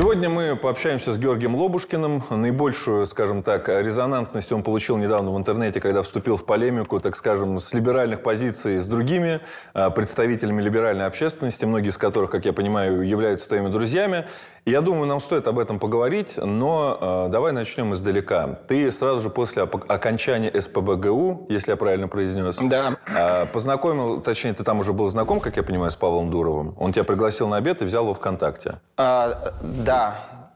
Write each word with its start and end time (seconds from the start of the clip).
Сегодня 0.00 0.30
мы 0.30 0.56
пообщаемся 0.56 1.12
с 1.12 1.18
Георгием 1.18 1.54
Лобушкиным. 1.54 2.22
Наибольшую, 2.30 3.04
скажем 3.04 3.42
так, 3.42 3.68
резонансность 3.68 4.50
он 4.50 4.62
получил 4.62 4.96
недавно 4.96 5.30
в 5.30 5.36
интернете, 5.36 5.78
когда 5.78 6.00
вступил 6.00 6.38
в 6.38 6.46
полемику, 6.46 6.98
так 7.00 7.14
скажем, 7.16 7.60
с 7.60 7.74
либеральных 7.74 8.22
позиций 8.22 8.78
с 8.78 8.86
другими 8.86 9.40
э, 9.74 9.90
представителями 9.90 10.62
либеральной 10.62 11.04
общественности, 11.04 11.66
многие 11.66 11.90
из 11.90 11.98
которых, 11.98 12.30
как 12.30 12.46
я 12.46 12.54
понимаю, 12.54 13.02
являются 13.02 13.46
твоими 13.46 13.68
друзьями. 13.68 14.24
И 14.64 14.70
я 14.70 14.80
думаю, 14.80 15.06
нам 15.06 15.20
стоит 15.20 15.46
об 15.46 15.58
этом 15.58 15.78
поговорить, 15.78 16.38
но 16.38 17.26
э, 17.26 17.28
давай 17.30 17.52
начнем 17.52 17.92
издалека. 17.92 18.58
Ты 18.68 18.90
сразу 18.92 19.20
же 19.20 19.28
после 19.28 19.64
окончания 19.64 20.50
СПБГУ, 20.58 21.46
если 21.50 21.72
я 21.72 21.76
правильно 21.76 22.08
произнес, 22.08 22.58
Да. 22.62 22.96
э, 23.06 23.46
познакомил, 23.52 24.22
точнее, 24.22 24.54
ты 24.54 24.64
там 24.64 24.80
уже 24.80 24.94
был 24.94 25.08
знаком, 25.10 25.40
как 25.40 25.58
я 25.58 25.62
понимаю, 25.62 25.90
с 25.90 25.96
Павлом 25.96 26.30
Дуровым. 26.30 26.74
Он 26.78 26.90
тебя 26.90 27.04
пригласил 27.04 27.48
на 27.48 27.56
обед 27.58 27.82
и 27.82 27.84
взял 27.84 28.04
его 28.04 28.14
ВКонтакте. 28.14 28.80
А, 28.96 29.52
да, 29.62 29.89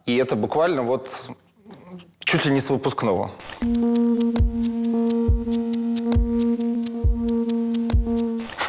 и 0.07 0.17
это 0.17 0.37
буквально 0.37 0.83
вот 0.83 1.11
чуть 2.21 2.45
ли 2.45 2.53
не 2.53 2.61
с 2.61 2.71
выпускного. 2.71 3.31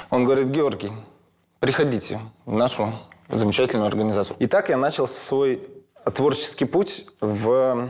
Он 0.09 0.23
говорит, 0.23 0.50
Георгий, 0.50 0.92
приходите 1.59 2.20
в 2.46 2.56
нашу 2.56 2.94
замечательную 3.30 3.88
организацию. 3.88 4.38
И 4.40 4.48
так 4.48 4.70
я 4.70 4.78
начал 4.78 5.08
свой 5.08 5.68
творческий 6.14 6.66
путь 6.66 7.06
в, 7.20 7.90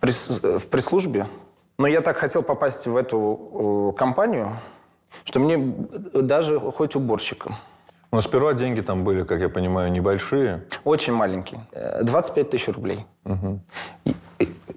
пресс- 0.00 0.58
в 0.58 0.68
пресс-службе. 0.68 1.26
Но 1.78 1.86
я 1.86 2.00
так 2.00 2.16
хотел 2.16 2.42
попасть 2.42 2.86
в 2.86 2.96
эту 2.96 3.92
э, 3.94 3.98
компанию, 3.98 4.58
что 5.24 5.40
мне 5.40 5.56
даже 6.12 6.60
хоть 6.60 6.96
уборщиком. 6.96 7.56
Но 8.12 8.20
сперва 8.20 8.54
деньги 8.54 8.80
там 8.80 9.04
были, 9.04 9.22
как 9.22 9.40
я 9.40 9.48
понимаю, 9.48 9.92
небольшие. 9.92 10.64
Очень 10.84 11.12
маленький. 11.12 11.58
Э, 11.72 12.02
25 12.02 12.50
тысяч 12.50 12.68
рублей. 12.68 13.06
И 14.04 14.14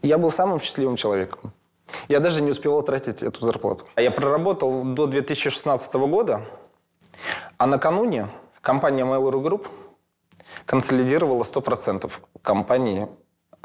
Я 0.04 0.18
был 0.18 0.30
самым 0.32 0.60
счастливым 0.60 0.96
человеком. 0.98 1.52
Я 2.08 2.20
даже 2.20 2.42
не 2.42 2.52
успевал 2.52 2.84
тратить 2.84 3.24
эту 3.24 3.46
зарплату. 3.46 3.86
А 3.96 4.02
Я 4.02 4.12
проработал 4.12 4.84
до 4.84 5.08
2016 5.08 5.94
года, 5.96 6.42
а 7.58 7.66
накануне 7.66 8.28
компания 8.62 9.04
Mail.ru 9.04 9.42
Group 9.42 9.68
консолидировала 10.66 11.44
100% 11.44 12.12
компании 12.42 13.08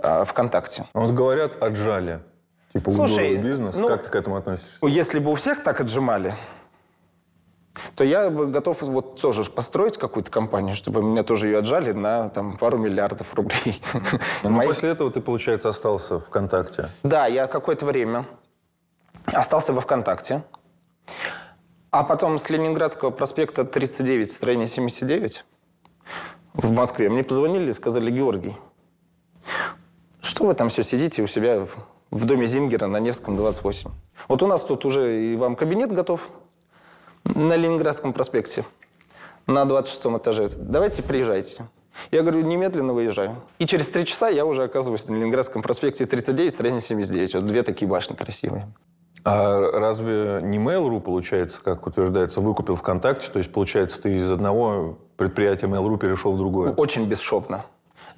э, 0.03 0.25
ВКонтакте. 0.25 0.87
А 0.93 1.01
Вот 1.01 1.11
говорят, 1.13 1.63
отжали. 1.63 2.21
Типа 2.73 2.91
Слушай, 2.93 3.37
бизнес. 3.37 3.77
ну- 3.77 3.89
как 3.89 4.03
ты 4.05 4.11
к 4.11 4.15
этому 4.15 4.37
относишься? 4.37 4.77
Ну, 4.83 4.89
Если 4.89 5.19
бы 5.19 5.31
у 5.31 5.35
всех 5.35 5.63
так 5.63 5.81
отжимали, 5.81 6.35
то 7.95 8.05
я 8.05 8.31
бы 8.31 8.47
готов 8.47 8.83
вот 8.83 9.21
тоже 9.21 9.45
построить 9.45 9.97
какую-то 9.99 10.31
компанию, 10.31 10.75
чтобы 10.77 11.03
меня 11.03 11.23
тоже 11.23 11.47
ее 11.49 11.59
отжали 11.59 11.93
на 11.93 12.29
там, 12.29 12.57
пару 12.57 12.79
миллиардов 12.79 13.35
рублей. 13.35 13.81
Ну, 14.43 14.51
Мои- 14.51 14.67
после 14.67 14.91
этого 14.91 15.11
ты, 15.11 15.21
получается, 15.21 15.69
остался 15.69 16.21
ВКонтакте. 16.21 16.91
Да, 17.03 17.27
я 17.27 17.47
какое-то 17.47 17.87
время 17.87 18.25
остался 19.27 19.73
во 19.73 19.81
ВКонтакте. 19.81 20.43
А 21.91 22.05
потом 22.05 22.39
с 22.39 22.51
Ленинградского 22.51 23.11
проспекта 23.11 23.65
39, 23.65 24.31
строение 24.31 24.67
79 24.67 25.45
в 26.55 26.71
Москве 26.73 27.09
мне 27.09 27.25
позвонили 27.25 27.71
и 27.71 27.73
сказали, 27.73 28.11
Георгий, 28.11 28.57
что 30.21 30.45
вы 30.47 30.55
там 30.55 30.69
все 30.69 30.83
сидите 30.83 31.23
у 31.23 31.27
себя 31.27 31.61
в- 31.61 31.69
в 32.11 32.25
доме 32.27 32.47
Зингера 32.47 32.87
на 32.87 32.99
Невском 32.99 33.37
28? 33.37 33.91
Вот 34.29 34.43
у 34.43 34.47
нас 34.47 34.63
тут 34.63 34.85
уже 34.85 35.33
и 35.33 35.37
вам 35.37 35.57
кабинет 35.57 35.93
готов 35.93 36.29
на 37.39 37.55
Ленинградском 37.55 38.13
проспекте 38.13 38.65
на 39.47 39.65
26 39.65 40.19
этаже. 40.19 40.51
Давайте 40.57 41.03
приезжайте. 41.03 41.69
Я 42.11 42.23
говорю, 42.23 42.43
немедленно 42.43 42.93
выезжаю. 42.93 43.37
И 43.59 43.67
через 43.67 43.89
три 43.89 44.05
часа 44.05 44.29
я 44.29 44.45
уже 44.45 44.65
оказываюсь 44.65 45.07
на 45.09 45.15
Ленинградском 45.15 45.63
проспекте 45.63 46.05
39, 46.05 46.53
строение 46.53 46.81
79. 46.81 47.35
Вот 47.35 47.47
две 47.47 47.63
такие 47.63 47.89
башни 47.89 48.15
красивые. 48.15 48.69
А 49.25 49.61
разве 49.73 50.41
не 50.43 50.59
Mail.ru, 50.59 51.01
получается, 51.01 51.61
как 51.63 51.87
утверждается, 51.87 52.41
выкупил 52.41 52.77
ВКонтакте? 52.77 53.31
То 53.31 53.39
есть, 53.39 53.53
получается, 53.53 54.01
ты 54.03 54.17
из 54.17 54.31
одного 54.31 54.99
предприятия 55.17 55.67
Mail.ru 55.67 55.99
перешел 55.99 56.33
в 56.33 56.39
другое? 56.39 56.73
Очень 56.73 57.07
бесшовно. 57.07 57.65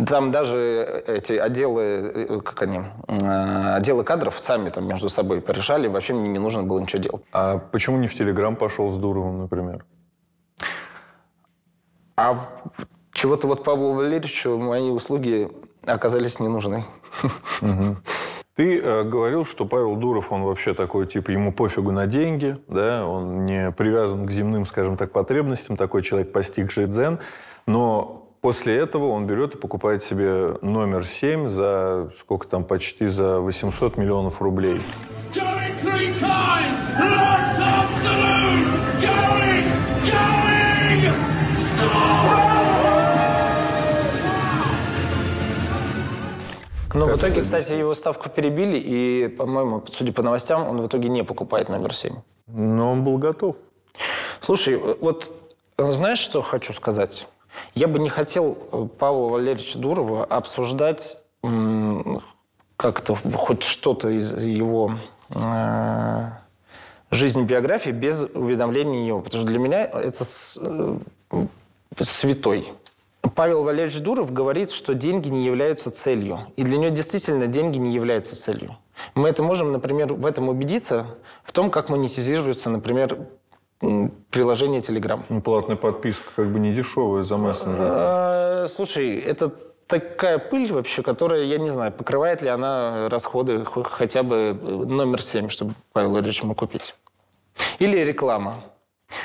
Там 0.07 0.31
даже 0.31 1.03
эти 1.07 1.33
отделы, 1.33 1.83
э, 1.83 2.41
как 2.41 2.63
они, 2.63 2.81
э, 3.09 3.75
отделы 3.75 4.05
кадров 4.05 4.39
сами 4.39 4.71
там 4.71 4.87
между 4.87 5.09
собой 5.09 5.41
порешали. 5.41 5.89
Вообще 5.89 6.15
мне 6.15 6.29
не 6.29 6.39
нужно 6.39 6.63
было 6.63 6.81
ничего 6.81 7.03
делать. 7.03 7.25
А 7.33 7.59
почему 7.59 7.99
не 7.99 8.09
в 8.09 8.15
Телеграм 8.15 8.57
пошел 8.57 8.89
с 8.91 8.97
Дуровым, 8.97 9.41
например? 9.41 9.85
А 12.17 12.37
чего-то 13.13 13.47
вот 13.47 13.65
Павлу 13.65 13.95
Валерьевичу 13.95 14.57
мои 14.59 14.91
услуги 14.91 15.51
оказались 15.87 16.39
не 16.41 16.49
нужны. 16.49 16.85
Ты 18.57 18.79
э, 18.79 19.05
говорил, 19.05 19.45
что 19.47 19.65
Павел 19.65 19.97
Дуров, 19.97 20.33
он 20.33 20.43
вообще 20.43 20.75
такой, 20.75 21.07
типа, 21.07 21.31
ему 21.31 21.53
пофигу 21.53 21.93
на 21.93 22.07
деньги, 22.07 22.59
да, 22.69 23.07
он 23.07 23.47
не 23.47 23.71
привязан 23.71 24.27
к 24.27 24.31
земным, 24.31 24.67
скажем 24.67 24.99
так, 24.99 25.13
потребностям, 25.13 25.77
такой 25.77 26.03
человек, 26.03 26.33
постигший 26.33 26.87
дзен, 26.87 27.21
но 27.67 28.20
после 28.41 28.77
этого 28.77 29.09
он 29.09 29.27
берет 29.27 29.55
и 29.55 29.59
покупает 29.59 30.03
себе 30.03 30.57
номер 30.63 31.07
7 31.07 31.49
за, 31.49 32.11
сколько 32.19 32.47
там, 32.47 32.65
почти 32.65 33.07
за 33.07 33.41
800 33.41 33.97
миллионов 33.97 34.41
рублей. 34.43 34.83
Lord! 35.35 35.71
Stop! 36.17 36.61
Но 46.95 47.07
в 47.07 47.11
Как 47.11 47.19
итоге, 47.19 47.35
это 47.35 47.43
кстати, 47.43 47.73
его 47.73 47.95
ставку 47.95 48.29
перебили, 48.29 48.77
и, 48.79 49.29
по-моему, 49.29 49.85
судя 49.93 50.13
по 50.13 50.23
новостям, 50.23 50.67
он 50.67 50.83
в 50.83 50.87
итоге 50.87 51.09
не 51.09 51.23
покупает 51.23 51.69
номер 51.69 51.95
7. 51.95 52.17
Но 52.49 52.93
он 52.93 53.05
был 53.05 53.19
готов. 53.19 53.57
Слушай, 54.41 54.77
вот 54.77 55.33
э, 55.79 55.93
знаешь, 55.93 56.19
что 56.19 56.43
хочу 56.43 56.73
сказать? 56.73 57.29
Я 57.75 57.89
бы 57.89 57.99
не 57.99 58.09
хотел 58.09 58.59
э, 58.73 58.87
Павла 58.99 59.29
Валерьевича 59.31 59.79
Дурова 59.79 60.25
обсуждать 60.25 61.17
как-то 62.77 63.15
хоть 63.15 63.63
что-то 63.63 64.09
из 64.09 64.43
его 64.43 64.99
э, 65.35 66.31
жизни, 67.11 67.45
биографии 67.45 67.91
без 67.91 68.23
уведомления 68.35 69.07
его. 69.07 69.21
Потому 69.21 69.43
что 69.43 69.51
для 69.51 69.59
меня 69.59 69.85
это 69.85 70.25
э, 70.61 70.99
святой. 72.01 72.73
Павел 73.35 73.65
Валерьевич 73.65 74.01
Дуров 74.01 74.33
говорит, 74.33 74.71
что 74.71 74.95
деньги 74.95 75.29
не 75.29 75.45
являются 75.45 75.91
целью. 75.91 76.47
И 76.57 76.65
для 76.65 76.79
него 76.79 76.91
действительно 76.91 77.47
деньги 77.47 77.79
не 77.79 77.93
являются 77.93 78.35
целью. 78.35 78.77
Мы 79.15 79.29
это 79.29 79.43
можем, 79.43 79.73
например, 79.73 80.13
в 80.13 80.27
этом 80.27 80.49
убедиться, 80.49 81.07
в 81.45 81.53
том, 81.53 81.71
как 81.71 81.89
монетизируется, 81.89 82.71
например, 82.71 83.29
приложение 84.31 84.81
Telegram. 84.81 85.21
Ну, 85.29 85.41
Платная 85.41 85.77
подписка 85.77 86.25
как 86.37 86.53
бы 86.53 86.59
не 86.59 86.73
дешевая 86.75 87.23
за 87.23 87.37
мессенджер. 87.37 87.79
Э, 87.81 88.67
Слушай, 88.69 89.19
это 89.19 89.53
такая 89.87 90.39
пыль 90.39 90.73
вообще, 90.73 91.03
которая, 91.03 91.45
я 91.45 91.59
не 91.59 91.71
знаю, 91.71 91.93
покрывает 91.93 92.43
ли 92.43 92.49
она 92.49 93.09
расходы 93.09 93.65
хо- 93.65 93.83
хотя 93.83 94.23
бы 94.23 94.37
э, 94.37 94.53
номер 94.53 95.23
7, 95.23 95.49
чтобы 95.49 95.73
Павел 95.93 96.11
Валерьевич 96.11 96.43
мог 96.43 96.59
купить. 96.59 96.95
Или 97.79 97.99
реклама. 97.99 98.63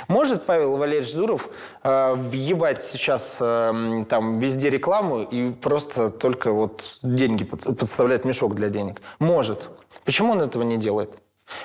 Может 0.08 0.46
Павел 0.46 0.78
Валерьевич 0.78 1.14
Дуров 1.14 1.48
э, 1.84 2.14
въебать 2.16 2.82
сейчас 2.82 3.38
э, 3.40 4.06
там 4.10 4.40
везде 4.40 4.70
рекламу 4.72 5.22
и 5.22 5.52
просто 5.52 6.10
только 6.10 6.52
вот 6.52 6.98
деньги 7.04 7.44
под- 7.44 7.78
подставлять 7.78 8.26
мешок 8.26 8.56
для 8.56 8.70
денег? 8.70 9.02
Может. 9.20 9.70
Почему 10.06 10.32
он 10.32 10.42
этого 10.42 10.64
не 10.64 10.78
делает? 10.78 11.12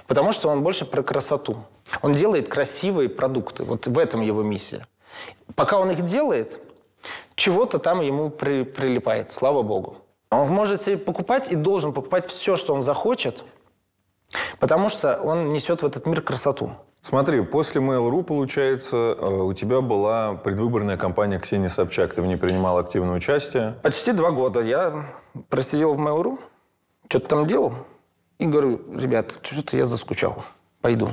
Потому 0.06 0.32
что 0.32 0.48
он 0.48 0.62
больше 0.62 0.84
про 0.84 1.02
красоту. 1.02 1.56
Он 2.02 2.12
делает 2.12 2.48
красивые 2.48 3.08
продукты. 3.08 3.64
Вот 3.64 3.86
в 3.86 3.98
этом 3.98 4.20
его 4.20 4.42
миссия. 4.42 4.86
Пока 5.54 5.78
он 5.78 5.90
их 5.90 6.02
делает, 6.04 6.58
чего-то 7.34 7.78
там 7.78 8.00
ему 8.00 8.30
при- 8.30 8.64
прилипает, 8.64 9.32
слава 9.32 9.62
богу. 9.62 9.96
Он 10.30 10.48
может 10.48 10.82
себе 10.82 10.96
покупать 10.96 11.50
и 11.50 11.56
должен 11.56 11.92
покупать 11.92 12.28
все, 12.28 12.56
что 12.56 12.74
он 12.74 12.82
захочет, 12.82 13.42
потому 14.60 14.88
что 14.88 15.18
он 15.20 15.52
несет 15.52 15.82
в 15.82 15.86
этот 15.86 16.06
мир 16.06 16.20
красоту. 16.22 16.72
Смотри, 17.02 17.40
после 17.40 17.80
Mail.ru, 17.80 18.22
получается, 18.22 18.96
э, 19.18 19.26
у 19.26 19.54
тебя 19.54 19.80
была 19.80 20.34
предвыборная 20.34 20.98
кампания 20.98 21.40
Ксении 21.40 21.68
Собчак. 21.68 22.14
Ты 22.14 22.20
в 22.22 22.26
ней 22.26 22.36
принимал 22.36 22.76
активное 22.78 23.16
участие. 23.16 23.74
Почти 23.82 24.12
два 24.12 24.30
года 24.30 24.60
я 24.60 25.06
просидел 25.48 25.94
в 25.94 25.98
Mail.ru, 25.98 26.38
что-то 27.08 27.26
там 27.28 27.46
делал, 27.46 27.72
и 28.40 28.46
говорю, 28.46 28.80
ребят, 28.94 29.38
что-то 29.42 29.76
я 29.76 29.84
заскучал, 29.84 30.42
пойду. 30.80 31.10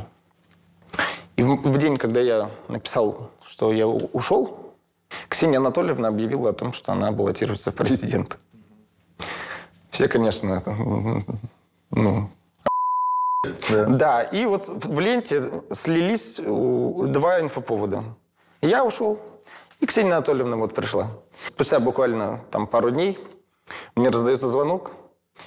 И 1.35 1.44
в, 1.44 1.57
в 1.57 1.77
день, 1.77 1.97
когда 1.97 2.21
я 2.21 2.50
написал, 2.69 3.31
что 3.45 3.74
я 3.74 3.85
ушел, 3.85 4.74
Ксения 5.27 5.59
Анатольевна 5.59 6.07
объявила 6.07 6.50
о 6.50 6.53
том, 6.53 6.71
что 6.71 6.94
она 6.94 7.12
баллотируется 7.12 7.71
в 7.71 7.75
президенты. 7.75 8.38
Все, 9.91 10.07
конечно, 10.07 10.53
это, 10.53 10.74
ну, 11.91 12.29
Да, 13.69 14.24
и 14.24 14.45
вот 14.45 14.69
в 14.69 15.00
ленте 15.00 15.63
слились 15.74 16.38
два 16.39 17.41
инфоповода. 17.41 18.03
Я 18.62 18.85
ушел, 18.85 19.19
И 19.81 19.85
Ксения 19.85 20.13
Анатольевна 20.13 20.56
вот 20.56 20.74
пришла. 20.74 21.09
Спустя 21.47 21.81
буквально 21.81 22.41
там 22.51 22.68
пару 22.68 22.89
дней 22.89 23.18
мне 23.95 24.09
раздается 24.09 24.47
звонок. 24.47 24.91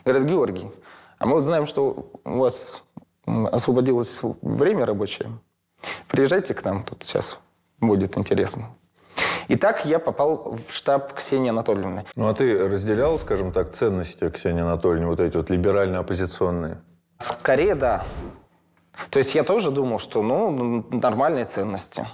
Говорит, 0.05 0.25
Георгий, 0.29 0.71
а 1.21 1.27
мы 1.27 1.35
вот 1.35 1.43
знаем, 1.43 1.67
что 1.67 2.11
у 2.25 2.39
вас 2.39 2.83
освободилось 3.27 4.21
время 4.41 4.87
рабочее. 4.87 5.31
Приезжайте 6.09 6.55
к 6.55 6.65
нам, 6.65 6.83
тут 6.83 7.05
сейчас 7.05 7.39
будет 7.79 8.17
интересно. 8.17 8.71
И 9.47 9.57
так 9.57 9.85
я 9.85 9.99
попал 9.99 10.59
в 10.67 10.73
штаб 10.73 11.13
Ксении 11.13 11.51
Анатольевны. 11.51 12.07
Ну, 12.17 12.29
а 12.29 12.35
ты 12.35 12.69
разделял, 12.69 13.19
скажем 13.19 13.53
так, 13.53 13.73
ценности 13.73 14.31
Ксении 14.31 14.63
Анатольевны, 14.63 15.09
вот 15.09 15.21
эти 15.21 15.37
вот 15.37 15.51
либерально-оппозиционные? 15.51 16.79
Скорее, 17.19 17.75
да. 17.75 18.03
То 19.11 19.19
есть 19.19 19.35
я 19.35 19.45
тоже 19.45 19.71
думал, 19.71 19.99
что, 19.99 20.23
ну, 20.23 20.87
нормальные 20.91 21.45
ценности. 21.45 22.07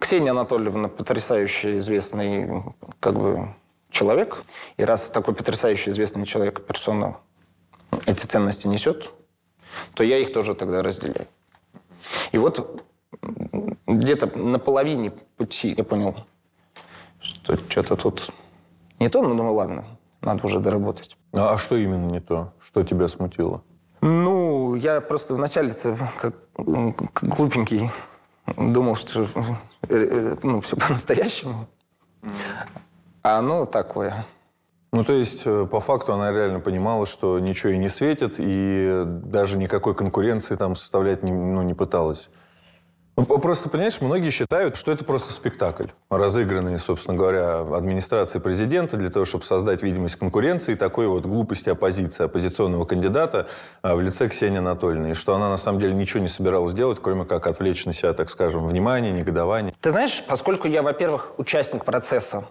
Ксения 0.00 0.32
Анатольевна 0.32 0.88
потрясающе 0.88 1.76
известный, 1.78 2.64
как 2.98 3.14
бы, 3.14 3.54
человек. 3.90 4.42
И 4.76 4.84
раз 4.84 5.10
такой 5.10 5.34
потрясающе 5.34 5.90
известный 5.90 6.24
человек, 6.26 6.66
персона, 6.66 7.18
эти 8.20 8.26
ценности 8.26 8.66
несет, 8.66 9.12
то 9.94 10.04
я 10.04 10.18
их 10.18 10.32
тоже 10.32 10.54
тогда 10.54 10.82
разделяю. 10.82 11.26
И 12.32 12.38
вот 12.38 12.84
где-то 13.86 14.26
на 14.38 14.58
половине 14.58 15.10
пути 15.36 15.74
я 15.76 15.84
понял, 15.84 16.16
что 17.20 17.56
что-то 17.56 17.96
тут 17.96 18.30
не 18.98 19.08
то, 19.08 19.22
ну, 19.22 19.30
думаю, 19.30 19.54
ладно, 19.54 19.84
надо 20.20 20.46
уже 20.46 20.60
доработать. 20.60 21.16
А, 21.32 21.54
а 21.54 21.58
что 21.58 21.76
именно 21.76 22.06
не 22.06 22.20
то? 22.20 22.52
Что 22.60 22.82
тебя 22.82 23.08
смутило? 23.08 23.62
Ну, 24.02 24.74
я 24.74 25.00
просто 25.00 25.34
вначале 25.34 25.72
как, 26.20 26.34
как 26.54 27.22
глупенький 27.22 27.90
думал, 28.56 28.96
что 28.96 29.22
э, 29.22 29.26
э, 29.88 30.36
ну, 30.42 30.60
все 30.60 30.76
по-настоящему. 30.76 31.66
А 33.22 33.38
оно 33.38 33.66
такое. 33.66 34.26
Ну, 34.92 35.04
то 35.04 35.12
есть, 35.12 35.42
э, 35.44 35.66
по 35.70 35.80
факту 35.80 36.12
она 36.12 36.32
реально 36.32 36.58
понимала, 36.60 37.06
что 37.06 37.38
ничего 37.38 37.70
ей 37.70 37.78
не 37.78 37.88
светит, 37.88 38.34
и 38.38 39.04
даже 39.06 39.56
никакой 39.56 39.94
конкуренции 39.94 40.56
там 40.56 40.74
составлять 40.74 41.22
не, 41.22 41.30
ну, 41.30 41.62
не 41.62 41.74
пыталась. 41.74 42.28
Ну, 43.16 43.26
просто, 43.26 43.68
понимаешь, 43.68 44.00
многие 44.00 44.30
считают, 44.30 44.76
что 44.76 44.90
это 44.90 45.04
просто 45.04 45.32
спектакль, 45.32 45.88
разыгранный, 46.08 46.78
собственно 46.78 47.18
говоря, 47.18 47.60
администрацией 47.60 48.40
президента 48.42 48.96
для 48.96 49.10
того, 49.10 49.26
чтобы 49.26 49.44
создать 49.44 49.82
видимость 49.82 50.16
конкуренции 50.16 50.72
и 50.72 50.74
такой 50.74 51.06
вот 51.06 51.26
глупости 51.26 51.68
оппозиции, 51.68 52.24
оппозиционного 52.24 52.86
кандидата 52.86 53.46
а, 53.82 53.94
в 53.94 54.00
лице 54.00 54.28
Ксении 54.28 54.58
Анатольевны. 54.58 55.10
И 55.10 55.14
что 55.14 55.34
она, 55.34 55.50
на 55.50 55.58
самом 55.58 55.80
деле, 55.80 55.92
ничего 55.92 56.20
не 56.20 56.28
собиралась 56.28 56.72
делать, 56.72 56.98
кроме 57.02 57.26
как 57.26 57.46
отвлечь 57.46 57.84
на 57.84 57.92
себя, 57.92 58.14
так 58.14 58.30
скажем, 58.30 58.66
внимание, 58.66 59.12
негодование. 59.12 59.74
Ты 59.80 59.90
знаешь, 59.90 60.24
поскольку 60.26 60.66
я, 60.66 60.82
во-первых, 60.82 61.32
участник 61.36 61.84
процесса, 61.84 62.44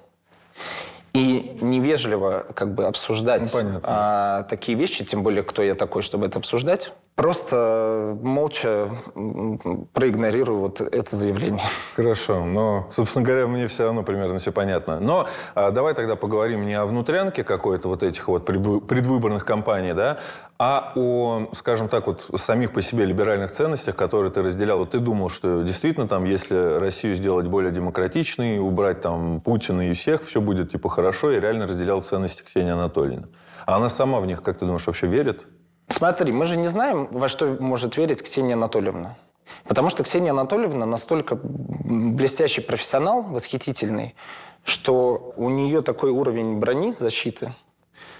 и 1.13 1.57
невежливо 1.61 2.45
как 2.55 2.73
бы 2.73 2.85
обсуждать 2.85 3.41
Ну, 3.53 3.59
понятно. 3.59 3.79
а, 3.83 4.43
такие 4.43 4.77
вещи, 4.77 5.03
тем 5.03 5.23
более, 5.23 5.43
кто 5.43 5.63
я 5.63 5.75
такой, 5.75 6.01
чтобы 6.01 6.27
это 6.27 6.39
обсуждать, 6.39 6.91
просто 7.19 8.17
молча 8.21 8.91
м, 9.13 9.89
проигнорирую 9.91 10.59
вот 10.59 10.79
это 10.79 11.17
заявление. 11.17 11.65
Хорошо, 11.97 12.45
но, 12.45 12.87
собственно 12.91 13.25
говоря, 13.25 13.45
мне 13.45 13.67
все 13.67 13.83
равно 13.83 14.03
примерно 14.03 14.39
все 14.39 14.53
понятно. 14.53 15.01
Но 15.01 15.27
а, 15.53 15.71
давай 15.71 15.95
тогда 15.95 16.15
поговорим 16.15 16.65
не 16.65 16.75
о 16.75 16.85
внутрянке 16.85 17.43
какой-то 17.43 17.89
вот 17.89 18.03
этих 18.03 18.29
вот 18.29 18.49
предвы- 18.49 18.79
предвыборных 18.79 19.43
кампаний, 19.43 19.91
да, 19.91 20.19
а 20.57 20.93
о, 20.95 21.49
скажем 21.55 21.89
так, 21.89 22.07
вот 22.07 22.25
самих 22.37 22.71
по 22.71 22.81
себе 22.81 23.03
либеральных 23.03 23.51
ценностях, 23.51 23.97
которые 23.97 24.31
ты 24.31 24.41
разделял. 24.41 24.77
Вот 24.77 24.91
ты 24.91 24.99
думал, 24.99 25.27
что 25.29 25.61
действительно 25.63 26.07
там, 26.07 26.23
если 26.23 26.79
Россию 26.79 27.15
сделать 27.15 27.47
более 27.47 27.71
демократичной, 27.71 28.59
убрать 28.59 29.01
там 29.01 29.41
Путина 29.41 29.89
и 29.89 29.93
всех, 29.93 30.23
все 30.23 30.39
будет 30.39 30.71
типа 30.71 30.87
хорошо, 30.87 31.31
и 31.31 31.39
реально 31.41 31.67
разделял 31.67 32.01
ценности 32.01 32.43
Ксении 32.43 32.71
Анатольевны. 32.71 33.27
А 33.65 33.75
она 33.75 33.89
сама 33.89 34.21
в 34.21 34.25
них, 34.25 34.41
как 34.41 34.57
ты 34.57 34.65
думаешь, 34.65 34.87
вообще 34.87 35.07
верит? 35.07 35.47
Смотри, 35.89 36.31
мы 36.31 36.45
же 36.45 36.57
не 36.57 36.67
знаем, 36.67 37.07
во 37.11 37.27
что 37.27 37.57
может 37.59 37.97
верить 37.97 38.23
Ксения 38.23 38.55
Анатольевна. 38.55 39.17
Потому 39.65 39.89
что 39.89 40.03
Ксения 40.03 40.31
Анатольевна 40.31 40.85
настолько 40.85 41.37
блестящий 41.43 42.61
профессионал, 42.61 43.23
восхитительный, 43.23 44.15
что 44.63 45.33
у 45.35 45.49
нее 45.49 45.81
такой 45.81 46.11
уровень 46.11 46.59
брони, 46.59 46.91
защиты, 46.91 47.55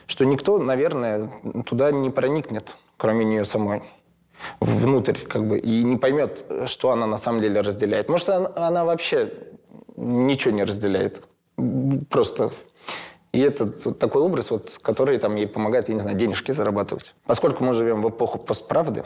что 0.07 0.25
никто, 0.25 0.57
наверное, 0.57 1.31
туда 1.66 1.92
не 1.92 2.10
проникнет, 2.10 2.75
кроме 2.98 3.25
нее 3.25 3.45
самой, 3.45 3.83
внутрь, 4.60 5.19
как 5.19 5.48
бы, 5.48 5.60
и 5.60 5.83
не 5.83 5.98
поймет, 5.98 6.45
что 6.65 6.92
она 6.92 7.06
на 7.06 7.18
самом 7.18 7.42
деле 7.42 7.62
разделяет. 7.62 8.10
Может, 8.10 8.30
она, 8.30 8.51
она 8.56 8.86
вообще 8.86 9.31
ничего 9.95 10.54
не 10.54 10.63
разделяет. 10.63 11.24
Просто 12.10 12.51
и 13.31 13.39
это 13.39 13.71
вот 13.85 13.99
такой 13.99 14.21
образ, 14.23 14.49
вот, 14.49 14.79
который 14.81 15.17
там, 15.19 15.35
ей 15.35 15.47
помогает, 15.47 15.87
я 15.87 15.93
не 15.93 15.99
знаю, 15.99 16.17
денежки 16.17 16.51
зарабатывать. 16.51 17.13
Поскольку 17.25 17.63
мы 17.63 17.73
живем 17.73 18.01
в 18.01 18.09
эпоху 18.09 18.39
постправды, 18.39 19.03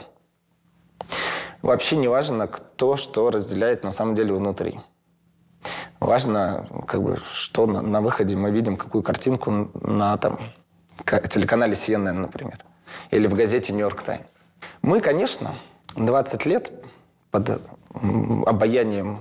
вообще 1.62 1.96
не 1.96 2.08
важно, 2.08 2.46
кто 2.46 2.96
что 2.96 3.30
разделяет 3.30 3.84
на 3.84 3.90
самом 3.90 4.14
деле 4.14 4.32
внутри. 4.34 4.80
Важно, 6.00 6.66
как 6.86 7.02
бы, 7.02 7.16
что 7.16 7.66
на, 7.66 7.80
на 7.80 8.00
выходе 8.00 8.36
мы 8.36 8.50
видим, 8.50 8.76
какую 8.76 9.02
картинку 9.02 9.70
на 9.80 10.16
там, 10.18 10.38
ка- 11.04 11.20
телеканале 11.20 11.74
CNN, 11.74 12.12
например, 12.12 12.64
или 13.10 13.26
в 13.26 13.34
газете 13.34 13.72
«Нью-Йорк 13.72 14.02
Таймс». 14.02 14.24
Мы, 14.82 15.00
конечно, 15.00 15.54
20 15.96 16.46
лет 16.46 16.72
под 17.30 17.60
обаянием 18.46 19.20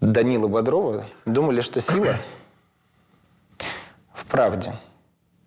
Данила 0.00 0.46
Бодрова 0.46 1.06
думали, 1.26 1.60
что 1.60 1.80
сила 1.80 2.14
в 4.18 4.26
правде. 4.26 4.74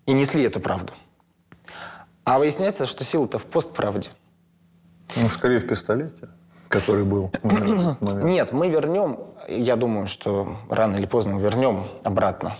И 0.05 0.13
несли 0.13 0.43
эту 0.43 0.59
правду. 0.59 0.93
А 2.23 2.39
выясняется, 2.39 2.85
что 2.85 3.03
сила-то 3.03 3.37
в 3.37 3.45
постправде. 3.45 4.09
Ну, 5.15 5.27
скорее 5.29 5.59
в 5.59 5.67
пистолете, 5.67 6.29
который 6.69 7.03
был. 7.03 7.31
Нет, 7.43 8.51
мы 8.53 8.69
вернем, 8.69 9.19
я 9.47 9.75
думаю, 9.75 10.07
что 10.07 10.57
рано 10.69 10.95
или 10.97 11.05
поздно 11.05 11.37
вернем 11.37 11.87
обратно 12.03 12.57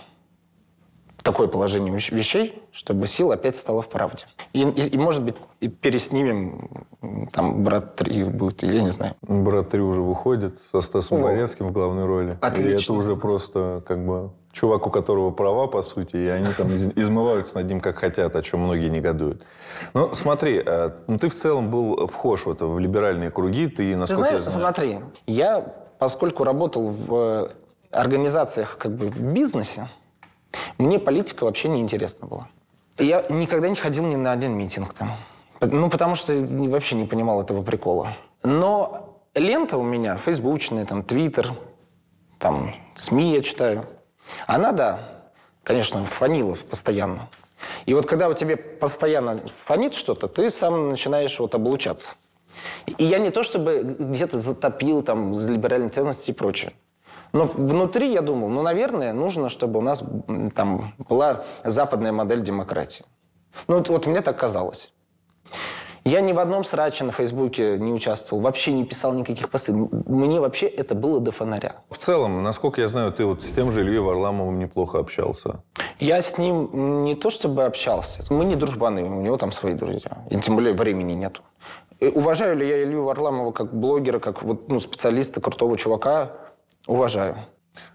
такое 1.24 1.48
положение 1.48 1.94
вещ- 1.94 2.14
вещей, 2.16 2.64
чтобы 2.72 3.06
сила 3.06 3.36
опять 3.36 3.56
стала 3.56 3.84
в 3.84 3.90
правде. 3.90 4.26
И, 4.54 4.64
и- 4.64 4.88
и, 4.90 4.98
может 4.98 5.24
быть, 5.24 5.36
и 5.60 5.68
переснимем, 5.68 6.68
там, 7.32 7.64
«Брат 7.64 8.02
3» 8.02 8.26
будет, 8.26 8.64
я 8.64 8.82
не 8.82 8.90
знаю. 8.90 9.14
Брат 9.22 9.70
3 9.70 9.82
уже 9.82 10.02
выходит 10.02 10.58
со 10.58 10.82
Стасом 10.82 11.20
О. 11.20 11.22
Борецким 11.28 11.68
в 11.68 11.72
главной 11.72 12.06
роли. 12.06 12.32
И 12.32 12.38
Отлично. 12.42 12.94
это 12.94 12.94
уже 12.94 13.16
просто 13.16 13.84
как 13.88 14.04
бы 14.04 14.32
чувак, 14.52 14.88
у 14.88 14.90
которого 14.90 15.32
права, 15.32 15.68
по 15.68 15.82
сути, 15.82 16.18
и 16.18 16.28
они 16.28 16.52
там 16.54 16.74
из- 16.74 16.90
измываются 16.90 17.58
над 17.58 17.68
ним 17.68 17.80
как 17.82 17.98
хотят, 18.00 18.36
о 18.36 18.42
чем 18.42 18.62
многие 18.62 18.90
негодуют. 18.90 19.44
Ну, 19.94 20.14
смотри, 20.14 20.62
э, 20.66 20.90
ну, 21.08 21.18
ты 21.18 21.30
в 21.30 21.36
целом 21.36 21.70
был 21.72 22.08
вхож 22.08 22.46
в 22.46 22.52
это, 22.52 22.66
в 22.68 22.80
либеральные 22.80 23.32
круги, 23.32 23.68
ты, 23.68 23.92
Ты 23.92 23.96
насколько 23.98 24.22
знаешь, 24.30 24.44
я 24.44 24.50
знаю... 24.50 24.66
смотри, 24.66 25.00
я, 25.28 25.74
поскольку 26.00 26.44
работал 26.44 26.90
в 26.90 27.14
э, 27.16 27.50
организациях, 27.92 28.78
как 28.78 28.92
бы 28.96 29.10
в 29.10 29.22
бизнесе, 29.22 29.88
мне 30.78 31.00
политика 31.00 31.46
вообще 31.46 31.70
не 31.70 31.80
интересна 31.80 32.28
была. 32.28 32.48
Я 32.98 33.24
никогда 33.30 33.70
не 33.70 33.76
ходил 33.76 34.06
ни 34.06 34.16
на 34.16 34.32
один 34.34 34.54
митинг 34.54 34.94
там. 34.94 35.14
Ну, 35.62 35.90
потому 35.90 36.16
что 36.16 36.34
вообще 36.34 36.96
не 36.96 37.06
понимал 37.06 37.42
этого 37.42 37.62
прикола. 37.64 38.18
Но 38.44 39.20
лента 39.36 39.78
у 39.78 39.84
меня, 39.84 40.18
фейсбучная, 40.18 40.86
там, 40.86 41.04
твиттер, 41.04 41.54
там, 42.40 42.74
СМИ 42.96 43.34
я 43.36 43.42
читаю. 43.42 43.86
Она, 44.48 44.72
да, 44.72 45.22
конечно, 45.64 46.04
фанила 46.06 46.56
постоянно. 46.56 47.30
И 47.86 47.94
вот 47.94 48.06
когда 48.06 48.30
у 48.30 48.34
тебя 48.34 48.58
постоянно 48.58 49.38
фонит 49.48 49.94
что-то, 49.94 50.28
ты 50.28 50.50
сам 50.50 50.90
начинаешь 50.90 51.40
вот 51.40 51.56
облучаться. 51.56 52.16
И 52.98 53.04
я 53.04 53.20
не 53.20 53.30
то 53.30 53.44
чтобы 53.44 53.96
где-то 54.00 54.40
затопил 54.40 55.04
там 55.04 55.34
за 55.34 55.52
либеральные 55.52 55.90
ценности 55.90 56.32
и 56.32 56.34
прочее. 56.34 56.74
Но 57.34 57.46
внутри 57.46 58.12
я 58.12 58.22
думал, 58.22 58.50
ну, 58.50 58.62
наверное, 58.62 59.14
нужно, 59.14 59.48
чтобы 59.48 59.80
у 59.80 59.82
нас 59.82 60.04
там 60.54 60.94
была 60.98 61.46
западная 61.64 62.12
модель 62.12 62.42
демократии. 62.42 63.06
Ну, 63.68 63.78
вот, 63.78 63.90
вот 63.90 64.06
мне 64.06 64.22
так 64.22 64.38
казалось. 64.38 64.92
Я 66.04 66.22
ни 66.22 66.34
в 66.34 66.40
одном 66.40 66.64
сраче 66.64 67.04
на 67.04 67.12
Фейсбуке 67.12 67.78
не 67.78 67.92
участвовал, 67.94 68.42
вообще 68.42 68.74
не 68.74 68.86
писал 68.86 69.14
никаких 69.14 69.50
постов. 69.50 69.76
Мне 70.08 70.40
вообще 70.40 70.66
это 70.66 70.96
было 70.96 71.20
до 71.20 71.32
фонаря. 71.32 71.76
В 71.90 71.98
целом, 71.98 72.42
насколько 72.42 72.82
я 72.82 72.88
знаю, 72.88 73.12
ты 73.12 73.24
вот 73.24 73.44
с 73.44 73.52
тем 73.52 73.72
же 73.72 73.82
Ильей 73.82 74.00
Варламовым 74.00 74.58
неплохо 74.58 74.98
общался. 74.98 75.62
Я 76.00 76.22
с 76.22 76.40
ним 76.40 77.04
не 77.06 77.14
то 77.14 77.30
чтобы 77.30 77.66
общался, 77.66 78.24
мы 78.34 78.46
не 78.46 78.56
дружбаны, 78.56 79.04
у 79.04 79.22
него 79.22 79.38
там 79.38 79.52
свои 79.52 79.76
друзья. 79.76 80.18
И 80.32 80.38
тем 80.38 80.56
более 80.56 80.74
времени 80.74 81.14
нету. 81.14 81.42
И 82.00 82.08
уважаю 82.08 82.58
ли 82.58 82.68
я 82.68 82.84
Илью 82.84 83.04
Варламова 83.04 83.52
как 83.52 83.72
блогера, 83.72 84.18
как 84.20 84.42
вот, 84.42 84.70
ну, 84.70 84.80
специалиста, 84.80 85.40
крутого 85.40 85.78
чувака? 85.78 86.32
Уважаю. 86.88 87.36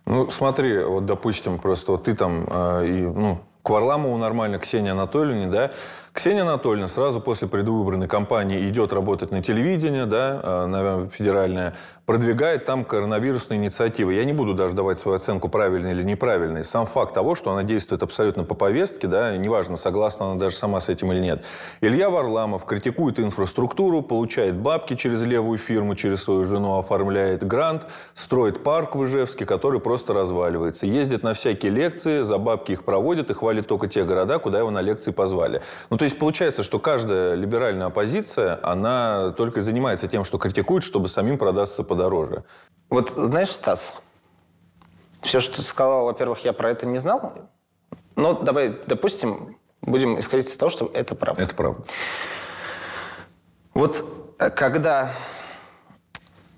Ну, 0.04 0.30
смотри, 0.30 0.78
вот, 0.84 1.06
допустим, 1.06 1.58
просто 1.58 1.92
вот 1.92 2.04
ты 2.04 2.14
там, 2.14 2.46
э, 2.48 2.86
и, 2.86 3.00
ну, 3.00 3.40
к 3.64 3.70
Варламову 3.70 4.16
нормально, 4.16 4.60
к 4.60 4.62
Ксении 4.62 4.92
Анатольевне, 4.92 5.48
да. 5.48 5.72
Ксения 6.16 6.44
Анатольевна 6.44 6.88
сразу 6.88 7.20
после 7.20 7.46
предвыборной 7.46 8.08
кампании 8.08 8.66
идет 8.70 8.94
работать 8.94 9.30
на 9.30 9.42
телевидение, 9.42 10.06
да, 10.06 10.40
э, 10.42 10.66
на 10.66 11.10
федеральное, 11.10 11.74
продвигает 12.06 12.64
там 12.64 12.86
коронавирусные 12.86 13.58
инициативы. 13.58 14.14
Я 14.14 14.24
не 14.24 14.32
буду 14.32 14.54
даже 14.54 14.74
давать 14.74 14.98
свою 14.98 15.18
оценку, 15.18 15.50
правильной 15.50 15.90
или 15.90 16.02
неправильной. 16.02 16.64
Сам 16.64 16.86
факт 16.86 17.12
того, 17.12 17.34
что 17.34 17.50
она 17.50 17.64
действует 17.64 18.02
абсолютно 18.02 18.44
по 18.44 18.54
повестке, 18.54 19.08
да, 19.08 19.36
неважно, 19.36 19.76
согласна 19.76 20.30
она 20.30 20.40
даже 20.40 20.56
сама 20.56 20.80
с 20.80 20.88
этим 20.88 21.12
или 21.12 21.20
нет. 21.20 21.44
Илья 21.82 22.08
Варламов 22.08 22.64
критикует 22.64 23.20
инфраструктуру, 23.20 24.00
получает 24.00 24.56
бабки 24.56 24.96
через 24.96 25.22
левую 25.22 25.58
фирму, 25.58 25.96
через 25.96 26.22
свою 26.22 26.46
жену 26.46 26.78
оформляет 26.78 27.46
грант, 27.46 27.88
строит 28.14 28.62
парк 28.62 28.96
в 28.96 29.04
Ижевске, 29.04 29.44
который 29.44 29.80
просто 29.80 30.14
разваливается. 30.14 30.86
Ездит 30.86 31.22
на 31.22 31.34
всякие 31.34 31.72
лекции, 31.72 32.22
за 32.22 32.38
бабки 32.38 32.72
их 32.72 32.84
проводит 32.84 33.30
и 33.30 33.34
хвалит 33.34 33.66
только 33.66 33.86
те 33.86 34.04
города, 34.04 34.38
куда 34.38 34.60
его 34.60 34.70
на 34.70 34.80
лекции 34.80 35.10
позвали. 35.10 35.60
Ну, 35.90 35.98
то 35.98 36.05
есть 36.06 36.18
получается, 36.18 36.62
что 36.62 36.78
каждая 36.78 37.34
либеральная 37.34 37.86
оппозиция, 37.86 38.58
она 38.62 39.32
только 39.32 39.62
занимается 39.62 40.08
тем, 40.08 40.24
что 40.24 40.38
критикует, 40.38 40.82
чтобы 40.82 41.08
самим 41.08 41.38
продаться 41.38 41.84
подороже. 41.84 42.44
Вот 42.88 43.10
знаешь, 43.10 43.50
Стас, 43.50 43.94
все, 45.20 45.40
что 45.40 45.56
ты 45.56 45.62
сказал, 45.62 46.06
во-первых, 46.06 46.44
я 46.44 46.52
про 46.52 46.70
это 46.70 46.86
не 46.86 46.98
знал. 46.98 47.50
Но 48.14 48.32
давай, 48.32 48.78
допустим, 48.86 49.58
будем 49.82 50.18
исходить 50.18 50.48
из 50.48 50.56
того, 50.56 50.70
что 50.70 50.90
это 50.92 51.14
правда. 51.14 51.42
Это 51.42 51.54
правда. 51.54 51.84
Вот 53.74 54.04
э, 54.38 54.50
когда 54.50 55.12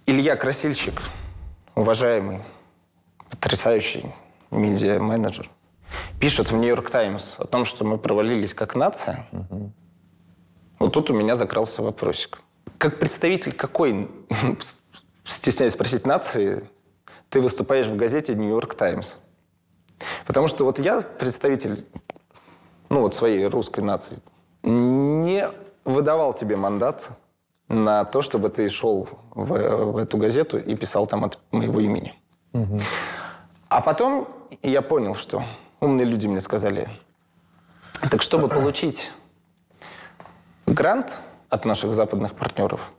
Илья 0.07 0.37
Красильщик, 0.37 1.03
уважаемый, 1.75 2.43
потрясающий 3.31 4.15
медиа-менеджер, 4.51 5.51
пишет 6.21 6.51
в 6.51 6.57
«Нью-Йорк 6.57 6.91
Таймс» 6.91 7.39
о 7.39 7.47
том, 7.47 7.65
что 7.65 7.85
мы 7.85 7.99
провалились 7.99 8.55
как 8.55 8.75
нация, 8.75 9.27
вот 10.79 10.93
тут 10.93 11.11
у 11.11 11.15
меня 11.15 11.37
закрался 11.37 11.83
вопросик. 11.83 12.41
Как 12.79 12.99
представитель 12.99 13.53
какой, 13.53 14.09
стесняюсь 15.25 15.73
спросить, 15.73 16.07
нации 16.07 16.69
ты 17.29 17.41
выступаешь 17.41 17.87
в 17.87 17.97
газете 17.97 18.35
«Нью-Йорк 18.35 18.75
Таймс»? 18.75 19.17
Потому 20.27 20.47
что 20.47 20.65
вот 20.65 20.79
я 20.79 21.01
представитель, 21.01 21.85
ну 22.89 23.01
вот 23.01 23.15
своей 23.15 23.47
русской 23.47 23.81
нации, 23.81 24.19
не 24.63 25.49
выдавал 25.85 26.35
тебе 26.35 26.57
мандат 26.57 27.09
на 27.69 28.05
то, 28.05 28.23
чтобы 28.23 28.49
ты 28.49 28.69
шел 28.69 29.09
в, 29.31 29.93
в 29.93 29.97
эту 29.97 30.17
газету 30.17 30.59
и 30.59 30.75
писал 30.75 31.07
там 31.07 31.25
от 31.25 31.39
моего 31.51 31.81
имени. 31.81 32.15
А 33.69 33.81
потом 33.81 34.29
я 34.63 34.83
понял, 34.83 35.15
что 35.15 35.45
умные 35.81 36.07
люди 36.07 36.27
мне 36.27 36.41
сказали, 36.41 36.89
так 38.11 38.23
чтобы 38.23 38.49
получить 38.49 39.11
грант 40.67 41.23
от 41.49 41.65
наших 41.65 41.93
западных 41.93 42.35
партнеров, 42.35 42.93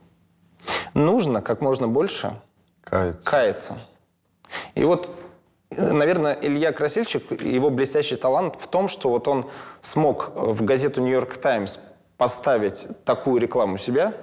нужно 0.94 1.42
как 1.42 1.60
можно 1.60 1.88
больше 1.88 2.40
Кается. 2.84 3.30
каяться. 3.30 3.78
И 4.74 4.84
вот, 4.84 5.12
э, 5.70 5.92
наверное, 5.92 6.34
Илья 6.40 6.72
Красильщик, 6.72 7.42
его 7.42 7.70
блестящий 7.70 8.16
талант 8.16 8.56
в 8.58 8.66
том, 8.66 8.88
что 8.88 9.10
вот 9.10 9.28
он 9.28 9.48
смог 9.80 10.32
в 10.34 10.64
газету 10.64 11.00
«Нью-Йорк 11.00 11.36
Таймс» 11.36 11.78
поставить 12.16 12.88
такую 13.04 13.40
рекламу 13.40 13.78
себя, 13.78 14.14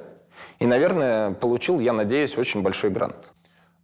и, 0.59 0.67
наверное, 0.67 1.31
получил, 1.31 1.79
я 1.79 1.93
надеюсь, 1.93 2.37
очень 2.37 2.61
большой 2.61 2.89
грант. 2.91 3.31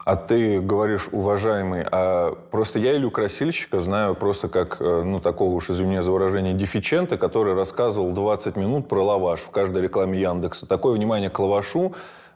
А 0.06 0.18
ты 0.18 0.60
говоришь, 0.60 1.08
уважаемый, 1.14 1.86
а 1.90 2.36
просто 2.52 2.78
я 2.78 2.98
Илью 2.98 3.10
Красильщика 3.10 3.80
знаю 3.80 4.16
просто 4.16 4.50
как, 4.50 4.82
э, 4.82 5.04
ну, 5.04 5.22
такого 5.22 5.54
уж, 5.54 5.70
извини 5.70 6.02
за 6.02 6.12
выражение, 6.12 6.54
дефичента, 6.54 7.18
который 7.18 7.54
рассказывал 7.54 8.12
20 8.12 8.58
минут 8.58 8.90
про 8.90 9.02
лаваш 9.02 9.40
в 9.40 9.50
каждой 9.50 9.82
рекламе 9.82 10.20
Яндекса. 10.20 10.66
Такое 10.66 10.94
внимание 10.94 11.30
к 11.30 11.40
лавашу, 11.40 11.94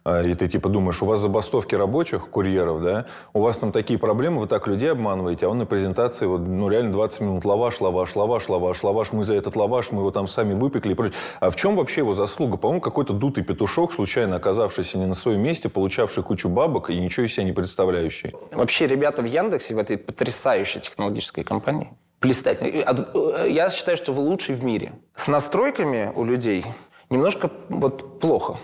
и 0.08 0.34
ты 0.36 0.48
типа 0.48 0.70
думаешь, 0.70 1.02
у 1.02 1.06
вас 1.06 1.20
забастовки 1.20 1.76
рабочих, 1.76 2.30
курьеров, 2.30 2.82
да, 2.82 3.06
у 3.34 3.42
вас 3.42 3.58
там 3.58 3.72
такие 3.72 4.00
проблемы, 4.00 4.42
вы 4.42 4.48
так 4.48 4.68
людей 4.68 4.92
обманываете, 4.92 5.46
а 5.46 5.50
он 5.50 5.58
на 5.58 5.66
презентации, 5.66 6.26
вот, 6.26 6.42
ну, 6.42 6.70
реально 6.70 6.94
20 6.94 7.22
минут 7.22 7.46
лаваш, 7.46 7.82
лаваш, 7.82 8.16
лаваш, 8.16 8.50
лаваш, 8.50 8.84
лаваш, 8.84 9.12
мы 9.12 9.24
за 9.26 9.34
этот 9.34 9.56
лаваш, 9.56 9.92
мы 9.92 10.00
его 10.00 10.12
там 10.12 10.28
сами 10.28 10.54
выпекли 10.54 10.94
и. 10.94 11.14
А 11.40 11.50
в 11.50 11.56
чем 11.56 11.76
вообще 11.76 12.02
его 12.02 12.14
заслуга? 12.14 12.58
По-моему, 12.58 12.82
какой-то 12.82 13.14
дутый 13.14 13.44
петушок, 13.44 13.92
случайно 13.92 14.38
оказавшийся 14.38 14.98
не 14.98 15.06
на 15.06 15.14
своем 15.14 15.42
месте, 15.42 15.70
получавший 15.70 16.24
кучу 16.24 16.48
бабок 16.50 16.90
и 16.90 16.98
ничего 17.00 17.26
из 17.26 17.34
себя 17.34 17.44
не 17.44 17.52
представляющий. 17.52 18.34
Вообще 18.54 18.88
ребята 18.88 19.22
в 19.22 19.26
Яндексе, 19.26 19.76
в 19.76 19.78
этой 19.78 19.98
потрясающей 19.98 20.80
технологической 20.80 21.44
компании, 21.44 21.90
блистательные. 22.22 22.84
Э, 22.84 23.50
Я 23.50 23.70
считаю, 23.70 23.98
что 23.98 24.14
вы 24.14 24.22
лучший 24.22 24.56
в 24.56 24.64
мире. 24.64 24.94
С 25.16 25.28
настройками 25.28 26.12
у 26.16 26.24
людей 26.24 26.66
немножко 27.10 27.52
вот 27.70 28.20
плохо. 28.20 28.58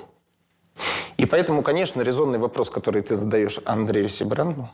И 1.17 1.25
поэтому, 1.25 1.62
конечно, 1.62 2.01
резонный 2.01 2.39
вопрос, 2.39 2.70
который 2.70 3.01
ты 3.01 3.15
задаешь 3.15 3.60
Андрею 3.65 4.10
Сибранду, 4.10 4.70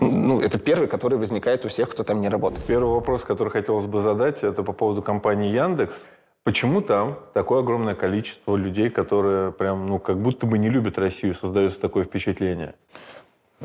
ну, 0.00 0.40
это 0.40 0.58
первый, 0.58 0.88
который 0.88 1.16
возникает 1.16 1.64
у 1.64 1.68
всех, 1.68 1.90
кто 1.90 2.02
там 2.02 2.20
не 2.20 2.28
работает. 2.28 2.64
Первый 2.66 2.92
вопрос, 2.92 3.22
который 3.22 3.50
хотелось 3.50 3.86
бы 3.86 4.00
задать, 4.02 4.42
это 4.42 4.62
по 4.62 4.72
поводу 4.72 5.02
компании 5.02 5.52
Яндекс. 5.52 6.06
Почему 6.42 6.80
там 6.80 7.18
такое 7.34 7.60
огромное 7.60 7.94
количество 7.94 8.56
людей, 8.56 8.90
которые 8.90 9.52
прям, 9.52 9.86
ну, 9.86 9.98
как 9.98 10.18
будто 10.18 10.46
бы 10.46 10.58
не 10.58 10.68
любят 10.68 10.98
Россию, 10.98 11.34
создается 11.34 11.80
такое 11.80 12.04
впечатление? 12.04 12.74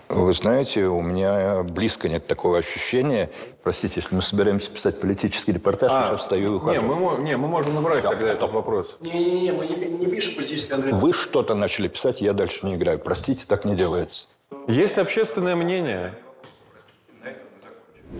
Вы 0.09 0.33
знаете, 0.33 0.87
у 0.87 1.01
меня 1.01 1.63
близко 1.63 2.09
нет 2.09 2.27
такого 2.27 2.57
ощущения. 2.57 3.29
Простите, 3.63 4.01
если 4.01 4.13
мы 4.13 4.21
собираемся 4.21 4.69
писать 4.69 4.99
политический 4.99 5.53
репортаж, 5.53 5.89
я 5.89 6.07
сейчас 6.09 6.19
встаю 6.21 6.47
и 6.47 6.49
не, 6.49 6.55
ухожу. 6.57 6.85
мы, 6.85 6.95
мо- 6.95 7.17
не, 7.17 7.37
мы 7.37 7.47
можем 7.47 7.73
набрать 7.75 8.03
тогда 8.03 8.27
этот 8.27 8.51
вопрос. 8.51 8.97
Не-не-не, 8.99 9.53
мы 9.53 9.65
не, 9.65 9.75
не 9.85 10.05
пишем. 10.07 10.35
Вы 10.71 11.13
что-то 11.13 11.55
начали 11.55 11.87
писать, 11.87 12.21
я 12.21 12.33
дальше 12.33 12.65
не 12.65 12.75
играю. 12.75 12.99
Простите, 12.99 13.45
так 13.47 13.65
не 13.65 13.75
делается. 13.75 14.27
Есть 14.67 14.97
общественное 14.97 15.55
мнение. 15.55 16.13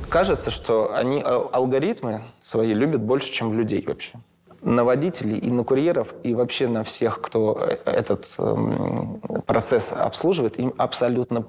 Кажется, 0.10 0.52
что 0.52 0.94
они 0.94 1.22
ал- 1.24 1.50
алгоритмы 1.54 2.24
свои 2.42 2.74
любят 2.74 3.02
больше, 3.02 3.32
чем 3.32 3.54
людей 3.58 3.84
вообще. 3.86 4.14
На 4.62 4.84
водителей 4.84 5.38
и 5.38 5.50
на 5.52 5.64
курьеров, 5.64 6.14
и 6.24 6.34
вообще 6.34 6.68
на 6.68 6.84
всех, 6.84 7.22
кто 7.22 7.56
э, 7.62 7.78
этот 7.86 8.25
эм, 8.40 9.22
процесс 9.46 9.92
обслуживает, 9.92 10.58
им 10.58 10.74
абсолютно. 10.78 11.46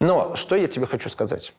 Но 0.00 0.34
что 0.34 0.56
я 0.56 0.66
тебе 0.66 0.86
хочу 0.86 1.08
сказать? 1.08 1.54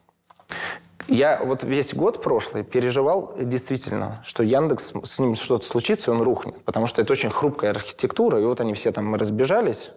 Я 1.08 1.42
вот 1.44 1.64
весь 1.64 1.94
год 1.94 2.22
прошлый 2.22 2.64
переживал 2.64 3.34
действительно, 3.36 4.20
что 4.24 4.42
Яндекс, 4.42 4.92
с 5.02 5.18
ним 5.18 5.34
что-то 5.34 5.66
случится, 5.66 6.10
и 6.10 6.14
он 6.14 6.22
рухнет. 6.22 6.62
Потому 6.64 6.86
что 6.86 7.02
это 7.02 7.12
очень 7.12 7.30
хрупкая 7.30 7.70
архитектура, 7.70 8.40
и 8.40 8.44
вот 8.44 8.60
они 8.60 8.74
все 8.74 8.92
там 8.92 9.14
разбежались, 9.14 9.90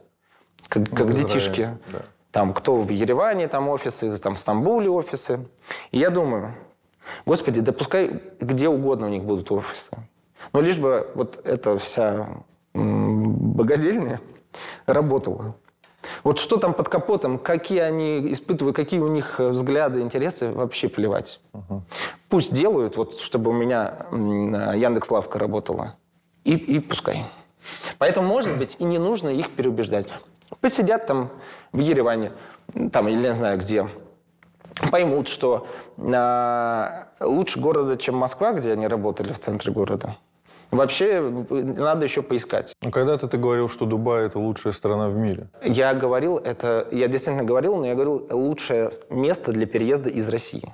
как, 0.67 0.89
как 0.89 1.07
в 1.07 1.11
Израиле, 1.11 1.23
детишки. 1.23 1.77
да. 1.91 2.01
Там 2.31 2.53
кто 2.53 2.81
в 2.81 2.89
Ереване 2.89 3.47
там 3.47 3.69
офисы, 3.69 4.17
там 4.17 4.35
в 4.35 4.39
Стамбуле 4.39 4.89
офисы. 4.89 5.47
И 5.91 5.99
я 5.99 6.09
думаю, 6.09 6.53
господи, 7.25 7.61
да 7.61 7.71
пускай 7.71 8.21
где 8.41 8.67
угодно 8.67 9.07
у 9.07 9.09
них 9.09 9.23
будут 9.23 9.51
офисы. 9.51 9.91
Но 10.51 10.59
лишь 10.61 10.77
бы 10.77 11.09
вот 11.15 11.39
эта 11.45 11.77
вся 11.77 12.27
богадельня 12.73 14.19
работала. 14.85 15.55
Вот 16.23 16.39
что 16.39 16.57
там 16.57 16.73
под 16.73 16.89
капотом, 16.89 17.37
какие 17.37 17.79
они 17.79 18.31
испытывают, 18.31 18.75
какие 18.75 18.99
у 18.99 19.07
них 19.07 19.39
э, 19.39 19.49
взгляды, 19.49 20.01
интересы, 20.01 20.51
вообще 20.51 20.89
плевать. 20.89 21.39
Пусть 22.29 22.53
делают, 22.53 22.97
вот 22.97 23.19
чтобы 23.19 23.51
у 23.51 23.53
меня 23.53 24.05
Яндекс 24.11 25.11
Лавка 25.11 25.39
работала. 25.39 25.95
И, 26.43 26.55
и 26.55 26.79
пускай. 26.79 27.25
Поэтому, 27.97 28.27
может 28.27 28.57
быть, 28.57 28.77
и 28.79 28.83
не 28.83 28.99
нужно 28.99 29.29
их 29.29 29.51
переубеждать. 29.51 30.07
Посидят 30.61 31.07
там 31.07 31.29
в 31.71 31.79
Ереване, 31.79 32.31
там, 32.91 33.07
или 33.07 33.17
не 33.17 33.33
знаю 33.33 33.57
где, 33.57 33.87
поймут, 34.91 35.27
что 35.27 35.67
а, 35.97 37.07
лучше 37.19 37.59
города, 37.59 37.97
чем 37.97 38.15
Москва, 38.15 38.53
где 38.53 38.73
они 38.73 38.87
работали 38.87 39.33
в 39.33 39.39
центре 39.39 39.71
города. 39.71 40.17
Вообще, 40.75 41.21
надо 41.49 42.05
еще 42.05 42.21
поискать. 42.21 42.73
Ну, 42.81 42.91
когда-то 42.91 43.27
ты 43.27 43.37
говорил, 43.37 43.69
что 43.69 43.85
Дубай– 43.85 44.25
это 44.27 44.39
лучшая 44.39 44.73
страна 44.73 45.09
в 45.09 45.15
мире. 45.15 45.47
Я 45.63 45.93
говорил 45.93 46.37
это, 46.37 46.87
я 46.91 47.07
действительно 47.07 47.45
говорил, 47.45 47.75
но 47.75 47.85
я 47.85 47.93
говорил 47.93 48.27
лучшее 48.29 48.89
место 49.09 49.51
для 49.51 49.65
переезда 49.65 50.09
из 50.09 50.27
России. 50.29 50.73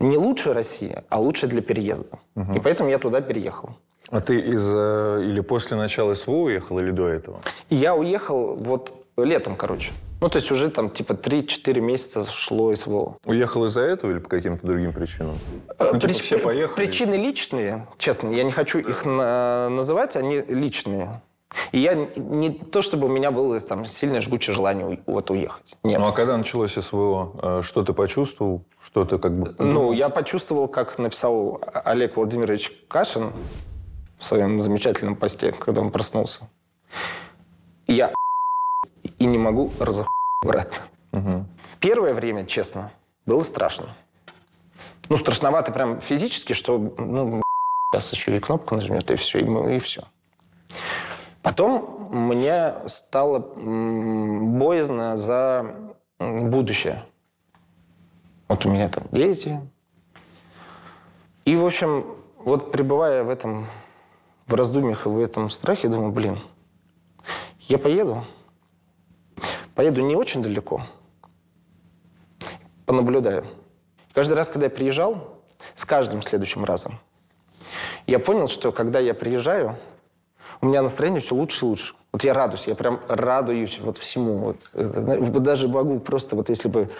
Не 0.00 0.16
лучше 0.16 0.52
Россия, 0.52 1.04
а 1.08 1.20
лучше 1.20 1.46
для 1.46 1.62
переезда. 1.62 2.18
И 2.54 2.60
поэтому 2.60 2.90
я 2.90 2.98
туда 2.98 3.20
переехал. 3.20 3.70
А 4.10 4.20
ты 4.20 4.40
из 4.40 4.70
э, 4.74 5.22
или 5.24 5.40
после 5.40 5.76
начала 5.76 6.14
СВО 6.14 6.42
уехал, 6.42 6.78
или 6.80 6.90
до 6.90 7.06
этого? 7.06 7.40
Я 7.70 7.94
уехал 7.94 8.56
вот 8.56 8.92
летом, 9.16 9.56
короче. 9.56 9.92
Ну, 10.20 10.28
то 10.28 10.38
есть 10.38 10.50
уже 10.50 10.70
там 10.70 10.90
типа 10.90 11.12
3-4 11.14 11.80
месяца 11.80 12.24
шло 12.30 12.74
СВО. 12.74 13.16
Уехал 13.26 13.64
из-за 13.66 13.80
этого 13.80 14.12
или 14.12 14.18
по 14.18 14.28
каким-то 14.28 14.66
другим 14.66 14.92
причинам? 14.92 15.34
Ну, 15.78 15.86
типа, 15.98 16.06
Прич- 16.06 16.20
все 16.20 16.38
поехали. 16.38 16.76
Причины 16.76 17.14
личные, 17.14 17.86
честно, 17.98 18.28
я 18.28 18.44
не 18.44 18.52
хочу 18.52 18.78
их 18.78 19.04
на- 19.04 19.68
называть, 19.68 20.16
они 20.16 20.38
личные. 20.40 21.20
И 21.72 21.80
я 21.80 21.94
не 22.16 22.50
то, 22.50 22.80
чтобы 22.80 23.08
у 23.08 23.10
меня 23.10 23.30
было 23.30 23.60
там 23.60 23.84
сильное 23.84 24.22
жгучее 24.22 24.54
желание 24.54 24.98
вот 25.06 25.30
уехать. 25.30 25.74
Нет. 25.82 25.98
Ну 26.00 26.06
а 26.06 26.12
когда 26.12 26.38
началось 26.38 26.72
СВО, 26.72 27.58
э, 27.58 27.62
что 27.62 27.84
ты 27.84 27.92
почувствовал? 27.92 28.64
Что 28.82 29.04
ты 29.04 29.18
как 29.18 29.38
бы... 29.38 29.54
Ну, 29.58 29.92
я 29.92 30.08
почувствовал, 30.08 30.66
как 30.68 30.98
написал 30.98 31.60
Олег 31.84 32.16
Владимирович 32.16 32.72
Кашин 32.88 33.32
в 34.18 34.24
своем 34.24 34.60
замечательном 34.62 35.14
посте, 35.16 35.52
когда 35.52 35.82
он 35.82 35.90
проснулся. 35.90 36.48
Я 37.86 38.12
и 39.22 39.26
не 39.26 39.38
могу 39.38 39.70
разох 39.78 40.08
обратно. 40.42 41.46
Первое 41.78 42.12
время, 42.12 42.44
честно, 42.44 42.90
было 43.24 43.42
страшно. 43.42 43.94
Ну, 45.08 45.16
страшновато 45.16 45.70
прям 45.72 46.00
физически, 46.00 46.54
что 46.54 46.78
ну, 46.78 47.42
сейчас 47.92 48.12
еще 48.12 48.36
и 48.36 48.40
кнопку 48.40 48.74
нажмет, 48.74 49.10
и 49.10 49.16
все, 49.16 49.38
и, 49.38 49.76
и 49.76 49.78
все. 49.78 50.02
Потом 51.42 52.08
мне 52.10 52.74
стало 52.88 53.38
боязно 53.38 55.16
за 55.16 55.76
будущее. 56.18 57.04
Вот 58.48 58.66
у 58.66 58.70
меня 58.70 58.88
там 58.88 59.04
дети. 59.12 59.60
И, 61.44 61.56
в 61.56 61.64
общем, 61.64 62.04
вот 62.38 62.72
пребывая 62.72 63.22
в 63.22 63.28
этом, 63.28 63.66
в 64.46 64.54
раздумьях 64.54 65.06
и 65.06 65.08
в 65.08 65.18
этом 65.18 65.48
страхе, 65.50 65.88
думаю, 65.88 66.10
блин, 66.10 66.40
я 67.60 67.78
поеду, 67.78 68.24
поеду 69.74 70.02
не 70.02 70.16
очень 70.16 70.42
далеко, 70.42 70.86
понаблюдаю. 72.86 73.46
Каждый 74.12 74.34
раз, 74.34 74.50
когда 74.50 74.66
я 74.66 74.70
приезжал, 74.70 75.40
с 75.74 75.84
каждым 75.84 76.22
следующим 76.22 76.64
разом, 76.64 76.98
я 78.06 78.18
понял, 78.18 78.48
что 78.48 78.72
когда 78.72 78.98
я 78.98 79.14
приезжаю, 79.14 79.76
у 80.60 80.66
меня 80.66 80.82
настроение 80.82 81.20
все 81.20 81.34
лучше 81.34 81.64
и 81.64 81.68
лучше. 81.68 81.94
Вот 82.12 82.24
я 82.24 82.34
радуюсь, 82.34 82.66
я 82.66 82.74
прям 82.74 83.00
радуюсь 83.08 83.78
вот 83.80 83.98
всему. 83.98 84.38
Вот. 84.38 84.70
Вот 84.74 85.42
даже 85.42 85.68
могу 85.68 85.98
просто, 85.98 86.36
вот 86.36 86.48
если 86.50 86.68
бы 86.68 86.90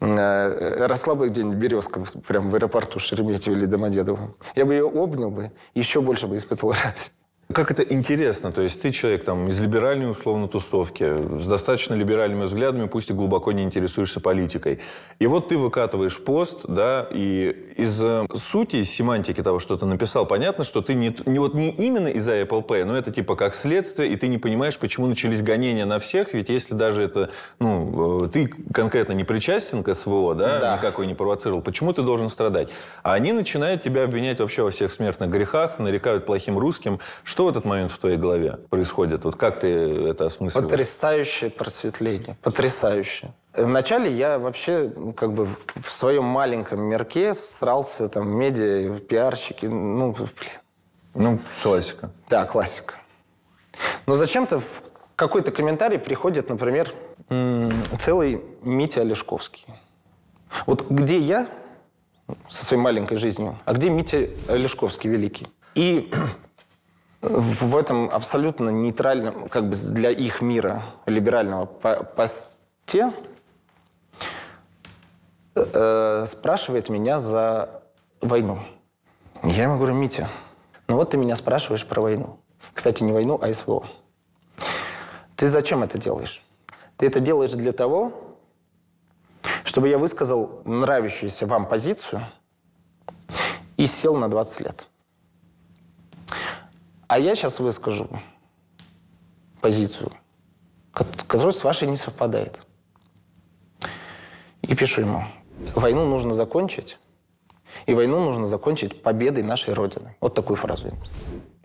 э, 0.00 0.86
росла 0.86 1.14
бы 1.14 1.28
где-нибудь 1.28 1.58
березка 1.58 2.02
прям 2.26 2.50
в 2.50 2.54
аэропорту 2.54 2.98
Шереметьево 2.98 3.54
или 3.54 3.66
Домодедово, 3.66 4.34
я 4.54 4.64
бы 4.64 4.74
ее 4.74 4.86
обнял 4.86 5.30
бы, 5.30 5.52
еще 5.74 6.00
больше 6.00 6.26
бы 6.26 6.36
испытывал 6.36 6.72
радость. 6.84 7.14
Как 7.52 7.70
это 7.70 7.82
интересно, 7.82 8.52
то 8.52 8.62
есть 8.62 8.80
ты 8.80 8.90
человек 8.90 9.24
там 9.24 9.48
из 9.48 9.60
либеральной 9.60 10.10
условно 10.10 10.48
тусовки, 10.48 11.38
с 11.38 11.46
достаточно 11.46 11.94
либеральными 11.94 12.44
взглядами, 12.44 12.88
пусть 12.88 13.10
и 13.10 13.12
глубоко 13.12 13.52
не 13.52 13.62
интересуешься 13.62 14.18
политикой. 14.18 14.80
И 15.18 15.26
вот 15.26 15.48
ты 15.48 15.58
выкатываешь 15.58 16.18
пост, 16.18 16.60
да, 16.66 17.06
и 17.12 17.74
из 17.76 18.00
э, 18.02 18.26
сути, 18.34 18.76
из 18.76 18.90
семантики 18.90 19.42
того, 19.42 19.58
что 19.58 19.76
ты 19.76 19.84
написал, 19.84 20.26
понятно, 20.26 20.64
что 20.64 20.80
ты 20.80 20.94
не, 20.94 21.14
не 21.26 21.38
вот 21.38 21.54
не 21.54 21.70
именно 21.70 22.08
из-за 22.08 22.40
Apple 22.40 22.66
Pay, 22.66 22.84
но 22.84 22.96
это 22.96 23.12
типа 23.12 23.36
как 23.36 23.54
следствие, 23.54 24.08
и 24.10 24.16
ты 24.16 24.28
не 24.28 24.38
понимаешь, 24.38 24.78
почему 24.78 25.06
начались 25.06 25.42
гонения 25.42 25.84
на 25.84 25.98
всех, 25.98 26.32
ведь 26.32 26.48
если 26.48 26.74
даже 26.74 27.02
это, 27.02 27.30
ну, 27.58 28.24
э, 28.24 28.28
ты 28.28 28.46
конкретно 28.72 29.12
не 29.12 29.24
причастен 29.24 29.82
к 29.82 29.92
СВО, 29.92 30.34
да, 30.34 30.60
Да. 30.60 30.76
никакой 30.78 31.06
не 31.06 31.14
провоцировал, 31.14 31.60
почему 31.60 31.92
ты 31.92 32.02
должен 32.02 32.30
страдать? 32.30 32.70
А 33.02 33.12
они 33.12 33.32
начинают 33.32 33.82
тебя 33.82 34.04
обвинять 34.04 34.40
вообще 34.40 34.62
во 34.62 34.70
всех 34.70 34.90
смертных 34.90 35.28
грехах, 35.28 35.78
нарекают 35.78 36.24
плохим 36.24 36.58
русским. 36.58 37.00
Что 37.34 37.46
в 37.46 37.48
этот 37.48 37.64
момент 37.64 37.90
в 37.90 37.98
твоей 37.98 38.16
голове 38.16 38.60
происходит? 38.70 39.24
Вот 39.24 39.34
как 39.34 39.58
ты 39.58 39.66
это 39.66 40.26
осмысливаешь? 40.26 40.70
Потрясающее 40.70 41.50
просветление. 41.50 42.36
Потрясающее. 42.42 43.32
Вначале 43.56 44.12
я 44.12 44.38
вообще 44.38 44.92
ну, 44.94 45.10
как 45.10 45.32
бы 45.32 45.48
в, 45.74 45.90
своем 45.90 46.22
маленьком 46.22 46.82
мирке 46.82 47.34
срался 47.34 48.06
там 48.06 48.28
в 48.28 48.34
медиа, 48.36 48.92
в 48.92 49.00
пиарщики. 49.00 49.66
Ну, 49.66 50.12
блин. 50.12 50.30
Ну, 51.14 51.40
классика. 51.60 52.10
Да, 52.28 52.44
классика. 52.44 52.94
Но 54.06 54.14
зачем-то 54.14 54.60
в 54.60 54.84
какой-то 55.16 55.50
комментарий 55.50 55.98
приходит, 55.98 56.48
например, 56.48 56.94
целый 57.98 58.44
Митя 58.62 59.00
Олешковский. 59.00 59.66
Вот 60.66 60.88
где 60.88 61.18
я 61.18 61.48
со 62.48 62.64
своей 62.64 62.80
маленькой 62.80 63.16
жизнью, 63.16 63.58
а 63.64 63.72
где 63.72 63.90
Митя 63.90 64.28
Олешковский 64.46 65.10
великий? 65.10 65.48
И 65.74 66.12
в 67.28 67.76
этом 67.76 68.08
абсолютно 68.10 68.68
нейтральном, 68.70 69.48
как 69.48 69.68
бы 69.68 69.76
для 69.76 70.10
их 70.10 70.42
мира 70.42 70.82
либерального 71.06 71.64
по- 71.66 72.04
посте 72.04 73.12
э, 75.54 76.24
спрашивает 76.26 76.88
меня 76.88 77.20
за 77.20 77.82
войну. 78.20 78.60
Я 79.42 79.64
ему 79.64 79.76
говорю, 79.76 79.94
Митя, 79.94 80.28
ну 80.88 80.96
вот 80.96 81.10
ты 81.10 81.16
меня 81.16 81.36
спрашиваешь 81.36 81.86
про 81.86 82.00
войну. 82.00 82.38
Кстати, 82.72 83.02
не 83.02 83.12
войну, 83.12 83.38
а 83.40 83.52
СВО. 83.52 83.88
Ты 85.36 85.50
зачем 85.50 85.82
это 85.82 85.98
делаешь? 85.98 86.44
Ты 86.96 87.06
это 87.06 87.20
делаешь 87.20 87.52
для 87.52 87.72
того, 87.72 88.12
чтобы 89.64 89.88
я 89.88 89.98
высказал 89.98 90.62
нравящуюся 90.64 91.46
вам 91.46 91.66
позицию 91.66 92.26
и 93.76 93.86
сел 93.86 94.16
на 94.16 94.28
20 94.28 94.60
лет. 94.60 94.86
А 97.14 97.18
я 97.20 97.36
сейчас 97.36 97.60
выскажу 97.60 98.08
позицию, 99.60 100.10
ко- 100.92 101.06
которая 101.28 101.52
с 101.52 101.62
вашей 101.62 101.86
не 101.86 101.94
совпадает. 101.94 102.58
И 104.62 104.74
пишу 104.74 105.02
ему, 105.02 105.24
войну 105.76 106.08
нужно 106.08 106.34
закончить, 106.34 106.98
и 107.86 107.94
войну 107.94 108.18
нужно 108.24 108.48
закончить 108.48 109.00
победой 109.00 109.44
нашей 109.44 109.74
Родины. 109.74 110.16
Вот 110.20 110.34
такую 110.34 110.56
фразу. 110.56 110.90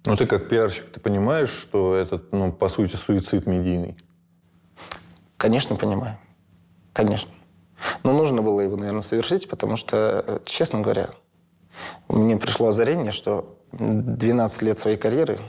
Ну, 0.06 0.16
ты 0.16 0.28
как 0.28 0.48
пиарщик, 0.50 0.92
ты 0.92 1.00
понимаешь, 1.00 1.50
что 1.50 1.96
это, 1.96 2.22
ну, 2.32 2.52
по 2.52 2.70
сути, 2.70 2.96
суицид 2.96 3.48
медийный? 3.48 3.98
Конечно, 5.38 5.76
понимаю. 5.78 6.20
Конечно. 6.94 7.32
Но 8.04 8.14
нужно 8.14 8.44
было 8.44 8.62
его, 8.62 8.78
наверное, 8.78 9.02
совершить, 9.02 9.50
потому 9.50 9.78
что, 9.78 10.24
э, 10.28 10.40
честно 10.46 10.82
говоря, 10.82 11.10
мне 12.08 12.38
пришло 12.38 12.68
озарение, 12.68 13.12
что 13.12 13.56
12 13.72 14.62
лет 14.64 14.80
своей 14.80 14.98
карьеры 14.98 15.40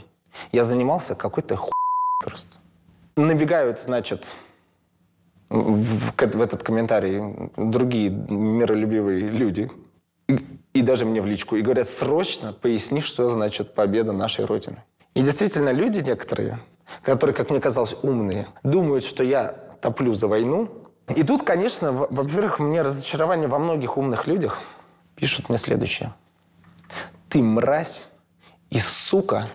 я 0.52 0.64
занимался 0.64 1.14
какой-то 1.14 1.56
хуй 1.56 1.72
просто. 2.24 2.56
Набегают, 3.16 3.80
значит, 3.80 4.32
в, 5.48 6.12
в- 6.12 6.40
этот 6.40 6.62
комментарий 6.62 7.50
другие 7.56 8.10
миролюбивые 8.10 9.28
люди, 9.28 9.70
и, 10.28 10.38
и 10.74 10.82
даже 10.82 11.04
мне 11.04 11.20
в 11.20 11.26
личку, 11.26 11.56
и 11.56 11.62
говорят, 11.62 11.88
срочно 11.88 12.52
поясни, 12.52 13.00
что 13.00 13.30
значит 13.30 13.74
победа 13.74 14.12
нашей 14.12 14.44
Родины. 14.44 14.82
И 15.14 15.22
действительно, 15.22 15.70
люди 15.72 15.98
некоторые, 15.98 16.60
которые, 17.02 17.34
как 17.34 17.50
мне 17.50 17.60
казалось, 17.60 17.96
умные, 18.02 18.46
думают, 18.62 19.02
что 19.04 19.24
я 19.24 19.48
топлю 19.80 20.14
за 20.14 20.28
войну. 20.28 20.68
И 21.16 21.24
тут, 21.24 21.42
конечно, 21.42 21.90
во- 21.90 22.06
во-первых, 22.08 22.60
мне 22.60 22.82
разочарование 22.82 23.48
во 23.48 23.58
многих 23.58 23.96
умных 23.96 24.28
людях 24.28 24.60
пишут 25.16 25.48
мне 25.48 25.58
следующее. 25.58 26.14
Ты 27.30 27.42
мразь 27.42 28.10
и 28.70 28.80
сука, 28.80 29.48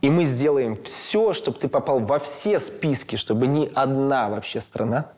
и 0.00 0.08
мы 0.08 0.24
сделаем 0.24 0.74
все, 0.74 1.34
чтобы 1.34 1.58
ты 1.58 1.68
попал 1.68 2.00
во 2.00 2.18
все 2.18 2.58
списки, 2.58 3.16
чтобы 3.16 3.46
ни 3.46 3.70
одна 3.74 4.30
вообще 4.30 4.60
страна, 4.60 5.12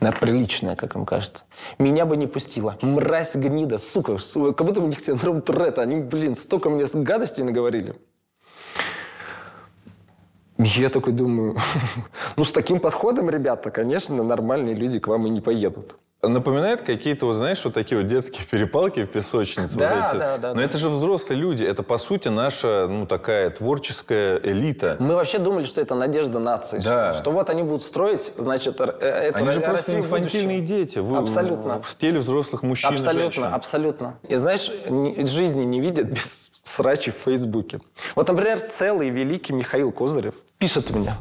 на 0.00 0.12
приличная, 0.12 0.74
как 0.74 0.96
им 0.96 1.06
кажется, 1.06 1.44
меня 1.78 2.06
бы 2.06 2.16
не 2.16 2.26
пустила. 2.26 2.76
Мразь, 2.82 3.36
гнида, 3.36 3.78
сука, 3.78 4.18
сука. 4.18 4.52
Как 4.52 4.66
будто 4.66 4.80
у 4.80 4.86
них 4.86 5.00
синдром 5.00 5.42
Туретта. 5.42 5.82
Они, 5.82 6.02
блин, 6.02 6.34
столько 6.34 6.70
мне 6.70 6.86
гадостей 6.92 7.44
наговорили. 7.44 7.94
Я 10.58 10.88
такой 10.88 11.12
думаю, 11.12 11.56
ну, 12.36 12.44
с 12.44 12.52
таким 12.52 12.80
подходом, 12.80 13.30
ребята, 13.30 13.70
конечно, 13.70 14.24
нормальные 14.24 14.74
люди 14.74 14.98
к 14.98 15.06
вам 15.06 15.26
и 15.26 15.30
не 15.30 15.40
поедут. 15.40 15.98
Напоминает 16.20 16.82
какие-то, 16.82 17.26
вот 17.26 17.34
знаешь, 17.34 17.60
вот 17.64 17.74
такие 17.74 17.96
вот 18.00 18.08
детские 18.08 18.44
перепалки 18.50 19.04
в 19.04 19.06
песочнице. 19.06 19.76
Да, 19.78 19.94
вот 19.94 20.10
эти. 20.10 20.18
да, 20.18 20.38
да, 20.38 20.48
Но 20.48 20.54
да. 20.60 20.64
это 20.64 20.76
же 20.76 20.88
взрослые 20.88 21.38
люди. 21.38 21.62
Это, 21.62 21.84
по 21.84 21.96
сути, 21.96 22.26
наша, 22.26 22.88
ну, 22.88 23.06
такая 23.06 23.50
творческая 23.50 24.38
элита. 24.42 24.96
Мы 24.98 25.14
вообще 25.14 25.38
думали, 25.38 25.62
что 25.62 25.80
это 25.80 25.94
надежда 25.94 26.40
нации. 26.40 26.80
Да. 26.80 27.12
Что, 27.12 27.22
что 27.22 27.30
вот 27.30 27.50
они 27.50 27.62
будут 27.62 27.84
строить, 27.84 28.32
значит, 28.36 28.80
э, 28.80 28.84
эту 28.84 29.38
Они 29.44 29.52
же 29.52 29.60
Ро- 29.60 29.64
просто 29.70 29.96
инфантильные 29.96 30.60
дети. 30.60 30.98
В, 30.98 31.14
Абсолютно. 31.14 31.80
В, 31.82 31.94
теле 31.96 32.18
взрослых 32.18 32.64
мужчин 32.64 32.90
Абсолютно, 32.92 33.22
женщин. 33.22 33.44
абсолютно. 33.44 34.18
И 34.28 34.34
знаешь, 34.34 34.72
ни- 34.88 35.24
жизни 35.24 35.62
не 35.64 35.80
видят 35.80 36.06
без 36.06 36.50
срачей 36.64 37.12
в 37.12 37.22
Фейсбуке. 37.24 37.80
Вот, 38.16 38.26
например, 38.26 38.58
целый 38.58 39.08
великий 39.10 39.52
Михаил 39.52 39.92
Козырев 39.92 40.34
пишет 40.58 40.90
мне 40.90 41.14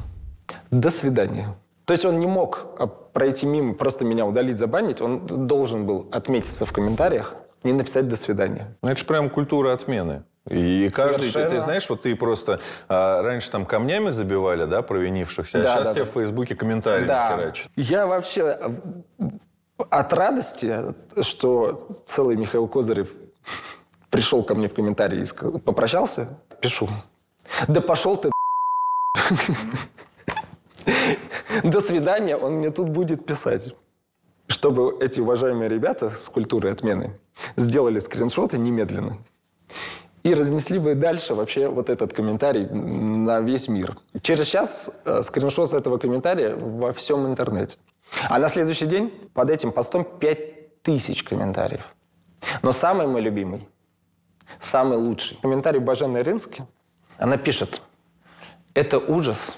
«До 0.72 0.90
свидания». 0.90 1.54
То 1.88 1.94
есть 1.94 2.04
он 2.04 2.20
не 2.20 2.28
мог 2.28 2.68
а, 2.78 2.86
пройти 2.88 3.46
мимо, 3.46 3.74
просто 3.74 4.04
меня 4.04 4.26
удалить, 4.26 4.58
забанить. 4.58 5.00
Он 5.00 5.26
должен 5.26 5.86
был 5.86 6.10
отметиться 6.12 6.66
в 6.66 6.74
комментариях 6.74 7.34
и 7.64 7.72
написать 7.72 8.10
«До 8.10 8.18
свидания». 8.18 8.76
Ну, 8.82 8.90
это 8.90 9.00
же 9.00 9.06
прям 9.06 9.30
культура 9.30 9.72
отмены. 9.72 10.24
И 10.50 10.92
каждый, 10.94 11.28
ты, 11.28 11.32
Совершенно. 11.32 11.50
ты 11.50 11.62
знаешь, 11.62 11.90
вот 11.90 12.02
ты 12.02 12.14
просто 12.18 12.60
а, 12.90 13.22
раньше 13.22 13.50
там 13.50 13.66
камнями 13.66 14.10
забивали, 14.10 14.66
да, 14.66 14.82
провинившихся, 14.82 15.62
Да, 15.62 15.76
а 15.76 15.78
сейчас 15.78 15.88
да, 15.88 15.94
тебе 15.94 16.04
да. 16.04 16.12
в 16.12 16.14
Фейсбуке 16.14 16.56
комментарии 16.56 17.06
херачат. 17.06 17.72
Я 17.78 18.06
вообще 18.06 18.42
э, 18.42 19.30
от 19.90 20.12
радости, 20.12 20.94
что 21.22 21.88
целый 22.04 22.36
Михаил 22.36 22.68
Козырев 22.68 23.14
пришел 24.10 24.44
ко 24.44 24.56
мне 24.56 24.68
в 24.68 24.74
комментарии 24.74 25.24
и 25.24 25.60
попрощался, 25.60 26.38
пишу. 26.60 26.90
Да 27.70 27.80
пошел 27.80 28.18
ты 28.18 28.30
До 31.64 31.82
свидания, 31.82 32.38
он 32.38 32.54
мне 32.54 32.72
тут 32.72 32.90
будет 32.90 33.26
писать. 33.26 33.74
Чтобы 34.48 34.98
эти 35.02 35.20
уважаемые 35.20 35.70
ребята 35.70 36.10
с 36.10 36.30
культуры 36.30 36.72
отмены 36.72 37.20
сделали 37.58 38.00
скриншоты 38.00 38.58
немедленно 38.58 39.18
и 40.28 40.34
разнесли 40.34 40.80
бы 40.80 40.96
дальше 40.96 41.34
вообще 41.36 41.70
вот 41.70 41.90
этот 41.90 42.14
комментарий 42.14 42.68
на 42.70 43.40
весь 43.40 43.70
мир. 43.70 43.96
Через 44.22 44.48
час 44.48 44.92
э, 45.06 45.22
скриншот 45.22 45.74
этого 45.74 45.98
комментария 45.98 46.56
во 46.56 46.92
всем 46.92 47.26
интернете. 47.26 47.78
А 48.30 48.38
на 48.38 48.50
следующий 48.50 48.88
день 48.88 49.12
под 49.34 49.50
этим 49.50 49.72
постом 49.72 50.04
5000 50.04 51.24
комментариев. 51.24 51.96
Но 52.62 52.72
самый 52.74 53.08
мой 53.08 53.22
любимый, 53.22 53.68
самый 54.60 54.98
лучший 54.98 55.38
комментарий 55.42 55.80
Бажены 55.80 56.24
Рынски. 56.24 56.66
Она 57.18 57.38
пишет, 57.38 57.82
это 58.74 59.00
ужас. 59.00 59.58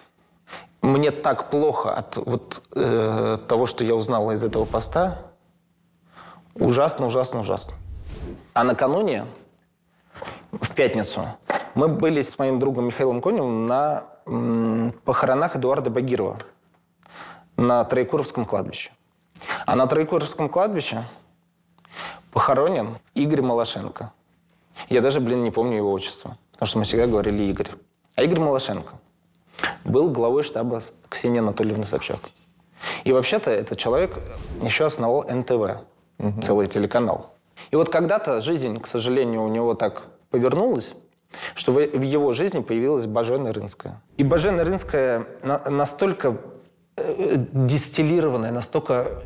Мне 0.81 1.11
так 1.11 1.49
плохо 1.49 1.93
от 1.93 2.17
вот 2.17 2.61
э, 2.73 3.37
того, 3.47 3.65
что 3.65 3.83
я 3.83 3.95
узнала 3.95 4.31
из 4.31 4.43
этого 4.43 4.65
поста. 4.65 5.17
Ужасно, 6.55 7.07
ужасно, 7.07 7.41
ужасно. 7.41 7.73
А 8.53 8.63
накануне 8.63 9.25
в 10.51 10.73
пятницу 10.73 11.25
мы 11.75 11.87
были 11.87 12.21
с 12.21 12.37
моим 12.39 12.59
другом 12.59 12.85
Михаилом 12.85 13.21
Коневым 13.21 13.67
на 13.67 14.05
м, 14.25 14.93
похоронах 15.03 15.55
Эдуарда 15.55 15.89
Багирова 15.89 16.37
на 17.57 17.83
Троекуровском 17.83 18.45
кладбище. 18.45 18.91
А 19.65 19.75
на 19.75 19.85
Троекуровском 19.85 20.49
кладбище 20.49 21.03
похоронен 22.31 22.97
Игорь 23.15 23.41
Малашенко. 23.41 24.13
Я 24.87 25.01
даже, 25.01 25.19
блин, 25.19 25.43
не 25.43 25.51
помню 25.51 25.77
его 25.77 25.91
отчество, 25.91 26.37
потому 26.53 26.67
что 26.67 26.77
мы 26.79 26.85
всегда 26.85 27.05
говорили 27.05 27.43
Игорь. 27.43 27.71
А 28.15 28.23
Игорь 28.23 28.39
Малашенко 28.39 28.93
был 29.83 30.09
главой 30.09 30.43
штаба 30.43 30.81
Ксении 31.09 31.39
Анатольевны 31.39 31.83
Собчак. 31.83 32.19
И 33.03 33.11
вообще-то 33.11 33.51
этот 33.51 33.77
человек 33.77 34.17
еще 34.61 34.85
основал 34.85 35.23
НТВ, 35.27 35.81
целый 36.43 36.67
телеканал. 36.67 37.33
И 37.71 37.75
вот 37.75 37.89
когда-то 37.89 38.41
жизнь, 38.41 38.79
к 38.79 38.87
сожалению, 38.87 39.43
у 39.43 39.47
него 39.47 39.73
так 39.73 40.03
повернулась, 40.29 40.93
что 41.55 41.71
в 41.71 42.01
его 42.01 42.33
жизни 42.33 42.59
появилась 42.59 43.05
Бажена 43.05 43.51
Рынская. 43.51 44.01
И 44.17 44.23
Бажена 44.23 44.63
Рынская 44.63 45.27
на- 45.43 45.69
настолько 45.69 46.37
э, 46.95 47.45
дистиллированное, 47.51 48.51
настолько 48.51 49.21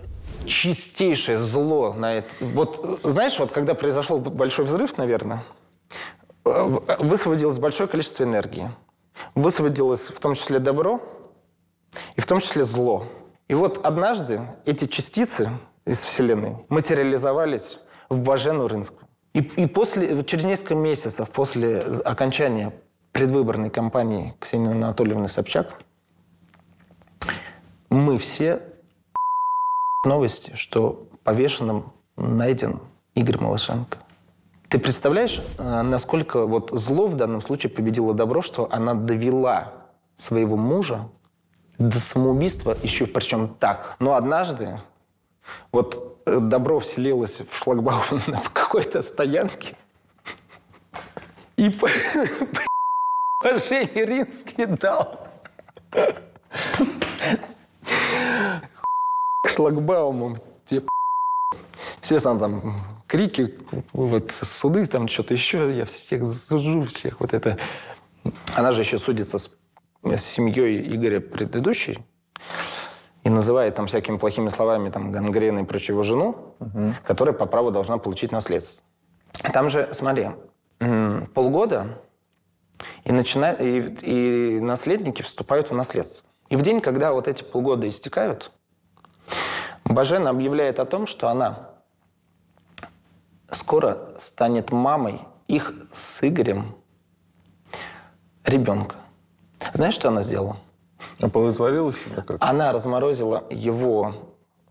чистейшее 0.46 1.38
зло 1.38 1.94
на 1.94 2.16
это. 2.16 2.28
Вот 2.42 3.00
знаешь, 3.04 3.40
вот 3.40 3.52
когда 3.52 3.74
произошел 3.74 4.20
большой 4.20 4.66
взрыв, 4.66 4.98
наверное, 4.98 5.44
э, 6.46 6.80
высвободилось 7.00 7.60
большое 7.60 7.88
количество 7.88 8.24
энергии. 8.24 8.72
Высвободилось 9.36 10.08
в 10.08 10.20
том 10.20 10.36
числе 10.36 10.60
добро 10.60 11.02
и 12.16 12.22
в 12.22 12.28
том 12.28 12.40
числе 12.40 12.64
зло. 12.64 13.06
И 13.48 13.54
вот 13.54 13.86
однажды 13.86 14.42
эти 14.66 14.86
частицы 14.86 15.50
из 15.86 16.04
Вселенной 16.04 16.58
материализовались 16.70 17.80
в 18.10 18.20
Бажену 18.20 18.68
Рынскую. 18.68 19.08
И, 19.34 19.40
и 19.40 19.66
после, 19.66 20.24
через 20.24 20.46
несколько 20.46 20.76
месяцев 20.76 21.30
после 21.30 21.80
окончания 21.80 22.74
предвыборной 23.12 23.70
кампании 23.70 24.36
Ксении 24.40 24.72
Анатольевны 24.72 25.28
Собчак 25.28 25.80
мы 27.90 28.18
все 28.18 28.62
новости, 30.06 30.54
что 30.56 31.08
повешенным 31.24 31.94
найден 32.16 32.82
Игорь 33.16 33.40
Малышенко. 33.40 34.00
Ты 34.74 34.80
представляешь, 34.80 35.40
э, 35.60 35.82
насколько 35.84 36.48
вот 36.48 36.72
зло 36.72 37.06
в 37.06 37.16
данном 37.16 37.44
случае 37.44 37.70
победило 37.70 38.16
добро, 38.16 38.42
что 38.42 38.68
она 38.72 38.96
довела 38.96 39.72
своего 40.16 40.58
мужа 40.58 41.10
до 41.78 42.00
самоубийства, 42.00 42.76
еще 42.82 43.06
причем 43.06 43.50
так. 43.54 43.96
Но 44.00 44.16
однажды 44.16 44.80
вот 45.72 46.24
э, 46.26 46.40
добро 46.40 46.80
вселилось 46.80 47.42
в 47.48 47.56
шлагбаум 47.56 48.20
на 48.26 48.42
какой-то 48.52 49.04
стоянке, 49.04 49.76
и 51.56 51.70
по- 51.70 51.88
Жене 53.44 54.06
Ринский 54.06 54.66
дал 54.66 55.28
к 59.44 59.50
шлагбауму. 59.50 60.38
Тебе 60.66 60.82
Естественно, 62.02 62.40
там 62.40 63.03
крики, 63.14 63.54
вот 63.94 64.32
суды, 64.32 64.88
там 64.88 65.08
что-то 65.08 65.36
еще, 65.36 65.72
я 65.72 65.86
всех 65.86 66.26
засужу, 66.26 66.88
всех 66.88 67.20
вот 67.20 67.36
это. 67.36 67.60
Она 68.56 68.72
же 68.72 68.82
еще 68.82 68.98
судится 68.98 69.38
с, 69.38 69.52
с 70.04 70.24
семьей 70.24 70.96
Игоря 70.96 71.20
предыдущей 71.20 72.00
и 73.24 73.30
называет 73.30 73.76
там 73.76 73.86
всякими 73.86 74.18
плохими 74.18 74.50
словами 74.50 74.90
там 74.90 75.12
гангрена 75.12 75.60
и 75.60 75.64
прочего 75.64 76.02
жену, 76.04 76.56
которая 77.06 77.36
по 77.36 77.46
праву 77.46 77.70
должна 77.70 78.00
получить 78.00 78.32
наследство. 78.32 78.84
Там 79.54 79.70
же, 79.70 79.90
смотри, 79.92 80.30
полгода 81.36 82.00
и, 83.04 83.12
начина... 83.12 83.52
и, 83.52 84.56
и 84.56 84.60
наследники 84.60 85.22
вступают 85.22 85.70
в 85.70 85.76
наследство. 85.76 86.28
И 86.50 86.56
в 86.56 86.64
день, 86.64 86.82
когда 86.82 87.14
вот 87.14 87.28
эти 87.28 87.44
полгода 87.44 87.88
истекают, 87.88 88.52
Бажена 89.86 90.32
объявляет 90.32 90.80
о 90.80 90.86
том, 90.86 91.06
что 91.06 91.28
она 91.30 91.73
скоро 93.56 93.98
станет 94.20 94.72
мамой 94.72 95.22
их 95.48 95.74
с 95.92 96.24
Игорем 96.28 96.76
ребенка. 98.46 98.96
Знаешь, 99.74 99.94
что 99.94 100.10
она 100.10 100.22
сделала? 100.22 100.58
Оплодотворилась? 101.22 101.98
или 102.06 102.22
как? 102.22 102.38
Она 102.40 102.72
разморозила 102.72 103.44
его, 103.50 104.16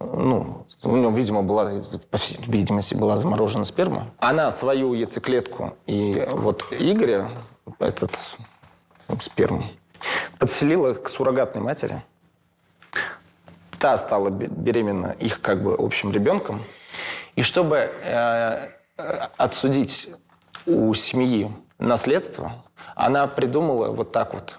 ну, 0.01 0.67
у 0.83 0.97
него, 0.97 1.11
видимо, 1.13 1.43
была, 1.43 1.73
по 2.11 2.19
всей 2.19 2.39
видимости, 2.47 2.95
была 2.95 3.17
заморожена 3.17 3.65
сперма. 3.65 4.11
Она 4.19 4.51
свою 4.53 4.95
яйцеклетку 4.95 5.77
и 5.87 6.27
вот 6.33 6.67
Игоря, 6.73 7.31
этот 7.79 8.13
сперму, 9.21 9.65
подселила 10.39 10.95
к 10.95 11.09
суррогатной 11.09 11.63
матери. 11.63 12.03
Та 13.79 13.97
стала 13.97 14.31
бе- 14.31 14.47
беременна 14.47 15.09
их 15.09 15.41
как 15.41 15.63
бы 15.63 15.75
общим 15.79 16.13
ребенком. 16.13 16.63
И 17.37 17.43
чтобы 17.43 17.77
э, 17.77 18.69
отсудить 19.37 20.11
у 20.67 20.93
семьи 20.95 21.51
наследство, 21.79 22.65
она 22.95 23.27
придумала 23.27 23.89
вот 23.89 24.13
так 24.13 24.35
вот. 24.35 24.59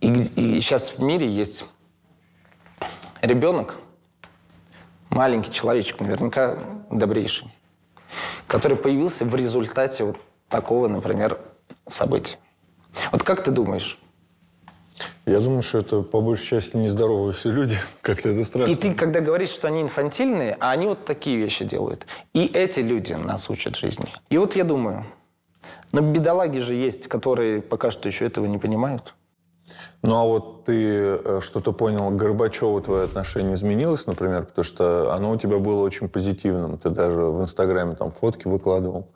И, 0.00 0.12
и 0.12 0.60
сейчас 0.60 0.90
в 0.90 1.02
мире 1.02 1.28
есть 1.28 1.64
ребенок, 3.20 3.76
маленький 5.10 5.52
человечек, 5.52 6.00
наверняка 6.00 6.58
добрейший, 6.90 7.52
который 8.46 8.76
появился 8.76 9.24
в 9.24 9.34
результате 9.34 10.04
вот 10.04 10.16
такого, 10.48 10.88
например, 10.88 11.38
события. 11.86 12.38
Вот 13.10 13.22
как 13.22 13.42
ты 13.42 13.50
думаешь, 13.50 13.98
Я 15.26 15.40
думаю, 15.40 15.62
что 15.62 15.78
это 15.78 16.02
по 16.02 16.20
большей 16.20 16.46
части 16.46 16.76
нездоровые 16.76 17.32
все 17.32 17.50
люди. 17.50 17.76
Как-то 18.00 18.30
это 18.30 18.44
страшно. 18.44 18.72
И 18.72 18.74
ты, 18.74 18.94
когда 18.94 19.20
говоришь, 19.20 19.50
что 19.50 19.68
они 19.68 19.82
инфантильные, 19.82 20.56
а 20.60 20.70
они 20.70 20.86
вот 20.86 21.04
такие 21.04 21.36
вещи 21.36 21.64
делают. 21.64 22.06
И 22.32 22.46
эти 22.46 22.80
люди 22.80 23.12
нас 23.12 23.48
учат 23.48 23.76
жизни. 23.76 24.12
И 24.30 24.38
вот 24.38 24.56
я 24.56 24.64
думаю, 24.64 25.06
но 25.92 26.00
бедолаги 26.00 26.58
же 26.58 26.74
есть, 26.74 27.08
которые 27.08 27.62
пока 27.62 27.90
что 27.90 28.08
еще 28.08 28.26
этого 28.26 28.46
не 28.46 28.58
понимают. 28.58 29.14
Ну 30.02 30.16
а 30.16 30.24
вот 30.24 30.64
ты 30.64 30.74
э, 30.74 31.40
что-то 31.42 31.72
понял, 31.72 32.10
к 32.10 32.16
Горбачеву 32.16 32.80
твое 32.80 33.04
отношение 33.04 33.54
изменилось, 33.54 34.06
например, 34.06 34.46
потому 34.46 34.64
что 34.64 35.14
оно 35.14 35.30
у 35.30 35.36
тебя 35.36 35.58
было 35.58 35.80
очень 35.82 36.08
позитивным. 36.08 36.76
Ты 36.76 36.90
даже 36.90 37.20
в 37.20 37.40
Инстаграме 37.40 37.94
там 37.94 38.10
фотки 38.10 38.48
выкладывал. 38.48 39.06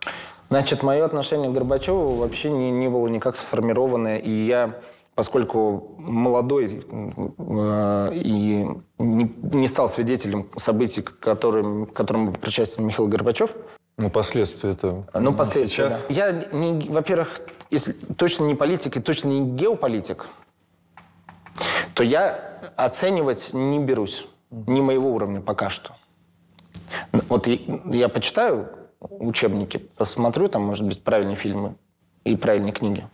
Значит, 0.48 0.84
мое 0.84 1.04
отношение 1.04 1.50
к 1.50 1.52
Горбачеву 1.52 2.14
вообще 2.14 2.50
не, 2.50 2.70
не 2.70 2.88
было 2.88 3.08
никак 3.08 3.36
сформированное. 3.36 4.18
И 4.18 4.30
я, 4.30 4.76
поскольку 5.16 5.94
молодой 5.98 6.84
э, 6.88 8.10
и 8.14 8.66
не, 8.98 9.34
не 9.52 9.66
стал 9.66 9.88
свидетелем 9.88 10.48
событий, 10.56 11.02
которым, 11.02 11.86
к 11.86 11.92
которым 11.94 12.26
был 12.26 12.32
причастен 12.34 12.86
Михаил 12.86 13.08
Горбачев, 13.08 13.54
Ну, 13.96 14.10
последствия 14.10 14.72
это 14.72 15.06
Ну, 15.14 15.32
последствия, 15.32 15.88
сейчас. 15.88 16.06
да. 16.08 16.14
Я, 16.14 16.32
не, 16.52 16.88
во-первых, 16.90 17.40
если 17.70 17.92
точно 17.92 18.44
не 18.44 18.54
политик 18.54 18.98
и 18.98 19.00
точно 19.00 19.28
не 19.30 19.56
геополитик, 19.56 20.26
то 21.94 22.04
я 22.04 22.38
оценивать 22.76 23.54
не 23.54 23.78
берусь. 23.78 24.28
Не 24.50 24.82
моего 24.82 25.12
уровня 25.12 25.40
пока 25.40 25.70
что. 25.70 25.96
Вот 27.28 27.46
я, 27.46 27.58
я 27.86 28.08
почитаю 28.10 28.68
учебники, 29.00 29.78
посмотрю, 29.78 30.48
там, 30.48 30.62
может 30.62 30.84
быть, 30.86 31.02
правильные 31.02 31.36
фильмы 31.36 31.74
и 32.24 32.36
правильные 32.36 32.72
книги. 32.72 33.08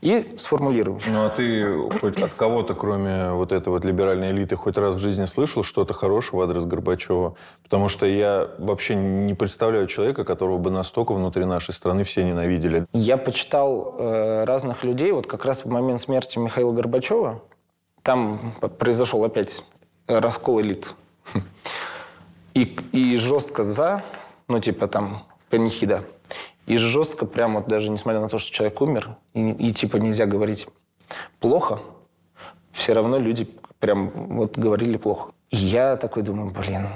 И 0.00 0.24
сформулирую. 0.36 1.00
Ну, 1.06 1.26
а 1.26 1.30
ты 1.30 1.90
хоть 2.00 2.20
от 2.20 2.32
кого-то, 2.32 2.74
кроме 2.74 3.30
вот 3.30 3.52
этой 3.52 3.68
вот 3.68 3.84
либеральной 3.84 4.30
элиты, 4.30 4.56
хоть 4.56 4.76
раз 4.76 4.96
в 4.96 4.98
жизни 4.98 5.24
слышал 5.24 5.62
что-то 5.62 5.94
хорошее 5.94 6.38
в 6.38 6.42
адрес 6.42 6.64
Горбачева? 6.64 7.36
Потому 7.62 7.88
что 7.88 8.06
я 8.06 8.50
вообще 8.58 8.94
не 8.94 9.34
представляю 9.34 9.86
человека, 9.86 10.24
которого 10.24 10.58
бы 10.58 10.70
настолько 10.70 11.12
внутри 11.12 11.44
нашей 11.44 11.74
страны 11.74 12.04
все 12.04 12.24
ненавидели. 12.24 12.86
Я 12.92 13.16
почитал 13.16 13.96
э, 13.98 14.44
разных 14.44 14.84
людей, 14.84 15.12
вот 15.12 15.26
как 15.26 15.44
раз 15.44 15.64
в 15.64 15.70
момент 15.70 16.00
смерти 16.00 16.38
Михаила 16.38 16.72
Горбачева, 16.72 17.42
там 18.02 18.54
произошел 18.78 19.24
опять 19.24 19.64
раскол 20.06 20.60
элит. 20.60 20.94
И, 22.54 22.74
и 22.92 23.16
жестко 23.16 23.64
за, 23.64 24.02
ну 24.48 24.58
типа 24.60 24.86
там 24.86 25.24
панихида, 25.50 26.04
и 26.66 26.76
жестко 26.76 27.26
прям 27.26 27.54
вот 27.54 27.68
даже 27.68 27.90
несмотря 27.90 28.20
на 28.20 28.28
то, 28.28 28.38
что 28.38 28.52
человек 28.52 28.80
умер, 28.80 29.16
и, 29.34 29.50
и 29.50 29.72
типа 29.72 29.96
нельзя 29.96 30.26
говорить 30.26 30.66
плохо, 31.40 31.80
все 32.72 32.92
равно 32.92 33.18
люди 33.18 33.48
прям 33.78 34.10
вот 34.10 34.58
говорили 34.58 34.96
плохо. 34.96 35.30
И 35.50 35.56
я 35.56 35.96
такой 35.96 36.22
думаю, 36.22 36.50
блин, 36.50 36.88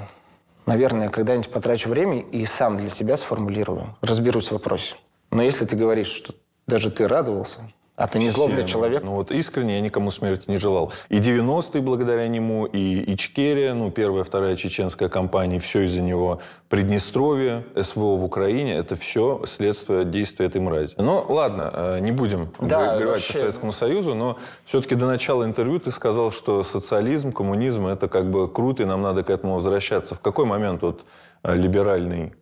наверное, 0.65 1.09
когда-нибудь 1.09 1.49
потрачу 1.49 1.89
время 1.89 2.19
и 2.19 2.45
сам 2.45 2.77
для 2.77 2.89
себя 2.89 3.17
сформулирую, 3.17 3.95
разберусь 4.01 4.49
в 4.49 4.51
вопросе. 4.51 4.95
Но 5.31 5.41
если 5.41 5.65
ты 5.65 5.75
говоришь, 5.75 6.07
что 6.09 6.35
даже 6.67 6.91
ты 6.91 7.07
радовался, 7.07 7.71
а 8.01 8.07
ты 8.07 8.17
не 8.17 8.31
злобный 8.31 8.65
человек, 8.65 9.03
Ну 9.03 9.11
вот 9.11 9.31
искренне 9.31 9.75
я 9.75 9.81
никому 9.81 10.09
смерти 10.09 10.45
не 10.49 10.57
желал. 10.57 10.91
И 11.09 11.19
90-е 11.19 11.81
благодаря 11.81 12.27
нему, 12.27 12.65
и 12.65 13.13
Ичкерия, 13.13 13.75
ну 13.75 13.91
первая, 13.91 14.23
вторая 14.23 14.55
чеченская 14.55 15.07
кампания, 15.07 15.59
все 15.59 15.81
из-за 15.81 16.01
него. 16.01 16.39
Приднестровье, 16.67 17.63
СВО 17.79 18.17
в 18.17 18.23
Украине, 18.23 18.73
это 18.73 18.95
все 18.95 19.43
следствие 19.45 20.03
действия 20.03 20.47
этой 20.47 20.61
мрази. 20.61 20.95
Ну 20.97 21.23
ладно, 21.29 21.69
э, 21.73 21.99
не 21.99 22.11
будем 22.11 22.49
Да, 22.59 22.95
горевать 22.95 23.17
вообще. 23.17 23.33
по 23.33 23.39
Советскому 23.39 23.71
Союзу, 23.71 24.15
но 24.15 24.37
все-таки 24.65 24.95
до 24.95 25.05
начала 25.05 25.43
интервью 25.45 25.79
ты 25.79 25.91
сказал, 25.91 26.31
что 26.31 26.63
социализм, 26.63 27.31
коммунизм 27.31 27.85
это 27.85 28.07
как 28.07 28.31
бы 28.31 28.47
круто, 28.51 28.81
и 28.81 28.85
нам 28.87 29.03
надо 29.03 29.23
к 29.23 29.29
этому 29.29 29.55
возвращаться. 29.55 30.15
В 30.15 30.21
какой 30.21 30.45
момент 30.45 30.81
вот 30.81 31.05
э, 31.43 31.55
либеральной 31.55 32.27
э, 32.27 32.40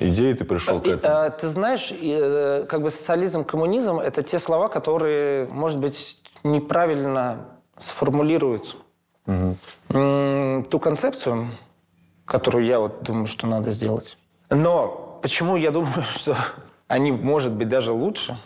идеи 0.00 0.32
ты 0.32 0.44
пришел 0.44 0.80
к 0.80 0.86
этому? 0.86 1.14
а, 1.14 1.30
ты 1.30 1.48
знаешь, 1.48 1.92
э, 1.92 2.66
как 2.68 2.82
бы 2.82 2.90
социализм, 2.90 3.44
коммунизм– 3.44 3.98
это 3.98 4.22
те 4.22 4.38
слова, 4.38 4.68
которые, 4.68 5.46
может 5.48 5.78
быть, 5.78 6.22
неправильно 6.44 7.46
сформулируют 7.76 8.76
м, 9.26 10.64
ту 10.70 10.78
концепцию, 10.78 11.50
которую 12.24 12.64
я 12.64 12.78
вот 12.78 13.02
думаю, 13.02 13.26
что 13.26 13.46
надо 13.46 13.70
сделать. 13.72 14.16
Но 14.50 15.18
почему 15.22 15.56
я 15.56 15.70
думаю, 15.70 16.02
что 16.14 16.36
они, 16.88 17.10
может 17.12 17.52
быть, 17.52 17.68
даже 17.68 17.92
лучше? 17.92 18.38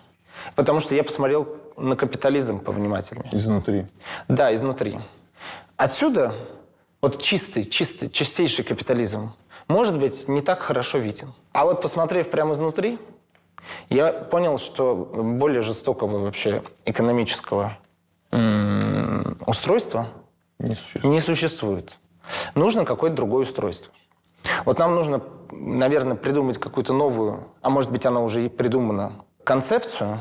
Потому 0.54 0.80
что 0.80 0.94
я 0.94 1.04
посмотрел 1.04 1.56
на 1.76 1.96
капитализм 1.96 2.60
повнимательнее. 2.60 3.28
Изнутри. 3.32 3.86
Да, 4.28 4.54
изнутри. 4.54 4.98
Отсюда 5.76 6.34
вот 7.00 7.22
чистый, 7.22 7.64
чистый, 7.64 8.10
чистейший 8.10 8.64
капитализм 8.64 9.32
может 9.70 9.98
быть 9.98 10.28
не 10.28 10.40
так 10.40 10.60
хорошо 10.60 10.98
виден. 10.98 11.32
А 11.52 11.64
вот 11.64 11.80
посмотрев 11.80 12.30
прямо 12.30 12.52
изнутри, 12.52 12.98
я 13.88 14.12
понял, 14.12 14.58
что 14.58 14.94
более 14.94 15.62
жестокого 15.62 16.18
вообще 16.18 16.62
экономического 16.84 17.78
устройства 19.46 20.08
Не 20.58 20.74
существует. 20.74 21.04
не 21.04 21.20
существует. 21.20 21.96
Нужно 22.54 22.84
какое-то 22.84 23.16
другое 23.16 23.42
устройство. 23.42 23.92
Вот 24.64 24.78
нам 24.78 24.94
нужно, 24.94 25.22
наверное, 25.50 26.16
придумать 26.16 26.58
какую-то 26.58 26.92
новую, 26.92 27.44
а 27.60 27.70
может 27.70 27.90
быть, 27.90 28.06
она 28.06 28.20
уже 28.20 28.44
и 28.44 28.48
придумана, 28.48 29.24
концепцию, 29.44 30.20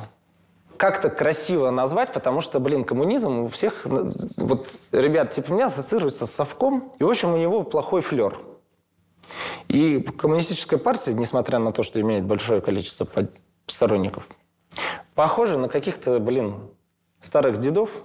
как-то 0.77 1.09
красиво 1.09 1.69
назвать, 1.71 2.13
потому 2.13 2.41
что, 2.41 2.59
блин, 2.59 2.83
коммунизм 2.83 3.39
у 3.39 3.47
всех, 3.47 3.85
вот 3.85 4.67
ребят 4.91 5.31
типа 5.31 5.51
меня 5.51 5.65
ассоциируется 5.65 6.25
с 6.25 6.31
совком, 6.31 6.93
и, 6.99 7.03
в 7.03 7.09
общем, 7.09 7.33
у 7.33 7.37
него 7.37 7.63
плохой 7.63 8.01
флер. 8.01 8.39
И 9.69 9.99
коммунистическая 10.01 10.77
партия, 10.77 11.13
несмотря 11.13 11.59
на 11.59 11.71
то, 11.71 11.83
что 11.83 12.01
имеет 12.01 12.25
большое 12.25 12.59
количество 12.59 13.07
сторонников, 13.67 14.27
похожа 15.13 15.57
на 15.59 15.69
каких-то, 15.69 16.19
блин, 16.19 16.55
старых 17.21 17.59
дедов, 17.59 18.03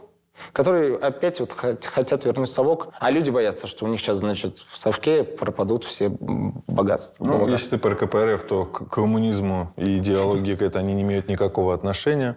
которые 0.52 0.96
опять 0.96 1.40
вот 1.40 1.52
хот- 1.52 1.86
хотят 1.86 2.24
вернуть 2.24 2.50
совок, 2.50 2.88
а 2.98 3.10
люди 3.10 3.30
боятся, 3.30 3.66
что 3.66 3.86
у 3.86 3.88
них 3.88 4.00
сейчас, 4.00 4.18
значит, 4.18 4.58
в 4.58 4.76
совке 4.76 5.24
пропадут 5.24 5.84
все 5.84 6.10
богатства. 6.10 7.24
Ну, 7.24 7.32
Богатства. 7.32 7.52
если 7.52 7.70
ты 7.70 7.78
про 7.78 7.94
КПРФ, 7.94 8.42
то 8.42 8.64
к 8.66 8.90
коммунизму 8.90 9.72
и 9.76 9.98
идеологии 9.98 10.56
к 10.56 10.62
этой 10.62 10.82
они 10.82 10.92
не 10.94 11.02
имеют 11.02 11.28
никакого 11.28 11.72
отношения. 11.72 12.36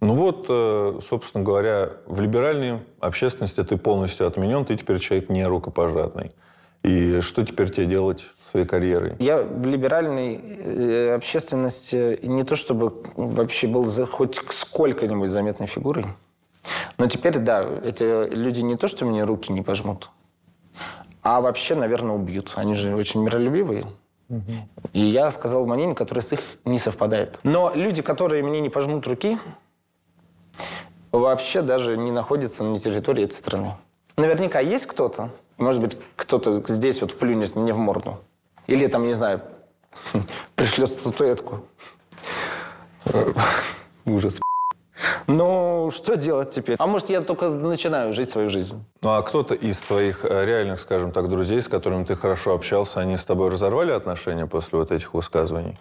Ну 0.00 0.14
вот, 0.14 0.46
э, 0.48 1.00
собственно 1.06 1.44
говоря, 1.44 1.90
в 2.06 2.20
либеральной 2.20 2.80
общественности 2.98 3.62
ты 3.62 3.76
полностью 3.76 4.26
отменен, 4.26 4.64
ты 4.64 4.76
теперь 4.76 4.98
человек 4.98 5.28
не 5.28 5.44
рукопожатный. 5.46 6.32
И 6.82 7.20
что 7.20 7.44
теперь 7.44 7.70
тебе 7.70 7.86
делать 7.86 8.24
своей 8.50 8.66
карьерой? 8.66 9.16
Я 9.18 9.42
в 9.42 9.66
либеральной 9.66 10.36
э, 10.36 11.14
общественности 11.14 12.18
не 12.22 12.44
то 12.44 12.54
чтобы 12.54 13.02
вообще 13.16 13.66
был 13.66 13.84
за 13.84 14.06
хоть 14.06 14.40
сколько-нибудь 14.50 15.28
заметной 15.28 15.66
фигурой, 15.66 16.06
но 16.96 17.06
теперь, 17.06 17.38
да, 17.38 17.66
эти 17.84 18.28
люди 18.34 18.60
не 18.60 18.76
то, 18.76 18.88
что 18.88 19.04
мне 19.04 19.24
руки 19.24 19.52
не 19.52 19.62
пожмут, 19.62 20.10
а 21.22 21.40
вообще, 21.40 21.74
наверное, 21.74 22.14
убьют. 22.14 22.52
Они 22.56 22.74
же 22.74 22.94
очень 22.94 23.22
миролюбивые. 23.22 23.86
И 24.92 25.00
я 25.00 25.30
сказал 25.30 25.66
мнение, 25.66 25.94
которое 25.94 26.20
с 26.20 26.32
их 26.32 26.40
не 26.64 26.78
совпадает. 26.78 27.40
Но 27.44 27.72
люди, 27.74 28.02
которые 28.02 28.42
мне 28.42 28.60
не 28.60 28.68
пожмут 28.68 29.06
руки, 29.06 29.38
вообще 31.12 31.62
даже 31.62 31.96
не 31.96 32.12
находятся 32.12 32.62
на 32.62 32.78
территории 32.78 33.24
этой 33.24 33.34
страны. 33.34 33.76
Наверняка 34.16 34.60
есть 34.60 34.86
кто-то, 34.86 35.30
может 35.58 35.80
быть, 35.80 35.98
кто-то 36.16 36.62
здесь 36.68 37.00
вот 37.00 37.18
плюнет 37.18 37.56
мне 37.56 37.72
в 37.72 37.78
морду. 37.78 38.18
Или 38.66 38.86
там, 38.86 39.06
не 39.06 39.14
знаю, 39.14 39.42
пришлет 40.54 40.90
статуэтку. 40.90 41.64
Ужас. 44.04 44.40
Ну, 45.26 45.90
что 45.92 46.16
делать 46.16 46.50
теперь? 46.50 46.76
А 46.78 46.86
может, 46.86 47.10
я 47.10 47.20
только 47.20 47.50
начинаю 47.50 48.12
жить 48.12 48.30
свою 48.30 48.50
жизнь? 48.50 48.82
Ну 49.02 49.10
а 49.10 49.22
кто-то 49.22 49.54
из 49.54 49.78
твоих 49.80 50.24
э, 50.24 50.44
реальных, 50.44 50.80
скажем 50.80 51.12
так, 51.12 51.28
друзей, 51.28 51.62
с 51.62 51.68
которыми 51.68 52.04
ты 52.04 52.16
хорошо 52.16 52.54
общался, 52.54 53.00
они 53.00 53.16
с 53.16 53.24
тобой 53.24 53.50
разорвали 53.50 53.92
отношения 53.92 54.46
после 54.46 54.78
вот 54.78 54.90
этих 54.90 55.14
высказываний? 55.14 55.78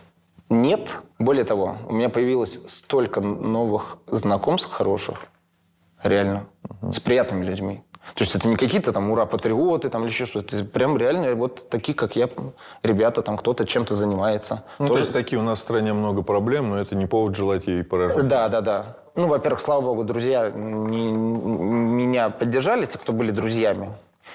Нет. 0.50 1.02
Более 1.18 1.44
того, 1.44 1.78
у 1.88 1.94
меня 1.94 2.10
появилось 2.10 2.60
столько 2.68 3.22
новых 3.22 3.98
знакомств 4.08 4.70
хороших, 4.70 5.26
реально, 6.04 6.46
с 6.92 7.00
приятными 7.00 7.44
людьми. 7.44 7.84
То 8.16 8.24
есть 8.24 8.36
это 8.36 8.48
не 8.48 8.56
какие-то 8.56 8.92
там 8.94 9.12
ура-патриоты 9.12 9.90
там, 9.90 10.04
или 10.04 10.10
еще 10.10 10.26
что-то. 10.26 10.58
Это 10.58 10.66
прям 10.66 10.98
реально 10.98 11.36
вот 11.36 11.68
такие, 11.70 11.94
как 11.94 12.16
я, 12.16 12.30
ребята, 12.84 13.22
там 13.22 13.38
кто-то 13.38 13.66
чем-то 13.66 13.96
занимается. 13.96 14.64
Ну, 14.80 14.86
то 14.88 14.94
Тоже- 14.94 15.04
есть 15.04 15.14
такие 15.14 15.40
у 15.40 15.44
нас 15.44 15.60
в 15.60 15.62
стране 15.62 15.94
много 15.94 16.22
проблем, 16.24 16.70
но 16.70 16.80
это 16.80 16.96
не 16.96 17.06
повод 17.06 17.36
желать 17.36 17.68
ей 17.68 17.84
поражения. 17.84 18.24
Да, 18.24 18.50
да, 18.50 18.62
да. 18.62 18.98
Ну, 19.16 19.28
во-первых, 19.28 19.62
слава 19.62 19.82
богу, 19.82 20.04
друзья 20.04 20.50
не- 20.50 21.12
меня 21.12 22.30
поддержали, 22.30 22.86
те, 22.86 22.98
кто 22.98 23.14
были 23.14 23.32
друзьями. 23.32 23.90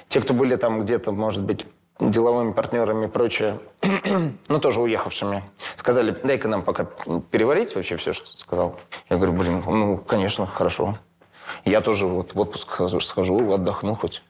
Те, 0.09 0.21
кто 0.21 0.35
были 0.35 0.57
там 0.57 0.83
где-то, 0.83 1.13
может 1.13 1.43
быть, 1.43 1.67
деловыми 2.01 2.53
партнерами 2.53 3.07
и 3.07 3.09
прочее, 3.09 3.59
ну, 4.49 4.59
тоже 4.59 4.81
уехавшими, 4.81 5.45
сказали, 5.77 6.11
дай-ка 6.25 6.49
нам 6.49 6.63
пока 6.63 6.87
переварить 7.31 7.75
вообще 7.75 7.97
все, 7.97 8.13
что 8.13 8.33
ты 8.33 8.39
сказал. 8.39 8.77
Я 9.09 9.17
говорю, 9.17 9.33
блин, 9.33 9.63
ну, 9.67 9.99
конечно, 9.99 10.47
хорошо. 10.47 10.99
Я 11.65 11.81
тоже 11.81 12.07
вот 12.07 12.35
в 12.35 12.41
отпуск 12.41 12.81
схожу, 13.01 13.53
отдохну 13.53 13.95
хоть. 13.95 14.23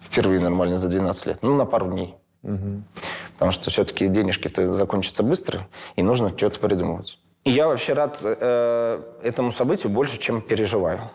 Впервые 0.00 0.40
нормально 0.40 0.76
за 0.76 0.88
12 0.88 1.26
лет. 1.26 1.38
Ну, 1.42 1.56
на 1.56 1.66
пару 1.66 1.90
дней. 1.90 2.14
Потому 3.34 3.52
что 3.52 3.70
все-таки 3.70 4.08
денежки-то 4.08 4.74
закончатся 4.74 5.22
быстро, 5.22 5.66
и 5.96 6.02
нужно 6.02 6.30
что-то 6.36 6.58
придумывать. 6.58 7.18
И 7.44 7.50
я 7.50 7.66
вообще 7.66 7.92
рад 7.92 8.18
э, 8.22 9.02
этому 9.22 9.52
событию 9.52 9.92
больше, 9.92 10.18
чем 10.18 10.40
переживаю. 10.40 11.10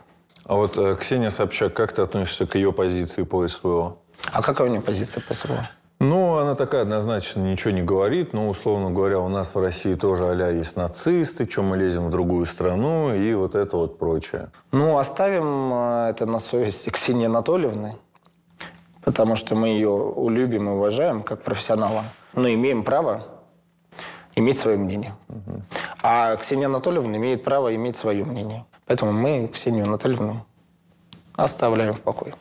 А 0.45 0.55
вот 0.55 0.77
э, 0.77 0.95
Ксения 0.99 1.29
Собчак, 1.29 1.73
как 1.73 1.93
ты 1.93 2.01
относишься 2.01 2.45
к 2.45 2.55
ее 2.55 2.71
позиции 2.71 3.23
по 3.23 3.47
СВО? 3.47 3.97
А 4.31 4.41
какая 4.41 4.67
у 4.67 4.71
нее 4.71 4.81
позиция 4.81 5.21
по 5.21 5.33
СВО? 5.33 5.69
Ну, 6.03 6.39
она 6.39 6.55
такая 6.55 6.81
однозначно 6.81 7.41
ничего 7.41 7.69
не 7.69 7.83
говорит, 7.83 8.33
но, 8.33 8.49
условно 8.49 8.89
говоря, 8.89 9.19
у 9.19 9.29
нас 9.29 9.53
в 9.53 9.59
России 9.59 9.93
тоже 9.93 10.25
а 10.25 10.49
есть 10.51 10.75
нацисты, 10.75 11.45
чем 11.45 11.65
мы 11.65 11.77
лезем 11.77 12.07
в 12.07 12.09
другую 12.09 12.47
страну 12.47 13.13
и 13.13 13.35
вот 13.35 13.53
это 13.53 13.77
вот 13.77 13.99
прочее. 13.99 14.49
Ну, 14.71 14.97
оставим 14.97 15.71
э, 15.71 16.09
это 16.09 16.25
на 16.25 16.39
совести 16.39 16.89
Ксении 16.89 17.27
Анатольевны, 17.27 17.97
потому 19.03 19.35
что 19.35 19.53
мы 19.53 19.67
ее 19.67 20.11
любим 20.27 20.69
и 20.69 20.71
уважаем 20.71 21.21
как 21.21 21.43
профессионала, 21.43 22.03
но 22.33 22.49
имеем 22.49 22.83
право 22.83 23.27
иметь 24.35 24.57
свое 24.57 24.77
мнение. 24.77 25.13
А 26.01 26.35
Ксения 26.37 26.65
Анатольевна 26.65 27.15
имеет 27.17 27.43
право 27.43 27.75
иметь 27.75 27.95
свое 27.95 28.25
мнение. 28.25 28.65
Поэтому 28.87 29.11
мы 29.11 29.47
Ксению 29.53 29.85
Анатольевну 29.85 30.47
оставляем 31.35 31.93
в 31.93 32.01
покое. 32.01 32.33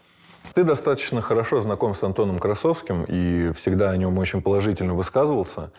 Ты 0.60 0.64
достаточно 0.64 1.22
хорошо 1.22 1.62
знаком 1.62 1.94
с 1.94 2.02
Антоном 2.02 2.38
Красовским 2.38 3.04
и 3.08 3.50
всегда 3.52 3.92
о 3.92 3.96
нем 3.96 4.18
очень 4.18 4.42
положительно 4.42 4.92
высказывался. 4.92 5.72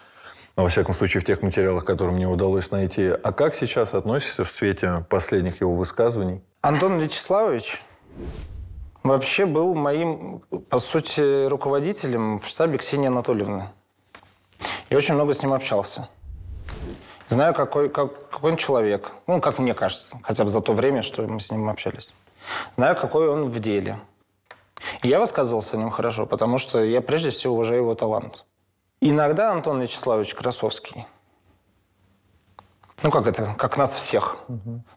во 0.55 0.69
всяком 0.69 0.95
случае, 0.95 1.21
в 1.21 1.23
тех 1.23 1.43
материалах, 1.43 1.85
которые 1.85 2.15
мне 2.15 2.27
удалось 2.27 2.71
найти. 2.71 3.09
А 3.09 3.31
как 3.31 3.53
сейчас 3.53 3.93
относишься 3.93 4.43
в 4.43 4.49
свете 4.49 5.05
последних 5.07 5.61
его 5.61 5.75
высказываний? 5.75 6.41
Антон 6.61 6.97
Вячеславович 6.97 7.83
вообще 9.03 9.45
был 9.45 9.75
моим, 9.75 10.41
по 10.67 10.79
сути, 10.79 11.45
руководителем 11.45 12.39
в 12.39 12.47
штабе 12.47 12.79
Ксении 12.79 13.05
Анатольевны. 13.05 13.69
Я 14.89 14.97
очень 14.97 15.13
много 15.13 15.35
с 15.35 15.43
ним 15.43 15.53
общался. 15.53 16.09
Знаю, 17.27 17.53
какой, 17.53 17.87
как, 17.87 18.31
какой 18.31 18.53
он 18.53 18.57
человек. 18.57 19.11
Ну, 19.27 19.41
как 19.41 19.59
мне 19.59 19.75
кажется, 19.75 20.17
хотя 20.23 20.43
бы 20.43 20.49
за 20.49 20.59
то 20.59 20.73
время, 20.73 21.03
что 21.03 21.21
мы 21.21 21.39
с 21.39 21.51
ним 21.51 21.69
общались. 21.69 22.11
Знаю, 22.77 22.95
какой 22.95 23.29
он 23.29 23.45
в 23.49 23.59
деле. 23.59 23.99
Я 25.03 25.19
высказывался 25.19 25.77
о 25.77 25.79
нем 25.79 25.89
хорошо, 25.89 26.25
потому 26.25 26.57
что 26.57 26.83
я 26.83 27.01
прежде 27.01 27.29
всего 27.29 27.53
уважаю 27.53 27.81
его 27.81 27.95
талант. 27.95 28.45
Иногда 28.99 29.51
Антон 29.51 29.81
Вячеславович 29.81 30.35
Красовский 30.35 31.05
ну, 33.03 33.09
как 33.09 33.25
это? 33.25 33.55
Как 33.57 33.77
нас 33.77 33.95
всех. 33.95 34.37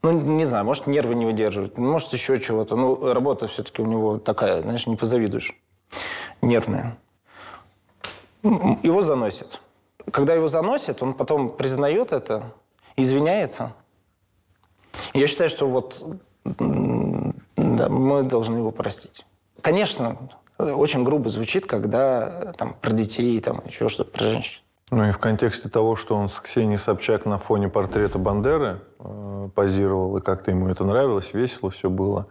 Ну, 0.02 0.10
не 0.12 0.44
знаю, 0.44 0.64
может, 0.64 0.86
нервы 0.86 1.14
не 1.14 1.24
выдерживают, 1.24 1.78
может, 1.78 2.12
еще 2.12 2.38
чего-то. 2.38 2.76
Ну, 2.76 3.12
работа 3.12 3.46
все-таки 3.46 3.80
у 3.80 3.86
него 3.86 4.18
такая, 4.18 4.60
знаешь, 4.60 4.86
не 4.86 4.96
позавидуешь. 4.96 5.54
Нервная. 6.42 6.98
Его 8.42 9.00
заносит. 9.00 9.60
Когда 10.10 10.34
его 10.34 10.48
заносит, 10.48 11.02
он 11.02 11.14
потом 11.14 11.48
признает 11.48 12.12
это, 12.12 12.52
извиняется. 12.96 13.72
Я 15.14 15.26
считаю, 15.26 15.48
что 15.48 15.66
вот 15.66 16.04
да, 16.44 17.88
мы 17.88 18.22
должны 18.22 18.58
его 18.58 18.70
простить. 18.70 19.24
Конечно, 19.64 20.18
очень 20.58 21.04
грубо 21.04 21.30
звучит, 21.30 21.64
когда 21.64 22.22
э, 22.28 22.52
там 22.58 22.76
про 22.82 22.90
детей, 22.92 23.40
там 23.40 23.62
еще 23.66 23.88
что-то 23.88 24.10
про 24.10 24.24
женщин. 24.24 24.60
Ну 24.90 25.08
и 25.08 25.10
в 25.10 25.16
контексте 25.18 25.70
того, 25.70 25.96
что 25.96 26.14
он 26.16 26.28
с 26.28 26.38
Ксенией 26.38 26.76
Собчак 26.78 27.24
на 27.24 27.38
фоне 27.38 27.70
портрета 27.70 28.18
Бандеры 28.18 28.80
э, 28.98 29.48
позировал, 29.54 30.18
и 30.18 30.20
как-то 30.20 30.50
ему 30.50 30.68
это 30.68 30.84
нравилось, 30.84 31.32
весело 31.32 31.70
все 31.70 31.88
было, 31.88 32.26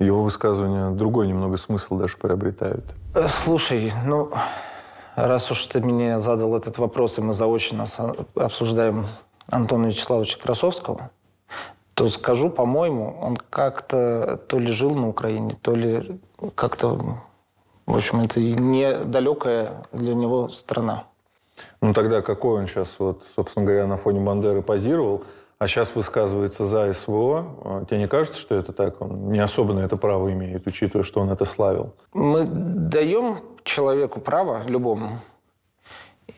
его 0.00 0.24
высказывания 0.24 0.90
другой 0.90 1.28
немного 1.28 1.56
смысл 1.58 1.96
даже 1.96 2.16
приобретают. 2.16 2.84
Э, 3.14 3.28
Слушай, 3.28 3.92
ну, 4.04 4.32
раз 5.14 5.48
уж 5.52 5.64
ты 5.66 5.80
мне 5.80 6.18
задал 6.18 6.56
этот 6.56 6.78
вопрос, 6.78 7.18
и 7.18 7.20
мы 7.20 7.34
заочно 7.34 7.86
с- 7.86 8.16
обсуждаем 8.34 9.06
Антона 9.48 9.86
Вячеславовича 9.86 10.40
Красовского, 10.40 11.10
то 11.94 12.08
скажу, 12.08 12.50
по-моему, 12.50 13.16
он 13.22 13.36
как-то 13.36 14.40
то 14.48 14.58
ли 14.58 14.72
жил 14.72 14.96
на 14.96 15.08
Украине, 15.08 15.56
то 15.62 15.76
ли 15.76 16.20
как-то, 16.54 17.18
в 17.86 17.96
общем, 17.96 18.20
это 18.20 18.40
недалекая 18.40 19.86
для 19.92 20.14
него 20.14 20.48
страна. 20.48 21.04
Ну 21.80 21.92
тогда 21.92 22.22
какой 22.22 22.60
он 22.60 22.66
сейчас, 22.66 22.94
вот, 22.98 23.24
собственно 23.34 23.66
говоря, 23.66 23.86
на 23.86 23.96
фоне 23.96 24.20
Бандеры 24.20 24.62
позировал, 24.62 25.24
а 25.58 25.66
сейчас 25.66 25.94
высказывается 25.94 26.64
за 26.64 26.92
СВО, 26.92 27.56
э, 27.64 27.84
тебе 27.88 27.98
не 27.98 28.08
кажется, 28.08 28.40
что 28.40 28.54
это 28.54 28.72
так? 28.72 29.00
Он 29.00 29.32
не 29.32 29.40
особо 29.40 29.74
на 29.74 29.80
это 29.80 29.96
право 29.96 30.32
имеет, 30.32 30.66
учитывая, 30.66 31.02
что 31.02 31.20
он 31.20 31.30
это 31.30 31.44
славил. 31.44 31.94
Мы 32.12 32.44
даем 32.44 33.38
человеку 33.64 34.20
право, 34.20 34.62
любому, 34.66 35.20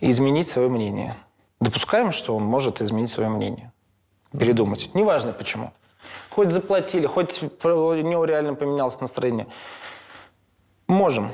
изменить 0.01 0.49
свое 0.49 0.69
мнение. 0.69 1.17
Допускаем, 1.61 2.13
что 2.13 2.35
он 2.35 2.45
может 2.45 2.81
изменить 2.81 3.11
свое 3.11 3.29
мнение. 3.29 3.73
Передумать. 4.33 4.91
Неважно 4.95 5.33
почему. 5.33 5.73
Хоть 6.41 6.53
заплатили, 6.53 7.07
хоть 7.07 7.43
у 7.43 7.95
него 7.97 8.25
реально 8.25 8.55
поменялось 8.55 8.99
настроение. 8.99 9.47
Можем. 10.89 11.33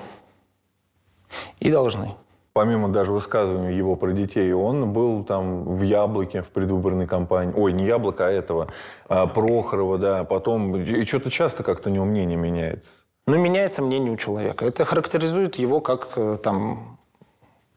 И 1.60 1.70
должны. 1.70 2.16
Помимо 2.52 2.88
даже 2.88 3.12
высказывания 3.12 3.70
его 3.70 3.94
про 3.94 4.10
детей, 4.10 4.52
он 4.52 4.92
был 4.92 5.22
там 5.22 5.76
в 5.76 5.82
Яблоке 5.82 6.42
в 6.42 6.50
предвыборной 6.50 7.06
кампании. 7.06 7.54
Ой, 7.56 7.72
не 7.72 7.84
Яблоко, 7.84 8.26
а 8.26 8.30
этого. 8.32 8.66
а, 9.08 9.28
Прохорова, 9.28 9.96
да. 9.98 10.24
Потом... 10.24 10.74
И 10.74 11.04
что-то 11.04 11.30
часто 11.30 11.62
как-то 11.62 11.88
у 11.88 11.92
него 11.92 12.04
мнение 12.04 12.36
меняется. 12.36 12.90
Но 13.28 13.36
меняется 13.36 13.82
мнение 13.82 14.12
у 14.12 14.16
человека. 14.16 14.64
Это 14.66 14.84
характеризует 14.84 15.54
его 15.54 15.80
как 15.80 16.18
э, 16.18 16.36
там, 16.42 16.98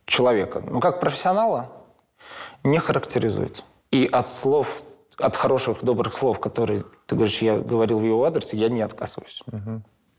человека. 0.08 0.64
Но 0.66 0.80
как 0.80 1.00
профессионала 1.00 1.70
не 2.64 2.80
характеризует. 2.80 3.64
И 3.92 4.10
от 4.12 4.28
слов, 4.28 4.82
от 5.20 5.36
хороших, 5.36 5.84
добрых 5.84 6.14
слов, 6.14 6.40
которые, 6.40 6.84
ты 7.06 7.16
говоришь, 7.16 7.42
я 7.42 7.58
говорил 7.58 8.00
в 8.00 8.04
его 8.04 8.24
адресе, 8.24 8.58
я 8.58 8.70
не 8.70 8.82
отказываюсь. 8.82 9.44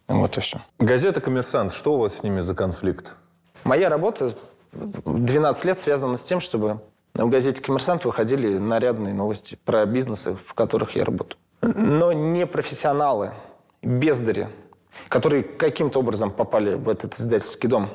Вот 0.09 0.37
и 0.37 0.41
все. 0.41 0.61
Газета 0.79 1.21
«Коммерсант», 1.21 1.73
что 1.73 1.95
у 1.95 1.99
вас 1.99 2.17
с 2.17 2.23
ними 2.23 2.41
за 2.41 2.55
конфликт? 2.55 3.17
Моя 3.65 3.89
работа 3.89 4.35
12 4.73 5.65
лет 5.65 5.79
связана 5.79 6.17
с 6.17 6.23
тем, 6.23 6.41
чтобы 6.41 6.81
в 7.15 7.29
газете 7.29 7.63
«Коммерсант» 7.63 8.05
выходили 8.05 8.59
нарядные 8.59 9.15
новости 9.15 9.59
про 9.65 9.87
бизнесы, 9.87 10.35
в 10.35 10.55
которых 10.55 10.97
я 10.97 11.05
работаю. 11.05 11.39
Но 11.63 12.13
не 12.13 12.47
профессионалы, 12.47 13.33
бездари, 13.83 14.49
которые 15.09 15.43
каким-то 15.43 16.01
образом 16.01 16.31
попали 16.31 16.75
в 16.75 16.89
этот 16.89 17.19
издательский 17.19 17.69
дом 17.69 17.89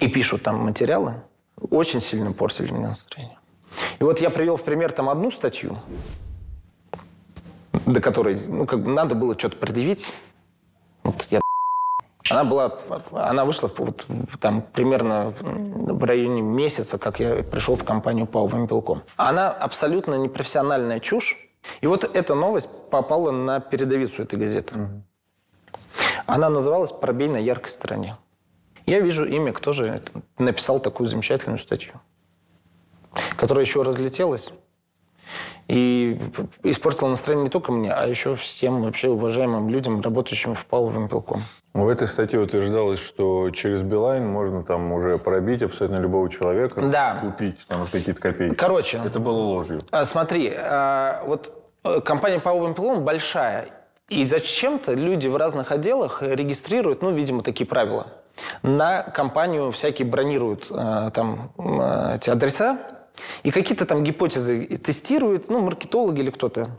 и 0.00 0.08
пишут 0.08 0.42
там 0.42 0.58
материалы, 0.58 1.22
очень 1.70 2.00
сильно 2.00 2.32
портили 2.32 2.72
мне 2.72 2.88
настроение. 2.88 3.38
И 3.98 4.04
вот 4.04 4.20
я 4.20 4.30
привел 4.30 4.56
в 4.56 4.62
пример 4.62 4.92
там 4.92 5.08
одну 5.08 5.30
статью, 5.30 5.78
до 7.86 8.00
которой 8.00 8.38
ну, 8.46 8.66
как 8.66 8.82
бы 8.82 8.90
надо 8.90 9.14
было 9.14 9.38
что-то 9.38 9.56
предъявить. 9.56 10.06
Вот 11.02 11.22
я 11.30 11.40
она 12.30 12.44
была, 12.44 12.78
она 13.12 13.44
вышла 13.44 13.70
вот, 13.76 14.06
там 14.38 14.62
примерно 14.62 15.34
в 15.40 16.04
районе 16.04 16.42
месяца, 16.42 16.96
как 16.96 17.18
я 17.18 17.42
пришел 17.42 17.74
в 17.74 17.82
компанию 17.82 18.26
ПАО 18.26 18.46
«Вимпелком». 18.46 19.02
Она 19.16 19.50
абсолютно 19.50 20.14
непрофессиональная 20.14 21.00
чушь. 21.00 21.36
И 21.80 21.86
вот 21.88 22.04
эта 22.04 22.34
новость 22.34 22.68
попала 22.90 23.32
на 23.32 23.58
передовицу 23.58 24.22
этой 24.22 24.38
газеты. 24.38 24.76
Она 26.26 26.48
называлась 26.48 26.92
«Пробей 26.92 27.28
на 27.28 27.36
яркой 27.36 27.70
стороне». 27.70 28.16
Я 28.86 29.00
вижу 29.00 29.24
имя, 29.24 29.52
кто 29.52 29.72
же 29.72 30.00
написал 30.38 30.80
такую 30.80 31.08
замечательную 31.08 31.58
статью, 31.58 31.94
которая 33.36 33.64
еще 33.64 33.82
разлетелась 33.82 34.50
и 35.68 36.20
испортила 36.64 37.08
настроение 37.08 37.44
не 37.44 37.50
только 37.50 37.70
мне, 37.70 37.92
а 37.92 38.04
еще 38.06 38.34
всем 38.34 38.82
вообще 38.82 39.08
уважаемым 39.08 39.68
людям, 39.68 40.00
работающим 40.00 40.54
в 40.54 40.66
ПАО 40.66 40.90
«Вимпелком». 40.90 41.42
В 41.74 41.88
этой 41.88 42.08
статье 42.08 42.40
утверждалось, 42.40 42.98
что 42.98 43.50
через 43.50 43.84
Билайн 43.84 44.26
можно 44.26 44.64
там 44.64 44.90
уже 44.92 45.16
пробить 45.18 45.62
абсолютно 45.62 46.00
любого 46.00 46.28
человека, 46.28 46.82
Да. 46.82 47.20
купить 47.22 47.64
там 47.68 47.84
за 47.84 47.90
какие-то 47.92 48.20
копейки. 48.20 48.54
Короче, 48.56 49.00
Это 49.04 49.20
было 49.20 49.38
ложью. 49.38 49.80
А, 49.92 50.04
Смотри, 50.04 50.52
а, 50.56 51.22
вот 51.26 51.52
э, 51.84 52.00
компания 52.00 52.40
ПАО 52.40 52.66
«Вимпелком» 52.66 53.04
большая, 53.04 53.68
и 54.08 54.24
зачем-то 54.24 54.92
люди 54.94 55.28
в 55.28 55.36
разных 55.36 55.70
отделах 55.70 56.20
регистрируют, 56.22 57.00
ну, 57.00 57.12
видимо, 57.12 57.42
такие 57.42 57.66
правила. 57.66 58.08
На 58.62 59.02
компанию 59.02 59.70
всякие 59.70 60.08
бронируют 60.08 60.66
э, 60.68 61.10
там 61.14 61.52
э, 61.58 62.16
эти 62.16 62.28
адреса, 62.30 62.78
и 63.42 63.50
какие-то 63.50 63.86
там 63.86 64.04
гипотезы 64.04 64.66
тестируют, 64.76 65.48
ну, 65.48 65.60
маркетологи 65.60 66.20
или 66.20 66.30
кто-то. 66.30 66.70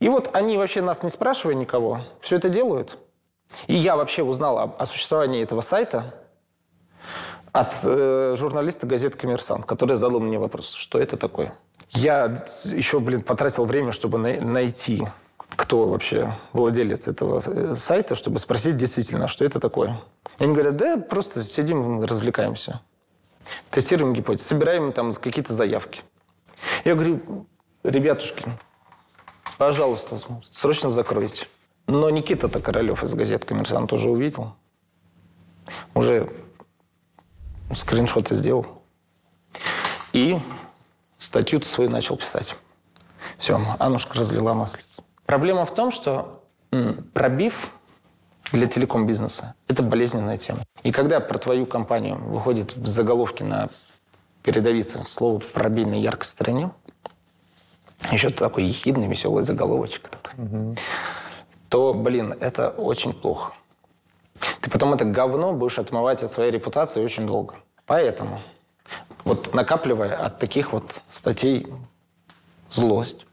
И 0.00 0.08
вот 0.08 0.30
они 0.32 0.56
вообще 0.56 0.80
нас 0.80 1.02
не 1.02 1.10
спрашивая 1.10 1.54
никого, 1.54 2.02
все 2.20 2.36
это 2.36 2.48
делают. 2.48 2.98
И 3.66 3.74
я 3.74 3.96
вообще 3.96 4.22
узнал 4.22 4.58
о, 4.58 4.64
о 4.78 4.86
существовании 4.86 5.42
этого 5.42 5.60
сайта 5.60 6.14
от 7.52 7.74
э, 7.84 8.34
журналиста 8.36 8.86
газеты 8.86 9.16
«Коммерсант», 9.16 9.64
который 9.66 9.96
задал 9.96 10.20
мне 10.20 10.38
вопрос, 10.38 10.72
что 10.72 10.98
это 10.98 11.16
такое. 11.16 11.54
Я 11.90 12.36
еще, 12.64 13.00
блин, 13.00 13.22
потратил 13.22 13.64
время, 13.64 13.92
чтобы 13.92 14.18
най- 14.18 14.40
найти, 14.40 15.08
кто 15.36 15.86
вообще 15.86 16.36
владелец 16.52 17.08
этого 17.08 17.40
э, 17.44 17.74
сайта, 17.76 18.14
чтобы 18.14 18.38
спросить 18.38 18.76
действительно, 18.76 19.28
что 19.28 19.44
это 19.44 19.60
такое. 19.60 20.00
И 20.38 20.44
они 20.44 20.52
говорят, 20.52 20.76
да, 20.76 20.96
просто 20.98 21.42
сидим, 21.42 22.02
развлекаемся. 22.04 22.80
Тестируем 23.70 24.12
гипотезы, 24.12 24.48
собираем 24.48 24.92
там 24.92 25.12
какие-то 25.12 25.52
заявки. 25.52 26.02
Я 26.84 26.94
говорю, 26.94 27.46
ребятушки, 27.82 28.44
пожалуйста, 29.56 30.18
срочно 30.50 30.90
закройте. 30.90 31.46
Но 31.86 32.10
Никита-то 32.10 32.60
Королев 32.60 33.02
из 33.02 33.14
газеты 33.14 33.46
«Коммерсант» 33.46 33.92
уже 33.92 34.10
увидел. 34.10 34.54
Уже 35.94 36.30
скриншоты 37.74 38.34
сделал. 38.34 38.66
И 40.12 40.38
статью 41.16 41.62
свою 41.62 41.90
начал 41.90 42.16
писать. 42.16 42.56
Все, 43.38 43.60
Анушка 43.78 44.18
разлила 44.18 44.54
маслица. 44.54 45.02
Проблема 45.26 45.64
в 45.64 45.74
том, 45.74 45.90
что 45.90 46.44
пробив 47.14 47.70
для 48.52 48.66
телеком-бизнеса– 48.66 49.54
это 49.68 49.82
болезненная 49.82 50.36
тема. 50.36 50.60
И 50.82 50.92
когда 50.92 51.20
про 51.20 51.38
твою 51.38 51.66
компанию 51.66 52.16
выходит 52.16 52.76
в 52.76 52.86
заголовке 52.86 53.44
на 53.44 53.68
передовице 54.42 55.04
слово 55.04 55.38
«пробей 55.38 55.84
на 55.84 55.94
яркой 55.94 56.26
стороне», 56.26 56.70
еще 58.10 58.30
такой 58.30 58.64
ехидный, 58.64 59.08
веселый 59.08 59.44
заголовочек 59.44 60.08
такой, 60.08 60.76
то, 61.68 61.92
блин, 61.92 62.34
это 62.38 62.70
очень 62.70 63.12
плохо. 63.12 63.52
Ты 64.60 64.70
потом 64.70 64.94
это 64.94 65.04
говно 65.04 65.52
будешь 65.52 65.78
отмывать 65.78 66.22
от 66.22 66.30
своей 66.30 66.50
репутации 66.50 67.02
очень 67.02 67.26
долго. 67.26 67.56
Поэтому 67.86 68.40
Вот 69.24 69.52
накапливая 69.52 70.16
от 70.16 70.38
таких 70.38 70.72
вот 70.72 71.02
статей 71.10 71.66
злость. 72.70 73.26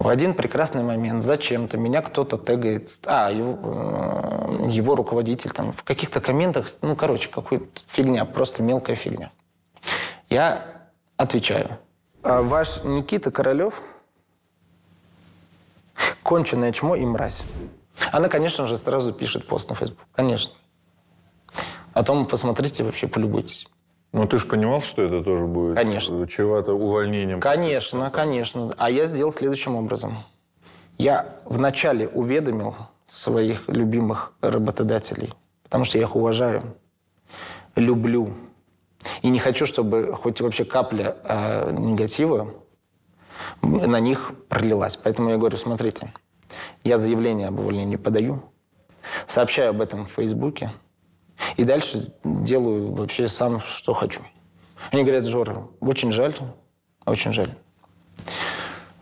В 0.00 0.08
один 0.08 0.32
прекрасный 0.32 0.82
момент 0.82 1.22
зачем-то 1.22 1.76
меня 1.76 2.00
кто-то 2.00 2.38
тегает, 2.38 2.90
а, 3.04 3.30
его, 3.30 3.58
э, 3.62 4.70
его 4.70 4.96
руководитель 4.96 5.50
там 5.50 5.72
в 5.72 5.82
каких-то 5.82 6.22
комментах, 6.22 6.68
ну, 6.80 6.96
короче, 6.96 7.28
какая-то 7.28 7.82
фигня, 7.86 8.24
просто 8.24 8.62
мелкая 8.62 8.96
фигня. 8.96 9.30
Я 10.30 10.64
отвечаю. 11.18 11.76
«А 12.22 12.40
Ваш 12.40 12.82
Никита 12.82 13.30
Королев 13.30 13.82
конченое 16.22 16.72
чмо 16.72 16.96
и 16.96 17.04
мразь. 17.04 17.42
Она, 18.10 18.30
конечно 18.30 18.66
же, 18.66 18.78
сразу 18.78 19.12
пишет 19.12 19.46
пост 19.46 19.68
на 19.68 19.76
Facebook. 19.76 20.06
Конечно. 20.12 20.52
О 21.92 22.02
том 22.02 22.24
посмотрите, 22.24 22.84
вообще 22.84 23.06
полюбуйтесь. 23.06 23.66
Ну, 24.12 24.26
ты 24.26 24.38
же 24.38 24.46
понимал, 24.46 24.80
что 24.80 25.02
это 25.02 25.22
тоже 25.22 25.46
будет 25.46 25.76
Конечно. 25.76 26.26
чревато 26.26 26.74
увольнением? 26.74 27.40
Конечно, 27.40 28.10
конечно. 28.10 28.74
А 28.76 28.90
я 28.90 29.06
сделал 29.06 29.32
следующим 29.32 29.76
образом. 29.76 30.24
Я 30.98 31.36
вначале 31.44 32.08
уведомил 32.08 32.74
своих 33.04 33.68
любимых 33.68 34.32
работодателей, 34.40 35.32
потому 35.62 35.84
что 35.84 35.98
я 35.98 36.04
их 36.04 36.16
уважаю, 36.16 36.76
люблю. 37.76 38.34
И 39.22 39.28
не 39.28 39.38
хочу, 39.38 39.64
чтобы 39.64 40.12
хоть 40.12 40.40
вообще 40.40 40.64
капля 40.64 41.16
э, 41.24 41.70
негатива 41.72 42.52
на 43.62 44.00
них 44.00 44.32
пролилась. 44.48 44.96
Поэтому 44.96 45.30
я 45.30 45.38
говорю, 45.38 45.56
смотрите, 45.56 46.12
я 46.84 46.98
заявление 46.98 47.48
об 47.48 47.60
увольнении 47.60 47.96
подаю, 47.96 48.42
сообщаю 49.26 49.70
об 49.70 49.80
этом 49.80 50.06
в 50.06 50.10
Фейсбуке, 50.12 50.72
и 51.56 51.64
дальше 51.64 52.12
делаю 52.24 52.92
вообще 52.92 53.28
сам, 53.28 53.58
что 53.58 53.94
хочу. 53.94 54.20
Они 54.90 55.02
говорят, 55.02 55.26
Жора, 55.26 55.68
очень 55.80 56.12
жаль, 56.12 56.36
очень 57.06 57.32
жаль. 57.32 57.54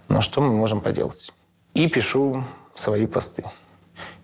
Но 0.08 0.20
что 0.20 0.40
мы 0.40 0.52
можем 0.52 0.80
поделать? 0.80 1.32
И 1.74 1.86
пишу 1.88 2.44
свои 2.74 3.06
посты 3.06 3.44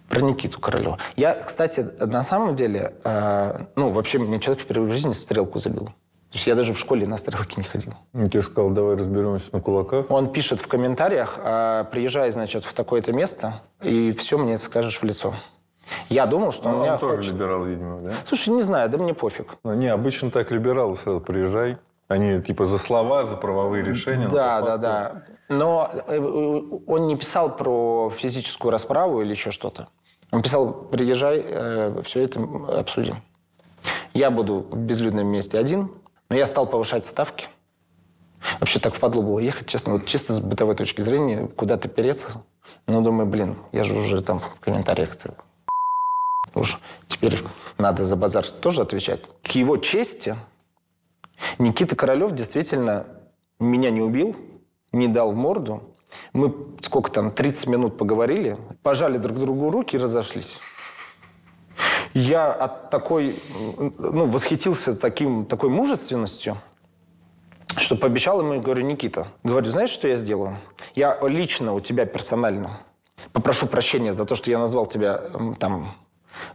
про 0.09 0.21
Никиту 0.21 0.61
Королева. 0.61 0.99
Я, 1.17 1.35
кстати, 1.35 1.81
на 2.01 2.23
самом 2.23 2.55
деле, 2.55 2.95
э, 3.05 3.67
ну, 3.77 3.91
вообще, 3.91 4.19
мне 4.19 4.41
человек 4.41 4.63
впервые 4.65 4.91
в 4.91 4.93
жизни 4.93 5.13
стрелку 5.13 5.59
забил. 5.59 5.87
То 5.87 6.39
есть 6.39 6.47
я 6.49 6.57
даже 6.57 6.75
в 6.75 6.79
школе 6.79 7.07
на 7.07 7.17
стрелки 7.17 7.59
не 7.59 7.65
ходил. 7.65 7.95
Я 8.13 8.27
тебе 8.27 8.43
сказал, 8.43 8.71
давай 8.71 8.97
разберемся 8.97 9.51
на 9.53 9.61
кулаках. 9.61 10.11
Он 10.11 10.33
пишет 10.33 10.59
в 10.59 10.67
комментариях, 10.67 11.39
а, 11.39 11.85
приезжай, 11.85 12.31
значит, 12.31 12.65
в 12.65 12.73
такое-то 12.75 13.13
место, 13.13 13.63
и 13.83 14.11
все 14.13 14.37
мне 14.37 14.59
скажешь 14.59 15.01
в 15.01 15.05
лицо. 15.05 15.35
Я 16.09 16.27
думал, 16.27 16.53
что 16.53 16.69
он 16.69 16.77
Ну, 16.77 16.83
меня 16.83 16.95
он 16.95 16.99
тоже 16.99 17.17
хочет. 17.17 17.33
либерал, 17.33 17.65
видимо, 17.65 18.01
да? 18.01 18.13
Слушай, 18.25 18.51
не 18.51 18.63
знаю, 18.63 18.89
да 18.91 18.99
мне 18.99 19.15
пофиг. 19.15 19.57
Ну, 19.65 19.75
Не, 19.75 19.89
обычно 19.89 20.31
так 20.31 20.51
либералы 20.51 20.97
сразу 20.97 21.21
приезжай. 21.21 21.79
Они 22.09 22.39
типа 22.41 22.65
за 22.65 22.79
слова, 22.79 23.25
за 23.25 23.37
правовые 23.37 23.83
решения. 23.85 24.27
но 24.29 24.35
Да, 24.35 24.61
да, 24.61 24.77
да. 24.77 25.23
Но 25.49 25.91
э, 26.07 26.19
он 26.19 27.07
не 27.07 27.17
писал 27.17 27.55
про 27.57 28.11
физическую 28.17 28.71
расправу 28.73 29.23
или 29.23 29.31
еще 29.31 29.51
что-то. 29.51 29.89
Он 30.31 30.43
писал, 30.43 30.73
приезжай, 30.73 32.03
все 32.03 32.23
это 32.23 32.41
обсудим. 32.79 33.23
Я 34.15 34.31
буду 34.31 34.67
в 34.71 34.77
безлюдном 34.77 35.27
месте 35.27 35.59
один, 35.59 35.93
но 36.29 36.37
я 36.37 36.47
стал 36.47 36.67
повышать 36.67 37.07
ставки. 37.07 37.49
Вообще 38.61 38.79
так 38.79 38.95
впадло 38.95 39.23
было 39.23 39.39
ехать, 39.39 39.67
честно. 39.67 39.93
Вот 39.95 40.07
чисто 40.07 40.35
с 40.35 40.41
бытовой 40.41 40.75
точки 40.75 41.01
зрения, 41.01 41.47
куда-то 41.47 41.89
переться. 41.89 42.43
Но 42.87 43.01
думаю, 43.01 43.27
блин, 43.27 43.57
я 43.73 43.85
же 43.85 43.95
уже 43.97 44.23
там 44.23 44.41
в 44.41 44.61
комментариях 44.61 45.17
уж 46.55 46.79
теперь 47.07 47.43
надо 47.79 48.05
за 48.07 48.17
базар 48.17 48.49
тоже 48.49 48.83
отвечать. 48.83 49.23
К 49.43 49.51
его 49.53 49.77
чести 49.77 50.37
Никита 51.59 51.97
Королев 51.97 52.33
действительно 52.33 53.07
меня 53.59 53.91
не 53.91 54.01
убил, 54.01 54.37
не 54.93 55.09
дал 55.09 55.33
в 55.33 55.37
морду. 55.37 55.83
Мы 56.33 56.55
сколько 56.81 57.11
там, 57.11 57.31
30 57.33 57.67
минут 57.67 57.99
поговорили, 57.99 58.57
пожали 58.83 59.19
друг 59.19 59.39
другу 59.39 59.71
руки 59.71 59.97
и 59.97 59.99
разошлись. 59.99 60.61
Я 62.13 62.53
от 62.53 62.91
такой, 62.91 63.35
ну, 63.77 64.27
восхитился 64.27 64.95
таким, 64.95 65.47
такой 65.47 65.71
мужественностью, 65.71 66.57
что 67.77 67.97
пообещал 67.97 68.41
ему, 68.41 68.61
говорю, 68.61 68.83
Никита, 68.85 69.27
говорю, 69.43 69.69
знаешь, 69.71 69.91
что 69.91 70.07
я 70.07 70.15
сделаю? 70.15 70.59
Я 70.95 71.19
лично 71.23 71.75
у 71.75 71.81
тебя 71.81 72.07
персонально 72.07 72.81
попрошу 73.33 73.67
прощения 73.67 74.13
за 74.13 74.25
то, 74.25 74.37
что 74.37 74.51
я 74.51 74.61
назвал 74.61 74.87
тебя 74.87 75.23
там 75.59 75.97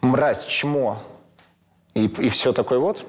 мразь, 0.01 0.45
чмо 0.45 1.01
и, 1.93 2.05
и 2.05 2.29
все 2.29 2.53
такое 2.53 2.79
вот. 2.79 3.05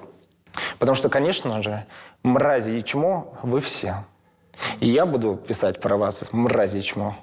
Потому 0.78 0.96
что, 0.96 1.08
конечно 1.08 1.62
же, 1.62 1.86
мрази 2.22 2.72
и 2.72 2.84
чмо 2.84 3.34
вы 3.42 3.60
все. 3.60 4.04
И 4.80 4.88
я 4.88 5.06
буду 5.06 5.36
писать 5.36 5.80
про 5.80 5.96
вас, 5.96 6.32
мрази 6.32 6.78
и 6.78 6.82
чмо, 6.82 7.16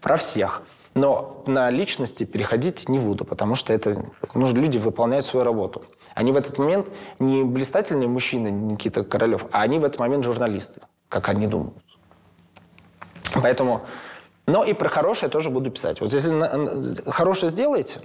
про 0.00 0.16
всех. 0.16 0.62
Но 0.94 1.42
на 1.46 1.70
личности 1.70 2.24
переходить 2.24 2.88
не 2.88 2.98
буду, 2.98 3.24
потому 3.24 3.54
что 3.54 3.72
это 3.72 4.04
ну, 4.34 4.52
люди 4.52 4.78
выполняют 4.78 5.26
свою 5.26 5.44
работу. 5.44 5.84
Они 6.14 6.32
в 6.32 6.36
этот 6.36 6.58
момент 6.58 6.88
не 7.18 7.44
блистательные 7.44 8.08
мужчины 8.08 8.48
Никита 8.48 9.04
Королев, 9.04 9.46
а 9.52 9.62
они 9.62 9.78
в 9.78 9.84
этот 9.84 10.00
момент 10.00 10.24
журналисты, 10.24 10.80
как 11.08 11.28
они 11.28 11.46
думают. 11.46 11.76
Поэтому... 13.42 13.82
Но 14.46 14.64
и 14.64 14.72
про 14.72 14.88
хорошее 14.88 15.30
тоже 15.30 15.50
буду 15.50 15.70
писать. 15.70 16.00
Вот 16.00 16.12
если 16.12 17.10
хорошее 17.10 17.52
сделаете, 17.52 18.00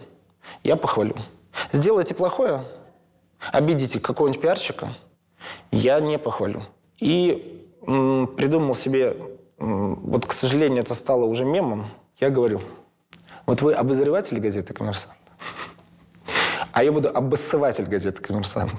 я 0.63 0.75
похвалю. 0.75 1.15
Сделайте 1.71 2.13
плохое, 2.15 2.63
обидите 3.51 3.99
какого-нибудь 3.99 4.41
пиарщика, 4.41 4.95
я 5.71 5.99
не 5.99 6.17
похвалю. 6.17 6.63
И 6.99 7.67
м, 7.85 8.27
придумал 8.27 8.75
себе, 8.75 9.17
м, 9.59 9.95
вот, 9.95 10.25
к 10.25 10.33
сожалению, 10.33 10.81
это 10.81 10.95
стало 10.95 11.25
уже 11.25 11.45
мемом, 11.45 11.87
я 12.17 12.29
говорю, 12.29 12.61
вот 13.45 13.61
вы 13.61 13.73
обозреватель 13.73 14.39
газеты 14.39 14.73
«Коммерсант», 14.73 15.17
а 16.71 16.83
я 16.83 16.91
буду 16.91 17.09
обоссыватель 17.09 17.85
газеты 17.85 18.21
«Коммерсант». 18.21 18.73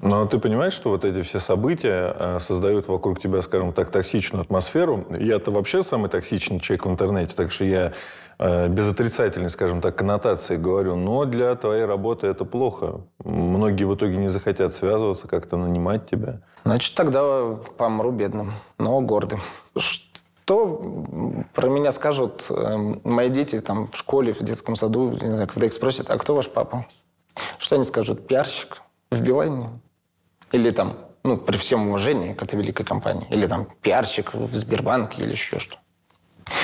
Но 0.00 0.26
ты 0.26 0.38
понимаешь, 0.38 0.72
что 0.72 0.90
вот 0.90 1.04
эти 1.04 1.22
все 1.22 1.38
события 1.38 2.16
э, 2.18 2.38
создают 2.38 2.88
вокруг 2.88 3.20
тебя, 3.20 3.42
скажем 3.42 3.72
так, 3.72 3.90
токсичную 3.90 4.42
атмосферу. 4.42 5.06
Я-то 5.10 5.50
вообще 5.50 5.82
самый 5.82 6.08
токсичный 6.08 6.60
человек 6.60 6.86
в 6.86 6.90
интернете, 6.90 7.34
так 7.36 7.52
что 7.52 7.64
я 7.64 7.92
э, 8.38 8.68
без 8.68 8.90
отрицательной, 8.90 9.50
скажем 9.50 9.82
так, 9.82 9.94
коннотации 9.94 10.56
говорю, 10.56 10.96
но 10.96 11.26
для 11.26 11.54
твоей 11.56 11.84
работы 11.84 12.26
это 12.26 12.46
плохо. 12.46 13.02
Многие 13.22 13.84
в 13.84 13.94
итоге 13.94 14.16
не 14.16 14.28
захотят 14.28 14.72
связываться, 14.72 15.28
как-то 15.28 15.56
нанимать 15.58 16.06
тебя. 16.06 16.40
Значит, 16.64 16.94
тогда 16.94 17.54
помру 17.76 18.12
бедным, 18.12 18.54
но 18.78 19.00
гордым. 19.02 19.42
Что 19.76 21.04
про 21.52 21.68
меня 21.68 21.92
скажут 21.92 22.46
э, 22.48 22.76
мои 23.04 23.28
дети 23.28 23.60
там 23.60 23.86
в 23.86 23.96
школе, 23.96 24.32
в 24.32 24.42
детском 24.42 24.74
саду, 24.74 25.10
не 25.10 25.34
знаю, 25.34 25.48
когда 25.48 25.66
их 25.66 25.72
спросят, 25.74 26.08
а 26.08 26.16
кто 26.16 26.34
ваш 26.34 26.48
папа? 26.48 26.86
Что 27.58 27.76
они 27.76 27.84
скажут? 27.84 28.26
Пиарщик 28.26 28.82
в 29.10 29.20
Билайне? 29.20 29.81
Или 30.52 30.70
там, 30.70 30.96
ну, 31.24 31.36
при 31.36 31.56
всем 31.56 31.88
уважении 31.88 32.32
к 32.32 32.42
этой 32.42 32.56
великой 32.58 32.84
компании. 32.84 33.26
Или 33.30 33.46
там 33.46 33.66
пиарщик 33.80 34.34
в 34.34 34.54
Сбербанке 34.56 35.22
или 35.22 35.32
еще 35.32 35.58
что. 35.58 35.76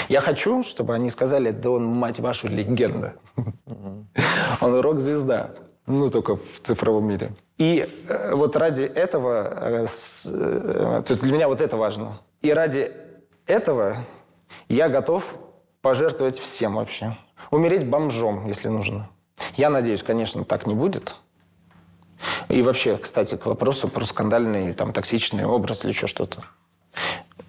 Я 0.09 0.21
хочу, 0.21 0.63
чтобы 0.63 0.95
они 0.95 1.11
сказали, 1.11 1.51
да 1.51 1.71
он, 1.71 1.87
мать 1.87 2.21
вашу, 2.21 2.49
легенда. 2.49 3.15
Он 4.61 4.81
рок-звезда. 4.81 5.55
Ну, 5.87 6.11
только 6.11 6.37
в 6.37 6.61
цифровом 6.63 7.07
мире. 7.07 7.33
И 7.57 7.89
э, 8.09 8.35
вот 8.35 8.57
ради 8.57 8.83
этого, 8.83 9.43
э, 9.45 9.87
э, 10.27 11.03
то 11.03 11.07
есть 11.09 11.23
для 11.23 11.33
меня 11.33 11.49
вот 11.49 11.63
это 11.63 11.77
важно. 11.77 12.21
И 12.43 12.53
ради 12.53 12.93
этого 13.47 14.05
я 14.69 14.89
готов 14.89 15.35
пожертвовать 15.81 16.39
всем 16.39 16.75
вообще. 16.75 17.17
Умереть 17.51 17.87
бомжом, 17.87 18.47
если 18.47 18.69
нужно. 18.69 19.09
Я 19.55 19.71
надеюсь, 19.71 20.03
конечно, 20.03 20.45
так 20.45 20.67
не 20.67 20.75
будет. 20.75 21.17
И 22.49 22.63
вообще, 22.63 22.97
кстати, 22.97 23.37
к 23.37 23.47
вопросу 23.47 23.89
про 23.89 24.05
скандальный, 24.05 24.73
там, 24.73 24.93
токсичный 24.93 25.45
образ 25.45 25.85
или 25.85 25.93
еще 25.93 26.07
что-то. 26.07 26.45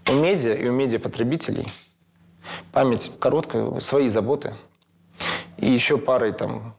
У 0.10 0.14
медиа 0.14 0.54
и 0.54 0.68
у 0.68 0.72
медиапотребителей 0.72 1.68
память 2.72 3.12
короткая, 3.20 3.80
свои 3.80 4.08
заботы. 4.08 4.56
И 5.58 5.70
еще 5.70 5.98
парой 5.98 6.32
там 6.32 6.76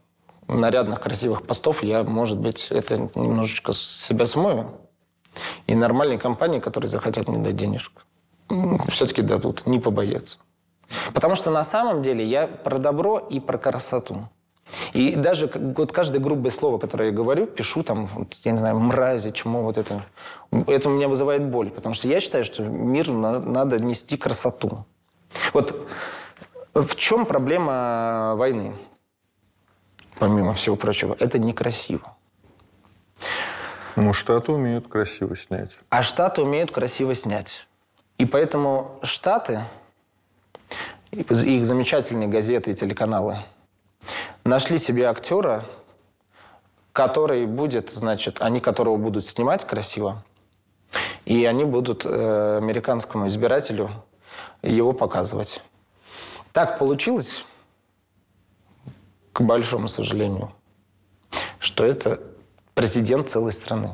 нарядных, 0.47 0.99
красивых 1.01 1.45
постов 1.45 1.83
я, 1.83 2.03
может 2.03 2.39
быть, 2.39 2.67
это 2.69 3.09
немножечко 3.15 3.73
себя 3.73 4.25
смою. 4.25 4.71
И 5.67 5.75
нормальные 5.75 6.19
компании, 6.19 6.59
которые 6.59 6.89
захотят 6.89 7.27
мне 7.27 7.37
дать 7.37 7.55
денежку, 7.55 8.01
все-таки 8.89 9.21
дадут, 9.21 9.65
не 9.65 9.79
побоятся. 9.79 10.37
Потому 11.13 11.35
что 11.35 11.51
на 11.51 11.63
самом 11.63 12.01
деле 12.01 12.25
я 12.25 12.47
про 12.47 12.77
добро 12.79 13.17
и 13.17 13.39
про 13.39 13.57
красоту. 13.57 14.27
И 14.93 15.15
даже 15.15 15.47
вот 15.53 15.91
каждое 15.91 16.19
грубое 16.19 16.51
слово, 16.51 16.77
которое 16.77 17.09
я 17.09 17.15
говорю, 17.15 17.45
пишу 17.45 17.83
там, 17.83 18.05
вот, 18.07 18.33
я 18.45 18.51
не 18.51 18.57
знаю, 18.57 18.79
мрази, 18.79 19.31
чему 19.31 19.63
вот 19.63 19.77
это. 19.77 20.05
Это 20.67 20.89
у 20.89 20.91
меня 20.93 21.07
вызывает 21.07 21.45
боль, 21.45 21.69
потому 21.71 21.93
что 21.93 22.07
я 22.07 22.19
считаю, 22.19 22.45
что 22.45 22.63
мир 22.63 23.09
на- 23.09 23.39
надо 23.39 23.83
нести 23.83 24.17
красоту. 24.17 24.85
Вот 25.53 25.87
в 26.73 26.95
чем 26.95 27.25
проблема 27.25 28.33
войны? 28.35 28.75
Помимо 30.19 30.53
всего 30.53 30.75
прочего, 30.75 31.15
это 31.19 31.39
некрасиво. 31.39 32.15
Ну, 33.95 34.13
Штаты 34.13 34.51
умеют 34.51 34.87
красиво 34.87 35.35
снять. 35.35 35.77
А 35.89 36.01
Штаты 36.01 36.41
умеют 36.41 36.71
красиво 36.71 37.13
снять. 37.15 37.67
И 38.17 38.25
поэтому 38.25 38.99
Штаты, 39.03 39.65
их 41.11 41.65
замечательные 41.65 42.29
газеты 42.29 42.71
и 42.71 42.73
телеканалы, 42.75 43.39
нашли 44.43 44.77
себе 44.77 45.07
актера, 45.07 45.65
который 46.93 47.45
будет, 47.45 47.91
значит, 47.91 48.41
они 48.41 48.59
которого 48.59 48.97
будут 48.97 49.25
снимать 49.25 49.65
красиво, 49.65 50.23
и 51.25 51.45
они 51.45 51.63
будут 51.63 52.05
э, 52.05 52.57
американскому 52.57 53.27
избирателю 53.27 53.89
его 54.61 54.93
показывать. 54.93 55.61
Так 56.51 56.79
получилось, 56.79 57.45
к 59.31 59.41
большому 59.41 59.87
сожалению, 59.87 60.51
что 61.59 61.85
это 61.85 62.19
президент 62.73 63.29
целой 63.29 63.53
страны. 63.53 63.91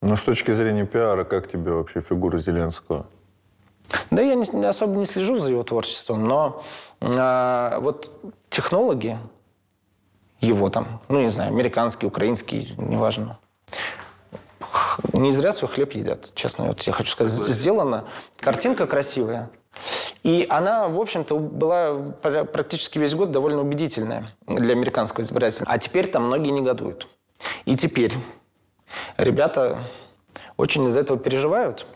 Но 0.00 0.16
с 0.16 0.24
точки 0.24 0.52
зрения 0.52 0.86
пиара, 0.86 1.24
как 1.24 1.48
тебе 1.48 1.72
вообще 1.72 2.00
фигура 2.00 2.38
Зеленского? 2.38 3.06
Да 4.10 4.22
я 4.22 4.34
не, 4.34 4.64
особо 4.66 4.96
не 4.96 5.06
слежу 5.06 5.38
за 5.38 5.48
его 5.48 5.62
творчеством, 5.62 6.26
но 6.26 6.62
а, 7.00 7.80
вот 7.80 8.10
технологи 8.50 9.18
его 10.40 10.70
там, 10.70 11.00
ну 11.08 11.20
не 11.20 11.30
знаю, 11.30 11.50
американский, 11.50 12.06
украинский, 12.06 12.74
неважно, 12.76 13.38
не 15.12 15.32
зря 15.32 15.52
свой 15.52 15.70
хлеб 15.70 15.92
едят, 15.92 16.34
честно. 16.34 16.66
Вот 16.66 16.82
я 16.82 16.92
хочу 16.92 17.12
сказать, 17.12 17.32
сделана 17.32 18.04
картинка 18.38 18.86
красивая. 18.86 19.50
И 20.24 20.46
она, 20.50 20.88
в 20.88 20.98
общем-то, 21.00 21.38
была 21.38 21.94
пр- 22.20 22.44
практически 22.44 22.98
весь 22.98 23.14
год 23.14 23.30
довольно 23.30 23.60
убедительная 23.62 24.32
для 24.46 24.72
американского 24.72 25.22
избирателя. 25.22 25.64
А 25.68 25.78
теперь 25.78 26.08
там 26.08 26.24
многие 26.26 26.50
негодуют. 26.50 27.06
И 27.64 27.76
теперь 27.76 28.14
ребята 29.16 29.84
очень 30.56 30.86
из-за 30.86 31.00
этого 31.00 31.18
переживают 31.18 31.86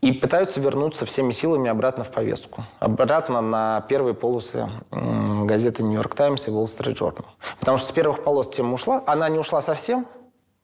и 0.00 0.12
пытаются 0.12 0.60
вернуться 0.60 1.06
всеми 1.06 1.32
силами 1.32 1.70
обратно 1.70 2.04
в 2.04 2.10
повестку. 2.10 2.64
Обратно 2.78 3.40
на 3.40 3.80
первые 3.88 4.14
полосы 4.14 4.68
газеты 4.90 5.82
«Нью-Йорк 5.82 6.14
Таймс» 6.14 6.48
и 6.48 6.50
«Уолл 6.50 6.66
Стрит 6.68 7.00
Journal». 7.00 7.24
Потому 7.58 7.78
что 7.78 7.88
с 7.88 7.92
первых 7.92 8.22
полос 8.22 8.50
тема 8.50 8.74
ушла. 8.74 9.02
Она 9.06 9.28
не 9.28 9.38
ушла 9.38 9.60
совсем, 9.62 10.06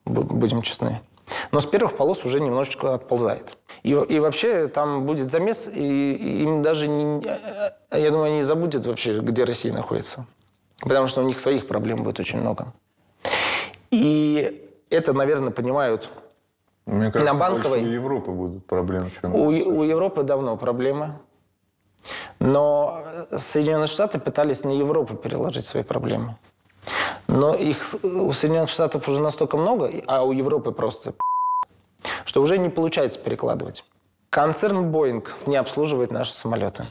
бу- 0.05 0.23
будем 0.23 0.61
честны. 0.61 1.01
Но 1.51 1.61
с 1.61 1.65
первых 1.65 1.95
полос 1.95 2.25
уже 2.25 2.39
немножечко 2.39 2.93
отползает. 2.93 3.57
И, 3.81 3.91
и 3.91 4.19
вообще 4.19 4.67
там 4.67 5.05
будет 5.05 5.31
замес, 5.31 5.69
и, 5.73 6.13
и 6.13 6.43
им 6.43 6.61
даже, 6.61 6.87
не, 6.87 7.23
э, 7.25 7.99
я 7.99 8.11
думаю, 8.11 8.33
они 8.33 8.43
забудут 8.43 8.85
вообще, 8.85 9.19
где 9.19 9.43
Россия 9.45 9.73
находится. 9.73 10.25
Потому 10.81 11.07
что 11.07 11.21
у 11.21 11.23
них 11.23 11.39
своих 11.39 11.67
проблем 11.67 12.03
будет 12.03 12.19
очень 12.19 12.39
много. 12.39 12.73
И 13.89 14.69
это, 14.89 15.13
наверное, 15.13 15.51
понимают 15.51 16.09
Мне 16.85 17.11
кажется, 17.11 17.33
На 17.33 17.39
Банковой- 17.39 17.81
у 17.83 17.87
Европы 17.87 18.31
будут 18.31 18.65
проблемы, 18.65 19.11
чем 19.21 19.33
у, 19.33 19.45
у 19.47 19.83
Европы 19.83 20.23
давно 20.23 20.57
проблемы. 20.57 21.19
Но 22.39 23.01
Соединенные 23.37 23.87
Штаты 23.87 24.19
пытались 24.19 24.63
на 24.65 24.71
Европу 24.71 25.15
переложить 25.15 25.65
свои 25.65 25.83
проблемы. 25.83 26.35
Но 27.27 27.55
их 27.55 27.77
у 28.03 28.31
Соединенных 28.33 28.69
Штатов 28.69 29.07
уже 29.07 29.21
настолько 29.21 29.55
много, 29.57 29.89
а 30.07 30.23
у 30.23 30.31
Европы 30.33 30.71
просто 30.71 31.13
что 32.25 32.41
уже 32.41 32.57
не 32.57 32.69
получается 32.69 33.17
перекладывать. 33.19 33.85
Концерн 34.29 34.91
Boeing 34.91 35.25
не 35.45 35.55
обслуживает 35.55 36.11
наши 36.11 36.33
самолеты. 36.33 36.87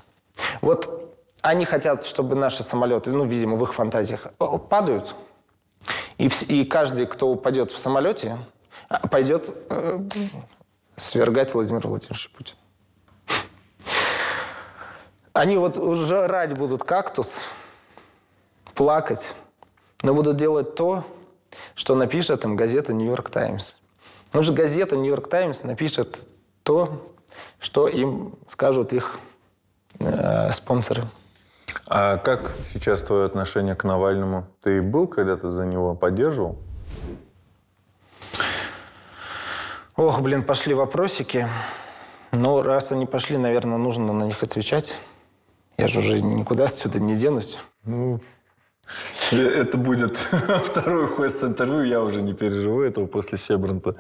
Вот 0.63 1.15
они 1.43 1.65
хотят, 1.67 2.07
чтобы 2.07 2.35
наши 2.35 2.63
самолеты, 2.63 3.11
ну, 3.11 3.25
видимо, 3.27 3.57
в 3.57 3.63
их 3.65 3.75
фантазиях, 3.75 4.29
о- 4.39 4.57
падают, 4.59 5.15
и, 6.17 6.31
и 6.49 6.65
каждый, 6.65 7.07
кто 7.07 7.29
упадет 7.29 7.73
в 7.73 7.79
самолете, 7.79 8.39
пойдет 9.11 9.51
э, 9.71 10.01
свергать 10.97 11.55
Владимира 11.55 11.89
Владимировича 11.89 12.29
Путина. 12.37 12.59
Они 15.33 15.57
вот 15.57 15.79
уже 15.79 16.27
рать 16.27 16.57
будут 16.57 16.85
кактус, 16.85 17.39
плакать, 18.75 19.35
но 20.03 20.15
будут 20.15 20.37
делать 20.37 20.75
то, 20.75 21.05
что 21.75 21.95
напишет 21.95 22.45
им 22.45 22.57
газета 22.57 22.93
«Нью-Йорк 22.93 23.31
Таймс». 23.31 23.77
Ну 24.33 24.43
же 24.43 24.53
газета 24.53 24.97
«Нью-Йорк 24.97 25.29
Таймс» 25.29 25.63
напишет 25.63 26.21
то, 26.63 27.15
что 27.59 27.89
им 27.89 28.35
скажут 28.47 28.93
их 28.93 29.19
э, 29.99 30.53
спонсоры. 30.53 31.05
А 31.87 32.19
как 32.19 32.53
сейчас 32.73 33.03
твое 33.03 33.25
отношение 33.25 33.75
к 33.75 33.85
Навальному? 33.85 34.47
Ты 34.63 34.83
был 34.83 35.07
когда-то 35.07 35.51
за 35.51 35.65
него, 35.65 35.95
поддерживал? 35.95 36.59
Ох, 40.03 40.21
блин, 40.21 40.43
пошли 40.43 40.75
вопросики. 40.75 41.49
Ну, 42.33 42.61
раз 42.63 42.91
они 42.91 43.07
пошли, 43.07 43.37
наверное, 43.37 43.79
нужно 43.79 44.13
на 44.13 44.25
них 44.25 44.43
отвечать. 44.43 44.97
Я 45.79 45.87
же 45.87 46.01
уже 46.01 46.21
никуда 46.21 46.65
отсюда 46.65 46.99
не 46.99 47.15
денусь. 47.15 47.57
Ну, 47.85 48.19
это 49.31 49.79
будет 49.79 50.17
второй 50.65 51.07
ход 51.07 51.33
с 51.33 51.45
интервью, 51.45 51.85
я 51.85 52.03
уже 52.03 52.21
не 52.21 52.33
переживу 52.35 52.83
этого 52.83 53.07
после 53.07 53.39
Себранта. 53.39 53.95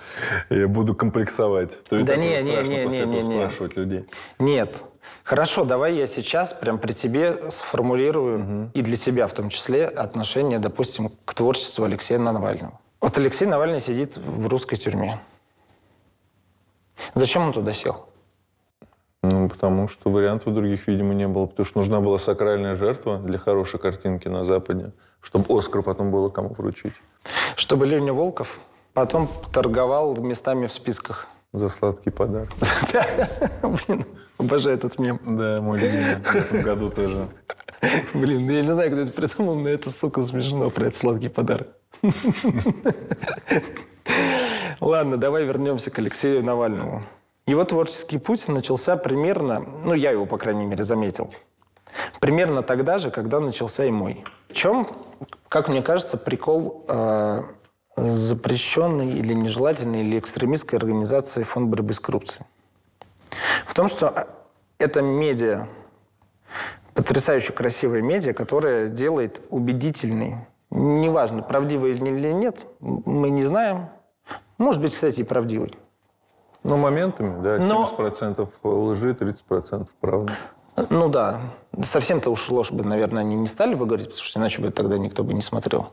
Я 0.50 0.66
буду 0.66 0.96
комплексовать. 0.96 1.84
То 1.84 2.03
Да 2.03 2.16
не, 2.16 2.30
не, 2.42 2.42
не, 2.42 2.57
после 2.57 2.74
не, 2.74 3.03
этого 3.03 3.14
не, 3.14 3.20
спрашивать 3.20 3.76
людей. 3.76 4.05
Нет. 4.40 4.82
Хорошо, 5.22 5.62
давай 5.62 5.94
я 5.94 6.09
сейчас 6.09 6.53
прям 6.53 6.80
при 6.80 6.94
тебе 6.94 7.53
сформулирую 7.53 8.72
и 8.74 8.82
для 8.82 8.96
себя 8.96 9.28
в 9.28 9.34
том 9.34 9.50
числе 9.50 9.86
отношение, 9.86 10.59
допустим, 10.59 11.12
к 11.24 11.32
творчеству 11.32 11.84
Алексея 11.84 12.18
Навального. 12.18 12.80
Вот 13.00 13.16
Алексей 13.18 13.46
Навальный 13.46 13.78
сидит 13.78 14.16
в 14.16 14.48
русской 14.48 14.74
тюрьме. 14.74 15.20
Зачем 17.15 17.43
он 17.43 17.53
туда 17.53 17.73
сел? 17.73 18.07
Ну, 19.23 19.49
потому 19.49 19.87
что 19.87 20.11
вариантов 20.11 20.53
других, 20.55 20.89
видимо, 20.89 21.15
не 21.15 21.29
было. 21.29 21.47
Потому 21.47 21.67
что 21.67 21.79
нужна 21.79 22.01
была 22.01 22.19
сакральная 22.19 22.75
жертва 22.75 23.19
для 23.19 23.39
хорошей 23.39 23.79
картинки 23.79 24.29
на 24.29 24.45
Западе, 24.45 24.93
чтобы 25.21 25.57
Оскар 25.57 25.83
потом 25.83 26.11
было 26.11 26.29
кому 26.29 26.55
вручить. 26.55 26.95
Чтобы 27.55 27.87
Леня 27.87 28.13
Волков 28.13 28.59
потом 28.95 29.29
торговал 29.53 30.17
местами 30.17 30.67
в 30.67 30.73
списках. 30.73 31.29
За 31.53 31.69
сладкий 31.69 32.11
подарок. 32.11 32.51
Блин, 33.63 34.07
обожаю 34.39 34.77
этот 34.77 34.99
мем. 34.99 35.21
Да, 35.25 35.61
мой 35.61 35.79
любимый. 35.79 36.17
В 36.17 36.35
этом 36.35 36.63
году 36.63 36.89
тоже. 36.89 37.29
Блин, 38.15 38.49
я 38.51 38.63
не 38.63 38.73
знаю, 38.73 38.91
кто 38.91 39.01
это 39.01 39.13
придумал, 39.13 39.57
но 39.57 39.69
это, 39.69 39.91
сука, 39.91 40.23
смешно 40.23 40.71
про 40.71 40.87
этот 40.87 40.97
сладкий 40.97 41.29
подарок. 41.29 41.69
Ладно, 44.83 45.16
давай 45.16 45.45
вернемся 45.45 45.93
к 45.93 45.99
Алексею 46.01 46.43
Навальному. 46.43 47.05
Его 47.47 47.62
творческий 47.62 48.18
путь 48.18 48.49
начался 48.49 48.97
примерно, 48.97 49.61
ну, 49.61 49.95
я 49.95 50.11
его, 50.11 50.26
по 50.26 50.39
крайней 50.39 50.64
мере, 50.64 50.83
заметил, 50.83 51.33
примерно 52.18 52.64
тогда 52.64 52.99
же, 52.99 53.12
когда 53.12 53.39
начался 53.39 53.85
и 53.85 53.93
мой. 53.93 54.24
В 54.49 54.55
чем, 54.55 54.89
как 55.49 55.68
мне 55.68 55.83
кажется, 55.83 56.18
прикол 56.18 56.85
э, 56.89 57.45
запрещенной 57.97 59.12
или 59.12 59.33
нежелательной 59.35 60.01
или 60.01 60.18
экстремистской 60.18 60.80
организации 60.80 61.45
Фонд 61.45 61.68
борьбы 61.68 61.93
с 61.93 62.01
коррупцией? 62.01 62.45
В 63.66 63.74
том, 63.74 63.87
что 63.87 64.09
а, 64.09 64.26
это 64.78 65.01
медиа, 65.01 65.68
потрясающе 66.95 67.53
красивая 67.53 68.03
медиа, 68.03 68.33
которая 68.33 68.89
делает 68.89 69.43
убедительный, 69.49 70.39
неважно, 70.70 71.43
правдивый 71.43 71.93
или 71.93 72.33
нет, 72.33 72.66
мы 72.80 73.30
не 73.30 73.45
знаем. 73.45 73.89
Может 74.63 74.81
быть, 74.81 74.95
кстати, 74.95 75.23
и 75.23 75.25
правдивый. 75.25 75.75
Ну, 76.63 76.77
моментами, 76.77 77.43
да, 77.43 77.59
Но- 77.59 77.85
70% 77.85 78.49
лжи, 78.63 79.13
30% 79.13 79.89
правды. 80.01 80.33
Ну 80.89 81.09
да, 81.09 81.41
совсем-то 81.83 82.31
уж 82.31 82.49
ложь 82.49 82.71
бы, 82.71 82.85
наверное, 82.85 83.23
они 83.23 83.35
не 83.35 83.49
стали 83.49 83.75
бы 83.75 83.87
говорить, 83.87 84.07
потому 84.11 84.25
что 84.25 84.39
иначе 84.39 84.63
бы 84.63 84.71
тогда 84.71 84.99
никто 84.99 85.25
бы 85.25 85.35
не 85.35 85.43
смотрел. 85.43 85.89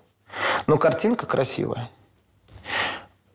Но 0.68 0.78
картинка 0.78 1.26
красивая. 1.26 1.90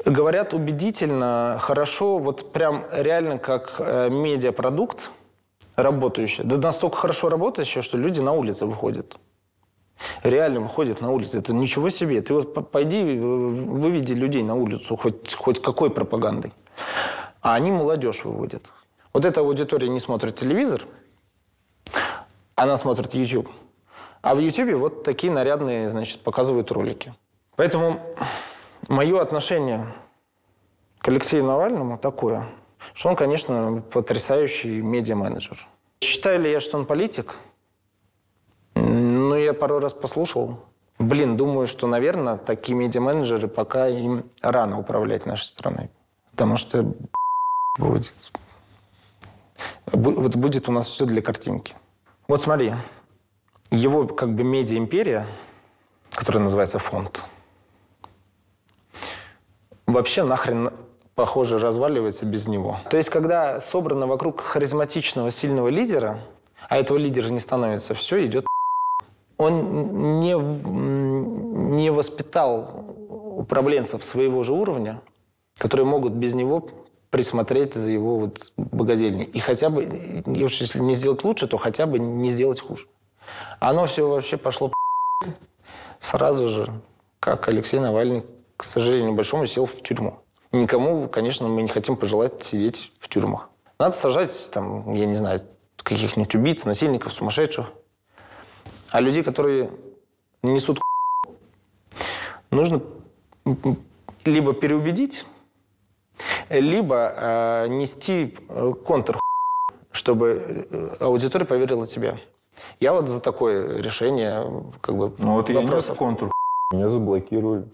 Говорят 0.06 0.54
убедительно, 0.54 1.58
хорошо, 1.60 2.18
вот 2.18 2.52
прям 2.52 2.84
реально 2.92 3.38
как 3.38 3.74
э, 3.80 4.10
медиапродукт 4.10 5.10
работающий. 5.74 6.44
Да 6.44 6.58
настолько 6.58 6.96
хорошо 6.98 7.28
работающий, 7.28 7.82
что 7.82 7.98
люди 7.98 8.20
на 8.20 8.32
улице 8.32 8.66
выходят. 8.66 9.16
Реально 10.22 10.60
выходят 10.60 11.00
на 11.00 11.10
улицу. 11.10 11.38
Это 11.38 11.52
ничего 11.52 11.90
себе. 11.90 12.20
Ты 12.20 12.34
вот 12.34 12.70
пойди, 12.70 13.00
э, 13.00 13.18
выведи 13.18 14.12
людей 14.12 14.42
на 14.42 14.54
улицу 14.54 14.96
хоть, 14.96 15.32
хоть 15.34 15.62
какой 15.62 15.90
пропагандой. 15.90 16.52
А 17.40 17.54
они 17.54 17.70
молодежь 17.70 18.24
выводят. 18.24 18.64
Вот 19.12 19.24
эта 19.24 19.40
аудитория 19.40 19.88
не 19.88 20.00
смотрит 20.00 20.36
телевизор, 20.36 20.86
она 22.54 22.76
смотрит 22.76 23.14
YouTube. 23.14 23.48
А 24.22 24.34
в 24.34 24.38
YouTube 24.38 24.74
вот 24.74 25.04
такие 25.04 25.32
нарядные, 25.32 25.90
значит, 25.90 26.20
показывают 26.20 26.72
ролики. 26.72 27.14
Поэтому 27.56 28.00
мое 28.88 29.20
отношение 29.20 29.86
к 30.98 31.08
Алексею 31.08 31.44
Навальному 31.44 31.98
такое, 31.98 32.46
что 32.94 33.10
он, 33.10 33.16
конечно, 33.16 33.82
потрясающий 33.92 34.80
медиа-менеджер. 34.80 35.58
Считаю 36.02 36.40
ли 36.40 36.50
я, 36.50 36.60
что 36.60 36.78
он 36.78 36.86
политик? 36.86 37.36
Ну, 39.24 39.36
я 39.36 39.54
пару 39.54 39.78
раз 39.78 39.94
послушал 39.94 40.58
Блин, 40.98 41.36
думаю, 41.36 41.66
что, 41.66 41.86
наверное, 41.86 42.36
такие 42.36 42.76
медиа-менеджеры 42.76 43.48
пока 43.48 43.88
им 43.88 44.30
рано 44.42 44.78
управлять 44.78 45.26
нашей 45.26 45.46
страной. 45.46 45.90
Потому 46.30 46.56
что 46.56 46.94
будет, 47.78 48.14
бу- 49.86 50.14
вот 50.14 50.36
будет 50.36 50.68
у 50.68 50.72
нас 50.72 50.86
все 50.86 51.04
для 51.04 51.20
картинки. 51.20 51.74
Вот 52.28 52.42
смотри, 52.42 52.74
его 53.70 54.06
как 54.06 54.34
бы 54.34 54.44
медиа-империя, 54.44 55.26
которая 56.10 56.42
называется 56.44 56.78
фонд, 56.78 57.24
вообще 59.86 60.22
нахрен, 60.22 60.70
похоже, 61.16 61.58
разваливается 61.58 62.24
без 62.24 62.46
него. 62.46 62.78
То 62.88 62.98
есть, 62.98 63.10
когда 63.10 63.58
собрано 63.58 64.06
вокруг 64.06 64.42
харизматичного, 64.42 65.30
сильного 65.32 65.68
лидера, 65.68 66.20
а 66.68 66.76
этого 66.76 66.98
лидера 66.98 67.30
не 67.30 67.40
становится, 67.40 67.94
все 67.94 68.24
идет 68.26 68.46
он 69.36 70.20
не, 70.20 70.34
не 70.34 71.90
воспитал 71.90 72.84
управленцев 73.36 74.04
своего 74.04 74.42
же 74.42 74.52
уровня, 74.52 75.00
которые 75.58 75.86
могут 75.86 76.12
без 76.12 76.34
него 76.34 76.68
присмотреть 77.10 77.74
за 77.74 77.90
его 77.90 78.18
вот 78.18 78.52
богадельней. 78.56 79.24
И 79.24 79.38
хотя 79.38 79.70
бы, 79.70 79.84
и 79.84 80.22
если 80.26 80.80
не 80.80 80.94
сделать 80.94 81.22
лучше, 81.24 81.46
то 81.46 81.58
хотя 81.58 81.86
бы 81.86 81.98
не 81.98 82.30
сделать 82.30 82.60
хуже. 82.60 82.86
Оно 83.60 83.86
все 83.86 84.08
вообще 84.08 84.36
пошло 84.36 84.72
сразу 86.00 86.48
же, 86.48 86.72
как 87.20 87.48
Алексей 87.48 87.80
Навальный, 87.80 88.24
к 88.56 88.64
сожалению, 88.64 89.14
большому 89.14 89.46
сел 89.46 89.66
в 89.66 89.80
тюрьму. 89.82 90.20
Никому, 90.52 91.08
конечно, 91.08 91.48
мы 91.48 91.62
не 91.62 91.68
хотим 91.68 91.96
пожелать 91.96 92.42
сидеть 92.42 92.92
в 92.98 93.08
тюрьмах. 93.08 93.50
Надо 93.78 93.96
сажать, 93.96 94.50
там, 94.52 94.92
я 94.92 95.06
не 95.06 95.14
знаю, 95.14 95.40
каких-нибудь 95.76 96.34
убийц, 96.34 96.64
насильников, 96.64 97.12
сумасшедших. 97.12 97.72
А 98.94 99.00
людей, 99.00 99.24
которые 99.24 99.72
несут 100.44 100.80
нужно 102.52 102.80
либо 104.24 104.54
переубедить, 104.54 105.26
либо 106.48 107.12
э, 107.16 107.66
нести 107.66 108.36
э, 108.48 108.72
контр 108.86 109.18
чтобы 109.90 110.66
э, 110.70 110.96
аудитория 111.00 111.44
поверила 111.44 111.88
тебе. 111.88 112.20
Я 112.78 112.92
вот 112.92 113.08
за 113.08 113.20
такое 113.20 113.78
решение 113.82 114.62
как 114.80 114.96
бы 114.96 115.12
Ну 115.18 115.32
вот 115.34 115.48
я 115.48 115.56
не 115.56 115.64
вопросов. 115.64 115.98
контур, 115.98 116.30
меня 116.72 116.88
заблокировали. 116.88 117.64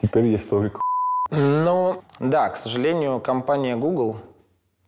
Теперь 0.00 0.24
есть 0.24 0.48
только 0.48 0.80
Ну, 1.30 2.02
да, 2.18 2.48
к 2.48 2.56
сожалению, 2.56 3.20
компания 3.20 3.76
Google 3.76 4.16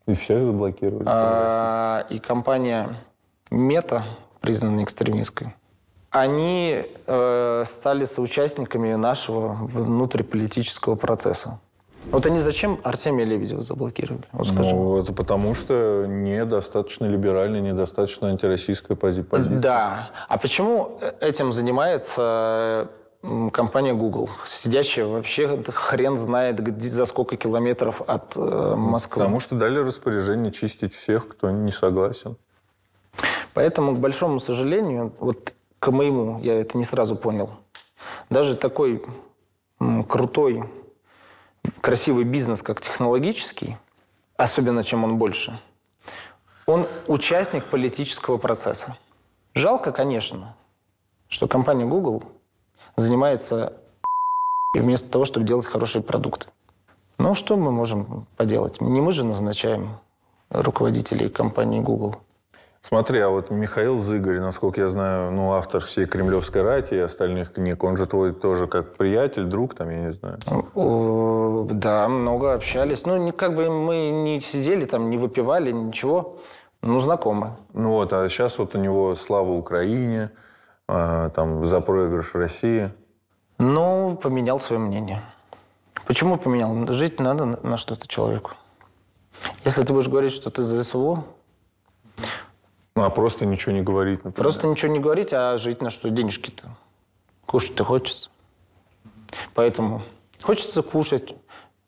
и 0.07 0.15
всех 0.15 0.47
заблокировали. 0.47 1.05
а, 1.07 2.07
и 2.09 2.21
компания 2.21 2.97
Meta, 3.51 4.03
признанная 4.47 4.85
экстремистской, 4.85 5.55
они 6.11 6.85
э, 7.07 7.65
стали 7.67 8.05
соучастниками 8.05 8.95
нашего 8.95 9.55
внутриполитического 9.61 10.95
процесса. 10.95 11.59
Вот 12.07 12.25
они 12.25 12.39
зачем 12.39 12.79
Артемия 12.85 13.27
Лебедева 13.27 13.63
заблокировали? 13.63 14.23
Вот 14.31 14.47
скажи. 14.47 14.73
Ну, 14.73 15.01
это 15.01 15.13
потому 15.13 15.57
что 15.57 16.07
недостаточно 16.07 17.07
либеральная, 17.07 17.61
недостаточно 17.61 18.29
антироссийская 18.29 18.97
пози- 18.97 19.25
позиция. 19.25 19.59
Да. 19.59 20.11
А 20.29 20.39
почему 20.39 21.01
этим 21.21 21.53
занимается 21.53 22.89
компания 23.53 23.93
Google, 23.93 24.31
сидящая 24.47 25.07
вообще 25.07 25.61
хрен 25.67 26.17
знает 26.17 26.63
где, 26.63 26.89
за 26.89 27.07
сколько 27.07 27.37
километров 27.37 28.01
от 28.07 28.37
э, 28.37 28.75
Москвы? 28.77 29.23
Потому 29.23 29.41
что 29.41 29.57
дали 29.57 29.81
распоряжение 29.81 30.53
чистить 30.53 30.95
всех, 30.95 31.27
кто 31.27 31.51
не 31.51 31.73
согласен. 31.73 32.37
Поэтому, 33.57 33.97
к 33.97 34.01
большому 34.01 34.39
сожалению, 34.39 35.15
вот 35.19 35.55
к 35.79 35.91
моему, 35.91 36.39
я 36.43 36.61
это 36.61 36.77
не 36.77 36.85
сразу 36.85 37.17
понял, 37.17 37.49
даже 38.29 38.55
такой 38.55 39.03
крутой, 40.07 40.69
красивый 41.81 42.25
бизнес, 42.25 42.61
как 42.61 42.83
технологический, 42.83 43.79
особенно 44.37 44.85
чем 44.85 45.05
он 45.05 45.17
больше, 45.17 45.59
он 46.67 46.87
участник 47.07 47.65
политического 47.71 48.37
процесса. 48.37 48.99
Жалко, 49.55 49.91
конечно, 49.91 50.55
что 51.27 51.49
компания 51.49 51.87
Google 51.87 52.25
занимается 52.97 53.73
и 54.75 54.81
вместо 54.81 55.11
того, 55.11 55.25
чтобы 55.25 55.47
делать 55.47 55.65
хорошие 55.65 56.03
продукты. 56.03 56.49
Но 57.17 57.33
что 57.33 57.57
мы 57.57 57.73
можем 57.73 58.27
поделать? 58.37 58.83
Не 58.83 59.01
мы 59.01 59.13
же 59.13 59.25
назначаем 59.25 59.99
руководителей 60.51 61.31
компании 61.31 61.81
Google. 61.81 62.17
Смотри, 62.89 63.19
а 63.19 63.31
вот 63.31 63.51
Михаил 63.51 63.99
Зыгорь, 63.99 64.39
насколько 64.39 64.81
я 64.81 64.89
знаю, 64.89 65.33
ну, 65.33 65.55
автор 65.55 65.83
всей 65.83 66.07
кремлевской 66.07 66.63
рати 66.63 66.95
и 66.95 66.99
остальных 66.99 67.53
книг, 67.53 67.83
он 67.83 67.97
же 67.97 68.07
твой 68.07 68.33
тоже 68.33 68.69
как 68.69 68.95
приятель, 68.95 69.43
друг, 69.43 69.75
там, 69.75 69.91
я 69.91 70.03
не 70.03 70.13
знаю. 70.13 70.39
Да, 71.69 72.09
много 72.09 72.55
общались. 72.55 73.05
Ну, 73.05 73.33
как 73.33 73.57
бы 73.57 73.69
мы 73.71 74.11
не 74.11 74.39
сидели 74.39 74.85
там, 74.85 75.11
не 75.11 75.19
выпивали, 75.19 75.73
ничего. 75.73 76.39
Ну, 76.81 77.01
знакомы. 77.01 77.57
Ну 77.73 77.91
вот, 77.91 78.13
а 78.13 78.29
сейчас 78.29 78.57
вот 78.57 78.77
у 78.77 78.79
него 78.79 79.17
слава 79.17 79.51
Украине, 79.51 80.31
а, 80.87 81.31
там, 81.31 81.65
за 81.65 81.81
проигрыш 81.81 82.37
России. 82.37 82.93
Ну, 83.59 84.17
поменял 84.23 84.61
свое 84.61 84.81
мнение. 84.81 85.23
Почему 86.07 86.37
поменял? 86.37 86.87
Жить 86.93 87.19
надо 87.19 87.47
на, 87.47 87.77
что-то 87.79 88.07
человеку. 88.07 88.53
Если 89.65 89.83
ты 89.83 89.93
будешь 89.93 90.07
говорить, 90.07 90.31
что 90.31 90.51
ты 90.51 90.63
за 90.63 90.85
СВО, 90.85 91.25
а 93.05 93.11
просто 93.11 93.47
ничего 93.47 93.73
не 93.73 93.83
говорить, 93.83 94.25
например. 94.25 94.43
просто 94.43 94.67
ничего 94.67 94.93
не 94.93 94.99
говорить, 94.99 95.33
а 95.33 95.57
жить 95.59 95.83
на 95.83 95.91
что? 95.91 96.09
Денежки-то. 96.09 96.69
Кушать-то 97.45 97.85
хочется. 97.85 98.31
Поэтому 99.55 100.03
хочется 100.43 100.83
кушать. 100.83 101.35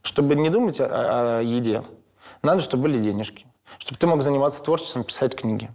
Чтобы 0.02 0.36
не 0.36 0.50
думать 0.50 0.80
о, 0.80 1.38
о 1.38 1.42
еде, 1.42 1.82
надо, 2.42 2.60
чтобы 2.60 2.84
были 2.84 2.98
денежки. 2.98 3.46
Чтобы 3.78 3.98
ты 3.98 4.06
мог 4.06 4.22
заниматься 4.22 4.62
творчеством, 4.62 5.04
писать 5.04 5.34
книги. 5.34 5.70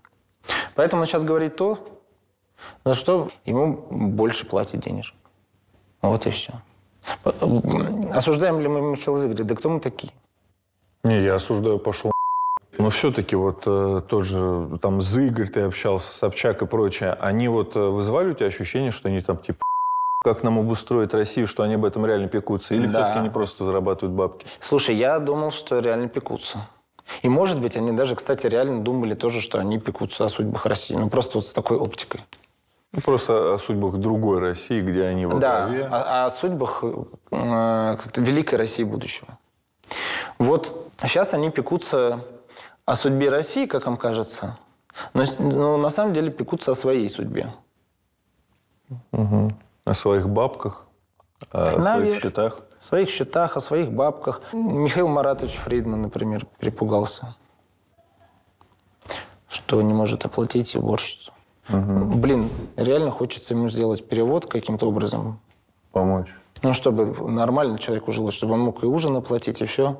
Поэтому 0.75 1.01
он 1.01 1.07
сейчас 1.07 1.23
говорит 1.23 1.55
то, 1.55 1.77
за 2.85 2.93
что 2.93 3.29
ему 3.45 3.85
больше 3.89 4.45
платят 4.45 4.81
денежек. 4.81 5.15
Вот 6.01 6.25
и 6.25 6.29
все. 6.29 6.53
Осуждаем 8.13 8.59
ли 8.59 8.67
мы 8.67 8.81
Михаила 8.81 9.19
Зыгоря? 9.19 9.43
Да 9.43 9.55
кто 9.55 9.69
мы 9.69 9.79
такие? 9.79 10.13
Не, 11.03 11.21
я 11.21 11.35
осуждаю, 11.35 11.79
пошел. 11.79 12.12
Но 12.77 12.89
все-таки 12.89 13.35
вот 13.35 13.63
э, 13.65 14.01
тот 14.07 14.25
же 14.25 14.77
там 14.81 15.01
Зыгорь, 15.01 15.47
ты 15.47 15.61
общался, 15.61 16.11
Собчак 16.11 16.61
и 16.61 16.65
прочее, 16.65 17.15
они 17.19 17.47
вот 17.47 17.75
э, 17.75 17.79
вызывали 17.79 18.31
у 18.31 18.33
тебя 18.33 18.47
ощущение, 18.47 18.91
что 18.91 19.09
они 19.09 19.21
там 19.21 19.37
типа 19.37 19.63
как 20.23 20.43
нам 20.43 20.57
обустроить 20.59 21.13
Россию, 21.13 21.47
что 21.47 21.63
они 21.63 21.75
об 21.75 21.85
этом 21.85 22.05
реально 22.05 22.27
пекутся? 22.27 22.73
Или 22.73 22.87
Да. 22.87 22.99
все-таки 22.99 23.19
они 23.19 23.29
просто 23.29 23.63
зарабатывают 23.63 24.15
бабки? 24.15 24.47
Слушай, 24.59 24.95
я 24.95 25.19
думал, 25.19 25.51
что 25.51 25.79
реально 25.79 26.07
пекутся. 26.09 26.67
И, 27.21 27.29
может 27.29 27.59
быть, 27.59 27.75
они 27.75 27.91
даже, 27.91 28.15
кстати, 28.15 28.47
реально 28.47 28.81
думали 28.81 29.13
тоже, 29.13 29.41
что 29.41 29.59
они 29.59 29.77
пекутся 29.77 30.23
о 30.25 30.29
судьбах 30.29 30.65
России. 30.65 30.95
Ну, 30.95 31.09
просто 31.09 31.37
вот 31.37 31.45
с 31.47 31.51
такой 31.51 31.77
оптикой. 31.77 32.21
Ну, 32.93 33.01
просто 33.01 33.53
о 33.55 33.57
судьбах 33.57 33.95
другой 33.97 34.39
России, 34.39 34.79
где 34.81 35.03
они 35.03 35.25
во 35.25 35.37
Да, 35.39 35.65
главе. 35.67 35.83
о, 35.91 36.25
о 36.25 36.29
судьбах 36.31 36.83
э, 36.83 37.97
как-то 38.01 38.21
великой 38.21 38.55
России 38.55 38.83
будущего. 38.83 39.37
Вот 40.39 40.89
сейчас 41.01 41.33
они 41.33 41.49
пекутся 41.51 42.23
о 42.85 42.95
судьбе 42.95 43.29
России, 43.29 43.65
как 43.65 43.87
им 43.87 43.97
кажется, 43.97 44.57
но, 45.13 45.23
но 45.39 45.77
на 45.77 45.89
самом 45.89 46.13
деле 46.13 46.31
пекутся 46.31 46.71
о 46.71 46.75
своей 46.75 47.09
судьбе. 47.09 47.53
О 49.11 49.93
своих 49.93 50.29
бабках, 50.29 50.85
о 51.51 51.71
своих 51.71 51.83
Наверно. 51.83 52.21
счетах. 52.21 52.61
О 52.77 52.81
своих 52.81 53.09
счетах, 53.09 53.57
о 53.57 53.59
своих 53.59 53.91
бабках. 53.91 54.41
Михаил 54.53 55.07
Маратович 55.07 55.55
Фридман, 55.55 56.01
например, 56.01 56.45
перепугался, 56.59 57.35
что 59.47 59.81
не 59.81 59.93
может 59.93 60.25
оплатить 60.25 60.75
уборщицу. 60.75 61.31
Блин, 61.69 62.49
реально 62.75 63.09
хочется 63.09 63.53
ему 63.53 63.69
сделать 63.69 64.07
перевод 64.07 64.45
каким-то 64.47 64.87
образом. 64.87 65.39
Помочь. 65.91 66.27
Ну, 66.61 66.73
чтобы 66.73 67.05
нормально 67.29 67.77
человеку 67.77 68.11
жилось, 68.11 68.35
чтобы 68.35 68.53
он 68.53 68.61
мог 68.61 68.83
и 68.83 68.85
ужин 68.85 69.15
оплатить, 69.15 69.61
и 69.61 69.65
все. 69.65 69.97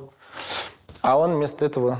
А 1.01 1.17
он 1.17 1.35
вместо 1.35 1.65
этого 1.65 1.99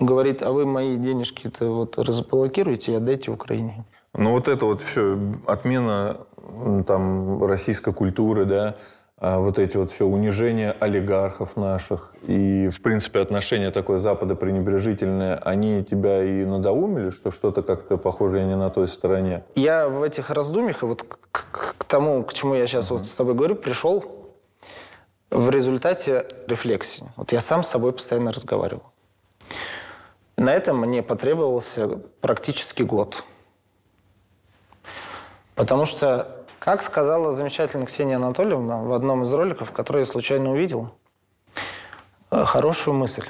говорит, 0.00 0.42
а 0.42 0.52
вы 0.52 0.66
мои 0.66 0.96
денежки-то 0.96 1.66
вот 1.66 1.98
разблокируйте 1.98 2.92
и 2.92 2.94
отдайте 2.96 3.30
Украине. 3.30 3.84
Ну 4.14 4.32
вот 4.32 4.48
это 4.48 4.66
вот 4.66 4.82
все, 4.82 5.18
отмена 5.46 6.16
там 6.86 7.44
российской 7.44 7.92
культуры, 7.92 8.44
да, 8.46 8.74
а 9.20 9.40
вот 9.40 9.58
эти 9.58 9.76
вот 9.76 9.90
все 9.90 10.06
унижения 10.06 10.74
олигархов 10.78 11.56
наших 11.56 12.14
и, 12.22 12.68
в 12.68 12.80
принципе, 12.82 13.18
отношение 13.20 13.70
такое 13.72 13.98
Запада 13.98 14.36
пренебрежительное, 14.36 15.36
они 15.36 15.82
тебя 15.84 16.22
и 16.22 16.44
надоумили, 16.44 17.10
что 17.10 17.30
что-то 17.32 17.62
как-то 17.62 17.96
похожее 17.96 18.46
не 18.46 18.56
на 18.56 18.70
той 18.70 18.86
стороне? 18.86 19.42
Я 19.56 19.88
в 19.88 20.02
этих 20.02 20.30
раздумьях, 20.30 20.82
и 20.84 20.86
вот 20.86 21.02
к, 21.02 21.44
к- 21.50 21.84
тому, 21.84 22.22
к 22.22 22.32
чему 22.32 22.54
я 22.54 22.66
сейчас 22.66 22.90
вот 22.90 23.06
с 23.06 23.14
тобой 23.14 23.34
говорю, 23.34 23.56
пришел 23.56 24.04
в 25.30 25.50
результате 25.50 26.26
рефлексии. 26.46 27.04
Вот 27.16 27.32
я 27.32 27.40
сам 27.40 27.62
с 27.64 27.68
собой 27.68 27.92
постоянно 27.92 28.32
разговаривал. 28.32 28.84
На 30.36 30.52
этом 30.52 30.78
мне 30.78 31.02
потребовался 31.02 31.88
практически 32.20 32.82
год. 32.82 33.24
Потому 35.54 35.84
что 35.84 36.46
Как 36.60 36.82
сказала 36.82 37.32
замечательная 37.32 37.86
Ксения 37.86 38.16
Анатольевна 38.16 38.82
в 38.82 38.92
одном 38.92 39.22
из 39.22 39.32
роликов, 39.32 39.72
который 39.72 40.00
я 40.00 40.06
случайно 40.06 40.52
увидел, 40.52 40.90
э, 42.30 42.44
хорошую 42.44 42.94
мысль, 42.94 43.24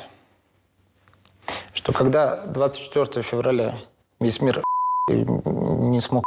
что 1.73 1.93
когда 1.93 2.45
24 2.47 3.23
февраля 3.23 3.79
весь 4.19 4.41
мир 4.41 4.62
не 5.09 6.01
смог 6.01 6.25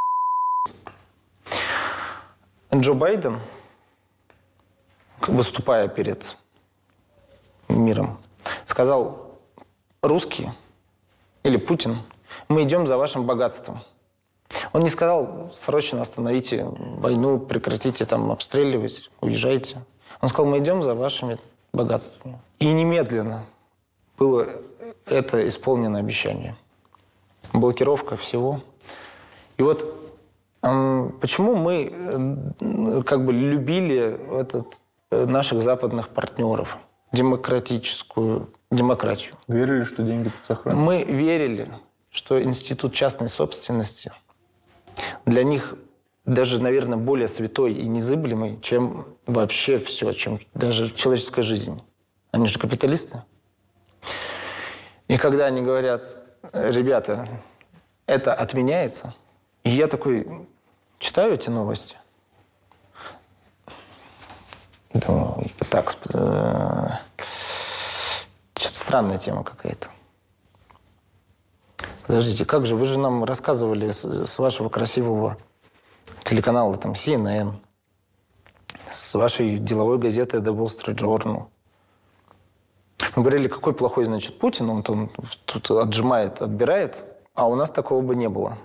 Джо 2.74 2.94
Байден, 2.94 3.42
выступая 5.28 5.88
перед 5.88 6.38
миром, 7.68 8.20
сказал, 8.66 9.21
русские 10.02 10.54
или 11.44 11.58
Путин, 11.58 12.02
мы 12.48 12.64
идем 12.64 12.88
за 12.88 12.98
вашим 12.98 13.26
богатством. 13.26 13.82
Он 14.74 14.82
не 14.82 14.90
сказал, 14.90 15.52
срочно 15.54 16.02
остановите 16.02 16.66
войну, 16.66 17.40
прекратите 17.40 18.06
там 18.06 18.32
обстреливать, 18.32 19.10
уезжайте. 19.22 19.84
Он 20.22 20.30
сказал, 20.30 20.52
мы 20.52 20.60
идем 20.60 20.84
за 20.84 20.94
вашими 20.96 21.38
богатствами. 21.74 22.40
И 22.60 22.72
немедленно 22.72 23.46
было 24.18 24.48
это 25.06 25.48
исполнено 25.48 26.00
обещание. 26.00 26.56
Блокировка 27.54 28.18
всего. 28.18 28.62
И 29.58 29.64
вот 29.64 29.86
почему 30.62 31.56
мы 31.56 31.92
э, 31.92 33.04
как 33.04 33.26
бы 33.26 33.34
любили 33.34 34.40
этот, 34.40 34.82
э, 35.10 35.26
наших 35.26 35.62
западных 35.62 36.10
партнеров, 36.10 36.78
демократическую 37.12 38.50
демократию. 38.72 39.36
Верили, 39.48 39.84
что 39.84 40.04
деньги 40.04 40.30
тут 40.30 40.46
сохранят? 40.48 40.80
Мы 40.80 41.04
верили, 41.04 41.70
что 42.10 42.42
институт 42.42 42.94
частной 42.94 43.30
собственности 43.30 44.12
для 45.26 45.44
них 45.44 45.76
даже, 46.26 46.62
наверное, 46.62 46.98
более 46.98 47.28
святой 47.28 47.74
и 47.74 47.88
незыблемый, 47.88 48.60
чем 48.62 49.18
вообще 49.26 49.80
все, 49.80 50.12
чем 50.12 50.40
даже 50.54 50.92
человеческая 50.92 51.42
жизнь. 51.42 51.82
Они 52.32 52.48
же 52.48 52.60
капиталисты. 52.60 53.24
И 55.08 55.18
когда 55.18 55.48
они 55.48 55.62
говорят, 55.62 56.18
ребята, 56.54 57.28
это 58.06 58.34
отменяется, 58.34 59.14
и 59.64 59.70
я 59.70 59.88
такой 59.88 60.48
читаю 61.00 61.34
эти 61.34 61.50
новости, 61.50 61.98
думаю, 64.94 65.46
так, 65.70 65.96
э, 66.14 66.90
странная 68.92 69.18
тема 69.18 69.46
какая-то. 69.46 69.88
Подождите, 72.06 72.44
как 72.44 72.66
же, 72.66 72.76
вы 72.76 72.86
же 72.86 73.00
нам 73.00 73.24
рассказывали 73.24 73.92
с, 73.92 74.04
с 74.04 74.38
вашего 74.38 74.68
красивого 74.68 75.38
телеканала, 76.26 76.76
там, 76.76 76.92
CNN, 76.92 77.54
с 78.92 79.16
вашей 79.16 79.60
деловой 79.60 79.98
газеты 79.98 80.40
The 80.40 80.54
Wall 80.54 80.68
Street 80.68 80.98
Journal. 80.98 81.46
Мы 83.16 83.24
говорили, 83.24 83.48
какой 83.48 83.74
плохой, 83.74 84.04
значит, 84.04 84.38
Путин, 84.38 84.70
он, 84.70 84.84
он 84.86 85.10
тут 85.46 85.72
отжимает, 85.72 86.42
отбирает, 86.42 87.02
а 87.34 87.48
у 87.48 87.56
нас 87.56 87.72
такого 87.72 88.02
бы 88.02 88.14
не 88.18 88.28
было. 88.28 88.58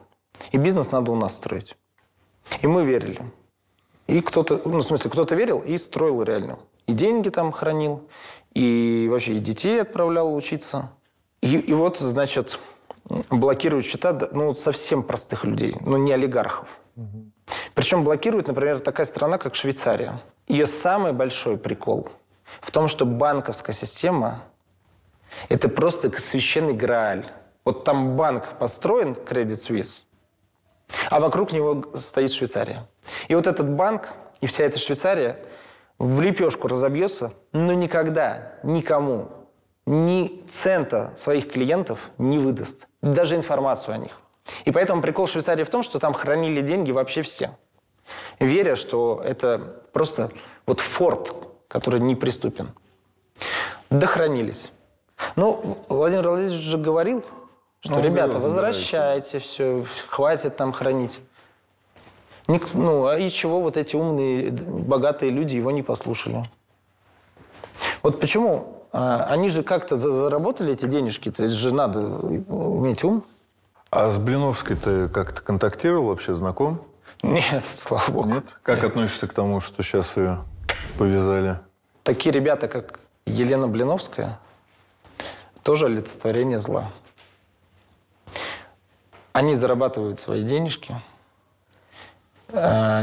И 0.51 0.57
бизнес 0.57 0.91
надо 0.91 1.12
у 1.12 1.14
нас 1.14 1.37
строить. 1.37 1.77
И 2.62 2.66
мы 2.66 2.85
верили. 2.85 3.20
И 4.09 4.20
кто-то, 4.20 4.61
ну, 4.64 4.79
в 4.79 4.83
смысле, 4.83 5.09
кто-то 5.09 5.37
верил 5.37 5.61
и 5.61 5.79
строил 5.79 6.20
реально. 6.24 6.59
И 6.87 6.93
деньги 6.93 7.30
там 7.30 7.53
хранил, 7.53 8.09
и 8.55 9.09
вообще 9.11 9.34
и 9.34 9.41
детей 9.41 9.82
отправлял 9.82 10.34
учиться. 10.34 10.91
И, 11.41 11.57
и 11.57 11.74
вот, 11.74 11.99
значит, 11.99 12.59
блокируют 13.30 13.84
счета 13.84 14.18
ну, 14.32 14.55
совсем 14.55 15.03
простых 15.03 15.45
людей, 15.45 15.76
ну, 15.80 15.97
не 15.97 16.12
олигархов. 16.12 16.68
Угу. 16.97 17.30
Причем 17.74 18.05
блокирует, 18.05 18.49
например, 18.49 18.80
такая 18.80 19.07
страна, 19.07 19.39
как 19.39 19.55
Швейцария. 19.55 20.20
Ее 20.49 20.66
самый 20.66 21.12
большой 21.12 21.59
прикол 21.59 22.09
в 22.61 22.70
том, 22.70 22.89
что 22.89 23.05
банковская 23.05 23.72
система– 23.72 24.45
это 25.49 25.68
просто 25.68 26.16
священный 26.18 26.72
грааль. 26.72 27.26
Вот 27.64 27.84
там 27.84 28.16
банк 28.16 28.59
построен, 28.59 29.12
Credit 29.12 29.59
Suisse, 29.59 30.03
а 31.11 31.20
вокруг 31.20 31.53
него 31.53 31.84
стоит 31.95 32.32
Швейцария. 32.32 32.87
И 33.28 33.34
вот 33.34 33.47
этот 33.47 33.68
банк 33.68 34.14
и 34.41 34.47
вся 34.47 34.64
эта 34.64 34.78
Швейцария 34.78 35.39
в 35.99 36.20
лепешку 36.20 36.68
разобьется, 36.68 37.32
но 37.53 37.72
никогда 37.72 38.55
никому 38.62 39.28
ни 39.86 40.44
цента 40.49 41.12
своих 41.16 41.51
клиентов 41.51 42.11
не 42.18 42.38
выдаст. 42.38 42.88
Даже 43.03 43.36
информацию 43.36 43.94
о 43.94 43.99
них. 43.99 44.20
И 44.64 44.70
поэтому 44.70 45.03
прикол 45.03 45.26
Швейцарии 45.26 45.64
в 45.64 45.70
том, 45.70 45.82
что 45.82 45.99
там 45.99 46.12
хранили 46.12 46.61
деньги 46.61 46.92
вообще 46.92 47.22
все. 47.22 47.57
Веря, 48.38 48.76
что 48.76 49.20
это 49.24 49.82
просто 49.92 50.30
вот 50.66 50.80
форт, 50.80 51.34
который 51.68 52.01
неприступен. 52.01 52.72
Дохранились. 53.90 54.70
Ну, 55.34 55.78
Владимир 55.88 56.28
Владимирович 56.28 56.62
же 56.62 56.78
говорил, 56.78 57.24
что, 57.80 57.94
ну, 57.94 58.03
ребята, 58.03 58.32
говорил, 58.32 58.42
возвращайте 58.42 59.38
все, 59.38 59.84
хватит 60.09 60.57
там 60.57 60.72
хранить. 60.72 61.20
Ник, 62.49 62.74
ну, 62.74 63.07
а 63.07 63.18
и 63.18 63.28
чего 63.30 63.61
вот 63.61 63.76
эти 63.76 63.97
умные, 63.97 64.51
богатые 64.53 65.30
люди 65.30 65.57
его 65.57 65.70
не 65.70 65.82
послушали? 65.82 66.44
Вот 68.03 68.20
почему 68.20 68.84
а, 68.92 69.24
они 69.24 69.49
же 69.49 69.62
как-то 69.62 69.97
заработали 69.97 70.72
эти 70.72 70.86
денежки, 70.86 71.30
то 71.30 71.42
есть 71.42 71.55
же 71.55 71.74
надо 71.74 72.01
иметь 72.01 73.05
ум. 73.05 73.24
А 73.90 74.11
с 74.11 74.18
Блиновской 74.18 74.76
ты 74.76 75.09
как-то 75.09 75.42
контактировал 75.42 76.07
вообще, 76.07 76.34
знаком? 76.34 76.82
Нет, 77.22 77.64
слава 77.74 78.11
богу. 78.11 78.28
Нет? 78.28 78.44
Как 78.62 78.76
Нет. 78.76 78.90
относишься 78.90 79.26
к 79.26 79.32
тому, 79.32 79.61
что 79.61 79.82
сейчас 79.82 80.16
ее 80.16 80.44
повязали? 80.99 81.59
Такие 82.05 82.32
ребята, 82.32 82.68
как 82.68 83.01
Елена 83.26 83.66
Блиновская, 83.66 84.38
тоже 85.62 85.86
олицетворение 85.86 86.61
зла. 86.61 86.92
Они 89.32 89.55
зарабатывают 89.55 90.20
свои 90.20 90.44
денежки, 90.44 91.03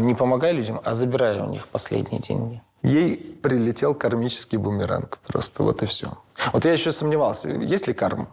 не 0.02 0.16
помогая 0.16 0.52
людям, 0.52 0.82
а 0.84 0.94
забирая 0.94 1.44
у 1.44 1.50
них 1.50 1.68
последние 1.68 2.20
деньги. 2.22 2.62
Ей 2.82 3.16
прилетел 3.16 3.96
кармический 3.96 4.58
бумеранг. 4.58 5.20
Просто 5.28 5.64
вот 5.64 5.84
и 5.84 5.86
все. 5.86 6.18
Вот 6.52 6.66
я 6.66 6.74
еще 6.74 6.92
сомневался, 6.92 7.50
есть 7.50 7.88
ли 7.88 7.94
карма. 7.94 8.28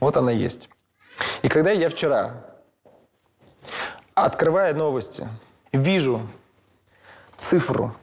Вот 0.00 0.16
она 0.16 0.32
есть. 0.32 0.68
И 1.42 1.48
когда 1.48 1.70
я 1.70 1.88
вчера, 1.88 2.44
открывая 4.14 4.74
новости, 4.74 5.28
вижу 5.72 6.20
цифру, 7.36 7.94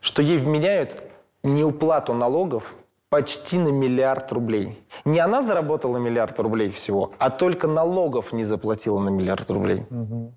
что 0.00 0.22
ей 0.22 0.38
вменяют 0.38 1.02
неуплату 1.42 2.14
налогов 2.14 2.74
почти 3.10 3.58
на 3.58 3.68
миллиард 3.68 4.32
рублей. 4.32 4.82
Не 5.04 5.20
она 5.20 5.42
заработала 5.42 5.98
миллиард 5.98 6.40
рублей 6.40 6.70
всего, 6.70 7.12
а 7.18 7.30
только 7.30 7.68
налогов 7.68 8.32
не 8.32 8.44
заплатила 8.44 8.98
на 8.98 9.10
миллиард 9.10 9.50
рублей. 9.50 9.86
Угу. 9.90 10.34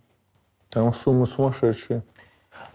Там 0.78 0.94
суммы 0.94 1.26
сумасшедшие. 1.26 2.04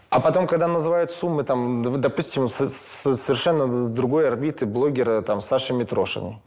А 0.09 0.19
потом, 0.19 0.45
когда 0.45 0.67
называют 0.67 1.11
суммы, 1.11 1.45
там, 1.45 2.01
допустим, 2.01 2.49
с, 2.49 2.67
с 2.67 3.15
совершенно 3.15 3.87
другой 3.87 4.27
орбиты 4.27 4.65
блогера 4.65 5.21
там, 5.21 5.39
Саши 5.39 5.71
Митрошиной. 5.71 6.41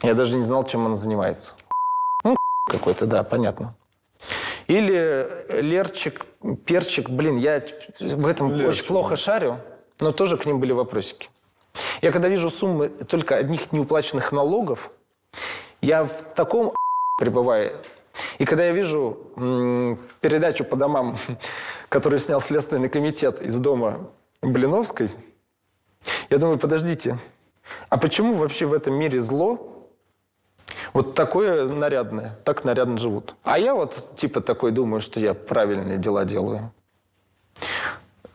Я 0.00 0.14
даже 0.14 0.34
не 0.34 0.44
знал, 0.44 0.64
чем 0.64 0.86
он 0.86 0.94
занимается. 0.94 1.52
Ну, 2.24 2.36
какой-то, 2.70 3.04
да, 3.04 3.22
понятно. 3.22 3.74
Или 4.66 5.60
Лерчик, 5.60 6.24
Перчик, 6.64 7.10
блин, 7.10 7.36
я 7.36 7.62
в 8.00 8.26
этом 8.26 8.48
Лерчик, 8.48 8.68
очень 8.68 8.84
плохо 8.86 9.16
шарю, 9.16 9.58
но 10.00 10.10
тоже 10.12 10.38
к 10.38 10.46
ним 10.46 10.58
были 10.58 10.72
вопросики. 10.72 11.28
Я 12.00 12.12
когда 12.12 12.28
вижу 12.28 12.48
суммы 12.48 12.88
только 12.88 13.36
одних 13.36 13.72
неуплаченных 13.72 14.32
налогов, 14.32 14.90
я 15.82 16.04
в 16.04 16.22
таком 16.34 16.72
пребываю, 17.18 17.76
и 18.38 18.44
когда 18.44 18.64
я 18.64 18.72
вижу 18.72 19.18
передачу 20.20 20.64
по 20.64 20.76
домам, 20.76 21.18
которую 21.88 22.20
снял 22.20 22.40
Следственный 22.40 22.88
комитет 22.88 23.40
из 23.40 23.56
дома 23.56 24.10
Блиновской, 24.40 25.10
я 26.30 26.38
думаю, 26.38 26.58
подождите, 26.58 27.18
а 27.88 27.98
почему 27.98 28.34
вообще 28.34 28.66
в 28.66 28.72
этом 28.72 28.94
мире 28.94 29.20
зло 29.20 29.88
вот 30.92 31.14
такое 31.14 31.66
нарядное, 31.66 32.38
так 32.44 32.64
нарядно 32.64 32.98
живут? 32.98 33.34
А 33.42 33.58
я 33.58 33.74
вот 33.74 34.16
типа 34.16 34.40
такой 34.40 34.72
думаю, 34.72 35.00
что 35.00 35.20
я 35.20 35.34
правильные 35.34 35.98
дела 35.98 36.24
делаю. 36.24 36.72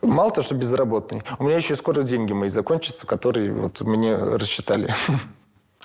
Мало 0.00 0.30
того, 0.30 0.44
что 0.44 0.54
безработный, 0.54 1.22
у 1.38 1.44
меня 1.44 1.56
еще 1.56 1.74
скоро 1.74 2.02
деньги 2.02 2.32
мои 2.32 2.48
закончатся, 2.48 3.06
которые 3.06 3.52
вот 3.52 3.80
мне 3.80 4.14
рассчитали. 4.14 4.94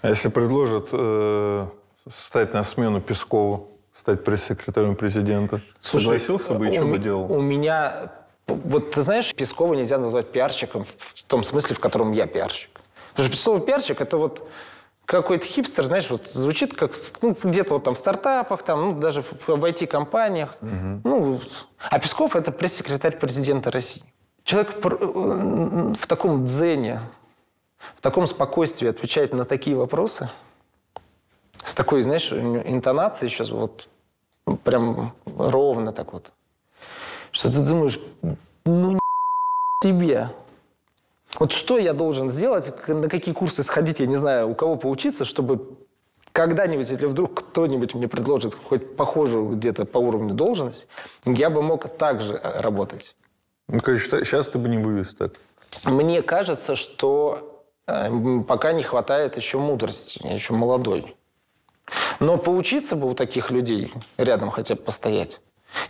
А 0.01 0.09
если 0.09 0.29
предложат 0.29 0.89
э, 0.91 1.67
стать 2.13 2.53
на 2.53 2.63
смену 2.63 3.01
Пескову? 3.01 3.72
Стать 3.97 4.23
пресс-секретарем 4.23 4.95
президента? 4.95 5.61
Слушай, 5.81 6.03
Согласился 6.03 6.53
бы 6.53 6.69
и 6.69 6.73
что 6.73 6.85
бы 6.85 6.97
делал? 6.97 7.31
У 7.31 7.41
меня... 7.41 8.11
Вот 8.47 8.91
ты 8.91 9.01
знаешь, 9.03 9.33
Пескова 9.33 9.73
нельзя 9.73 9.97
назвать 9.97 10.31
пиарщиком 10.31 10.85
в 10.97 11.23
том 11.23 11.43
смысле, 11.43 11.75
в 11.75 11.79
котором 11.79 12.11
я 12.11 12.27
пиарщик. 12.27 12.69
Потому 13.11 13.27
что 13.27 13.37
Пескова 13.37 13.59
пиарщик– 13.61 14.01
это 14.01 14.17
вот 14.17 14.47
какой-то 15.05 15.45
хипстер, 15.45 15.85
знаешь, 15.85 16.09
вот 16.09 16.27
звучит 16.27 16.73
как 16.73 16.91
ну, 17.21 17.35
где-то 17.41 17.75
вот 17.75 17.83
там 17.83 17.93
в 17.93 17.97
стартапах, 17.97 18.63
там, 18.63 18.81
ну, 18.81 18.99
даже 18.99 19.21
в, 19.21 19.47
в 19.47 19.65
IT-компаниях. 19.65 20.57
Ну, 20.61 21.33
вот. 21.33 21.67
а 21.89 21.99
Песков– 21.99 22.35
это 22.37 22.51
пресс-секретарь 22.51 23.17
президента 23.17 23.71
России. 23.71 24.03
Человек 24.43 24.73
э, 24.83 25.93
в 25.99 26.07
таком 26.07 26.45
дзене, 26.45 27.01
в 27.95 28.01
таком 28.01 28.27
спокойствии 28.27 28.89
отвечает 28.89 29.33
на 29.33 29.45
такие 29.45 29.75
вопросы, 29.75 30.29
с 31.63 31.75
такой, 31.75 32.01
знаешь, 32.01 32.31
интонацией 32.31 33.29
сейчас 33.29 33.49
вот 33.49 33.87
прям 34.63 35.13
ровно 35.25 35.93
так 35.93 36.13
вот, 36.13 36.31
что 37.31 37.51
ты 37.51 37.59
думаешь, 37.59 37.99
ну 38.65 38.99
тебе. 39.81 40.29
Вот 41.39 41.51
что 41.51 41.77
я 41.77 41.93
должен 41.93 42.29
сделать, 42.29 42.71
на 42.87 43.09
какие 43.09 43.33
курсы 43.33 43.63
сходить, 43.63 43.99
я 43.99 44.05
не 44.05 44.17
знаю, 44.17 44.49
у 44.49 44.55
кого 44.55 44.75
поучиться, 44.75 45.25
чтобы 45.25 45.77
когда-нибудь, 46.31 46.89
если 46.89 47.05
вдруг 47.05 47.33
кто-нибудь 47.35 47.93
мне 47.95 48.07
предложит 48.07 48.55
хоть 48.55 48.95
похожую 48.95 49.49
где-то 49.55 49.85
по 49.85 49.97
уровню 49.97 50.33
должность, 50.33 50.87
я 51.25 51.49
бы 51.49 51.61
мог 51.61 51.87
так 51.97 52.21
же 52.21 52.33
э, 52.35 52.61
работать. 52.61 53.15
Ну, 53.67 53.79
короче, 53.79 54.09
сейчас 54.25 54.49
ты 54.49 54.57
бы 54.57 54.67
не 54.67 54.77
вывез 54.77 55.13
так. 55.13 55.33
Мне 55.85 56.21
кажется, 56.21 56.75
что 56.75 57.63
э, 57.87 58.09
пока 58.47 58.73
не 58.73 58.83
хватает 58.83 59.37
еще 59.37 59.59
мудрости, 59.59 60.25
еще 60.25 60.53
молодой. 60.53 61.15
Но 62.19 62.37
поучиться 62.37 62.95
бы 62.95 63.09
у 63.09 63.13
таких 63.13 63.51
людей 63.51 63.93
рядом 64.17 64.49
хотя 64.49 64.75
бы 64.75 64.81
постоять, 64.81 65.41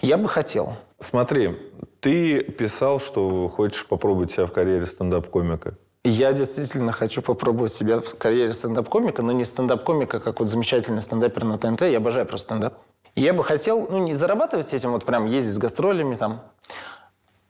я 0.01 0.17
бы 0.17 0.27
хотел. 0.27 0.75
Смотри, 0.99 1.57
ты 1.99 2.41
писал, 2.41 2.99
что 2.99 3.47
хочешь 3.49 3.85
попробовать 3.85 4.31
себя 4.31 4.45
в 4.45 4.51
карьере 4.51 4.85
стендап-комика. 4.85 5.75
Я 6.05 6.33
действительно 6.33 6.91
хочу 6.91 7.21
попробовать 7.21 7.71
себя 7.71 8.01
в 8.01 8.17
карьере 8.17 8.51
стендап-комика, 8.51 9.21
но 9.21 9.31
не 9.31 9.45
стендап-комика, 9.45 10.19
как 10.19 10.39
вот 10.39 10.49
замечательный 10.49 11.01
стендапер 11.01 11.45
на 11.45 11.57
ТНТ. 11.57 11.81
Я 11.83 11.97
обожаю 11.97 12.25
просто 12.25 12.45
стендап. 12.45 12.73
Я 13.15 13.33
бы 13.33 13.43
хотел, 13.43 13.87
ну, 13.89 13.99
не 13.99 14.13
зарабатывать 14.13 14.73
этим, 14.73 14.91
вот 14.91 15.05
прям 15.05 15.27
ездить 15.27 15.53
с 15.53 15.57
гастролями 15.57 16.15
там, 16.15 16.41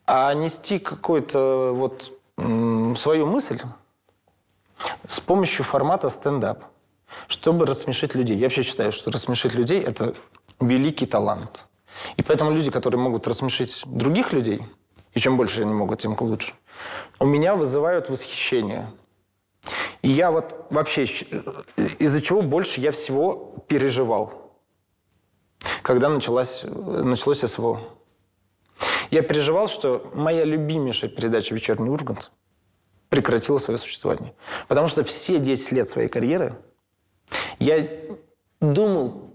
а 0.06 0.34
нести 0.34 0.78
какую-то 0.80 1.72
вот 1.74 2.12
свою 2.97 3.26
мысль 3.26 3.62
с 5.08 5.20
помощью 5.20 5.64
формата 5.64 6.10
стендап, 6.10 6.66
чтобы 7.28 7.66
рассмешить 7.66 8.16
людей. 8.16 8.38
Я 8.38 8.45
вообще 8.45 8.64
считаю, 8.64 8.91
что 8.91 9.11
рассмешить 9.11 9.53
людей– 9.53 9.82
это 9.82 10.16
великий 10.59 11.05
талант. 11.05 11.66
И 12.18 12.24
поэтому 12.24 12.51
люди, 12.51 12.72
которые 12.72 12.99
могут 12.99 13.28
рассмешить 13.28 13.84
других 13.86 14.34
людей, 14.34 14.66
и 15.14 15.20
чем 15.20 15.38
больше 15.38 15.61
они 15.61 15.74
могут, 15.74 15.99
тем 15.99 16.18
лучше, 16.20 16.53
у 17.20 17.26
меня 17.26 17.55
вызывают 17.55 18.09
восхищение. 18.09 18.91
И 20.01 20.09
я 20.09 20.32
вот 20.32 20.68
вообще, 20.70 21.03
из-за 21.03 22.22
чего 22.22 22.41
больше 22.41 22.82
я 22.82 22.91
всего 22.91 23.64
переживал, 23.68 24.57
когда 25.82 26.09
началась, 26.09 26.64
началось 26.64 27.39
СВО. 27.39 27.82
Я 29.11 29.22
переживал, 29.22 29.68
что 29.68 30.09
моя 30.14 30.43
любимейшая 30.43 31.09
передача 31.09 31.53
«Вечерний 31.53 31.89
Ургант» 31.89 32.32
прекратила 33.09 33.59
свое 33.59 33.78
существование. 33.78 34.34
Потому 34.68 34.88
что 34.88 35.03
все 35.03 35.38
10 35.38 35.72
лет 35.72 35.88
своей 35.88 36.09
карьеры 36.09 36.55
я 37.64 37.88
думал 38.61 39.30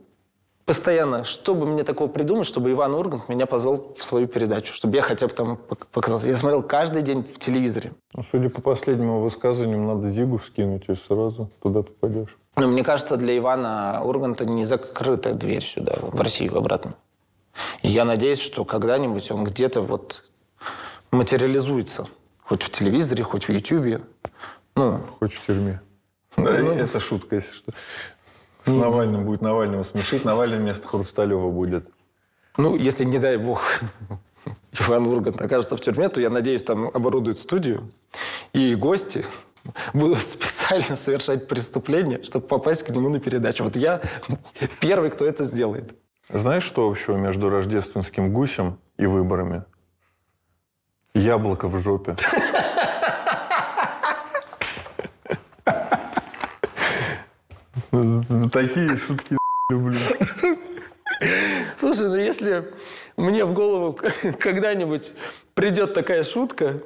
постоянно, 0.65 1.25
что 1.25 1.55
бы 1.55 1.67
мне 1.67 1.83
такого 1.83 2.09
придумать, 2.09 2.47
чтобы 2.47 2.71
Иван 2.73 2.95
Ургант 2.95 3.29
меня 3.29 3.47
позвал 3.47 3.95
в 3.97 4.05
свою 4.05 4.27
передачу, 4.29 4.75
чтобы 4.75 4.97
я 4.97 5.03
хотя 5.03 5.27
бы 5.27 5.33
там 5.33 5.59
пок- 5.69 5.87
показался. 5.91 6.29
Я 6.29 6.37
смотрел 6.37 6.63
каждый 6.63 7.01
день 7.03 7.23
в 7.25 7.39
телевизоре. 7.39 7.93
Ну, 8.15 8.23
судя 8.23 8.51
по 8.51 8.61
последнему 8.61 9.21
высказыванию, 9.21 9.81
надо 9.81 10.09
Зигу 10.11 10.39
скинуть, 10.39 10.85
и 10.89 10.95
сразу 10.95 11.51
туда 11.63 11.83
попадешь. 11.83 12.37
Но 12.57 12.69
мне 12.69 12.85
кажется, 12.85 13.17
для 13.17 13.37
Ивана 13.39 14.03
Урганта 14.05 14.45
не 14.45 14.65
закрытая 14.65 15.33
дверь 15.33 15.65
сюда, 15.65 15.95
в 16.03 16.21
Россию 16.21 16.57
обратно. 16.59 16.95
И 17.83 17.89
я 17.89 18.05
надеюсь, 18.05 18.41
что 18.41 18.65
когда-нибудь 18.67 19.31
он 19.31 19.45
где-то 19.45 19.81
вот 19.81 20.23
материализуется. 21.11 22.07
Хоть 22.43 22.63
в 22.63 22.71
телевизоре, 22.71 23.25
хоть 23.25 23.45
в 23.49 23.51
Ютьюбе. 23.51 24.03
Ну, 24.77 25.01
Хоть 25.19 25.33
в 25.33 25.47
тюрьме. 25.47 25.81
Да, 26.37 26.53
это 26.75 27.01
шутка, 27.01 27.37
если 27.37 27.53
что. 27.53 27.73
С 28.69 28.75
Навальным 28.75 29.25
будет 29.25 29.41
Навального 29.41 29.83
смешить. 29.83 30.25
Навальный 30.25 30.59
вместо 30.59 30.87
Хрусталева 30.87 31.51
будет. 31.51 31.89
ну, 32.57 32.77
если, 32.77 33.05
не 33.05 33.19
дай 33.19 33.37
бог, 33.37 33.63
Иван 34.81 35.07
Ургант 35.07 35.41
окажется 35.41 35.77
в 35.77 35.81
тюрьме, 35.81 36.09
то, 36.09 36.21
я 36.21 36.31
надеюсь, 36.31 36.65
там 36.65 36.89
оборудуют 36.89 37.39
студию, 37.39 37.91
и 38.53 38.75
гости 38.75 39.25
будут 39.95 40.19
специально 40.19 40.97
совершать 40.97 41.49
преступления, 41.49 42.23
чтобы 42.23 42.47
попасть 42.47 42.83
к 42.83 42.91
нему 42.91 43.09
на 43.09 43.21
передачу. 43.21 43.65
Вот 43.65 43.77
я 43.77 44.01
первый, 44.81 45.11
кто 45.11 45.25
это 45.25 45.45
сделает. 45.45 45.95
Знаешь, 46.31 46.65
что 46.65 46.89
общего 46.89 47.17
между 47.17 47.49
рождественским 47.49 48.33
гусем 48.35 48.79
и 48.99 49.07
выборами? 49.07 49.65
Яблоко 51.15 51.69
в 51.69 51.79
жопе. 51.79 52.17
Такие 57.91 58.97
шутки 58.97 59.37
люблю. 59.71 59.99
Слушай, 61.79 62.09
ну 62.09 62.17
если 62.17 62.73
мне 63.17 63.45
в 63.45 63.53
голову 63.53 63.99
когда-нибудь 64.39 65.15
придет 65.55 65.95
такая 65.95 66.23
шутка, 66.23 66.81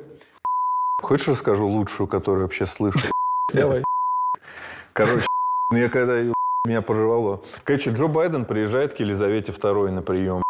Хочешь 1.03 1.26
расскажу 1.26 1.66
лучшую, 1.66 2.07
которую 2.07 2.44
вообще 2.44 2.64
слышу? 2.64 2.98
давай. 3.53 3.84
Короче, 4.92 5.26
я 5.72 5.88
когда 5.88 6.16
ее 6.16 6.32
меня 6.64 6.80
прорвало. 6.80 7.42
Короче, 7.64 7.90
Джо 7.90 8.07
Байден 8.07 8.44
приезжает 8.44 8.94
к 8.94 9.00
Елизавете 9.00 9.50
II 9.50 9.90
на 9.90 10.03
прием. 10.03 10.42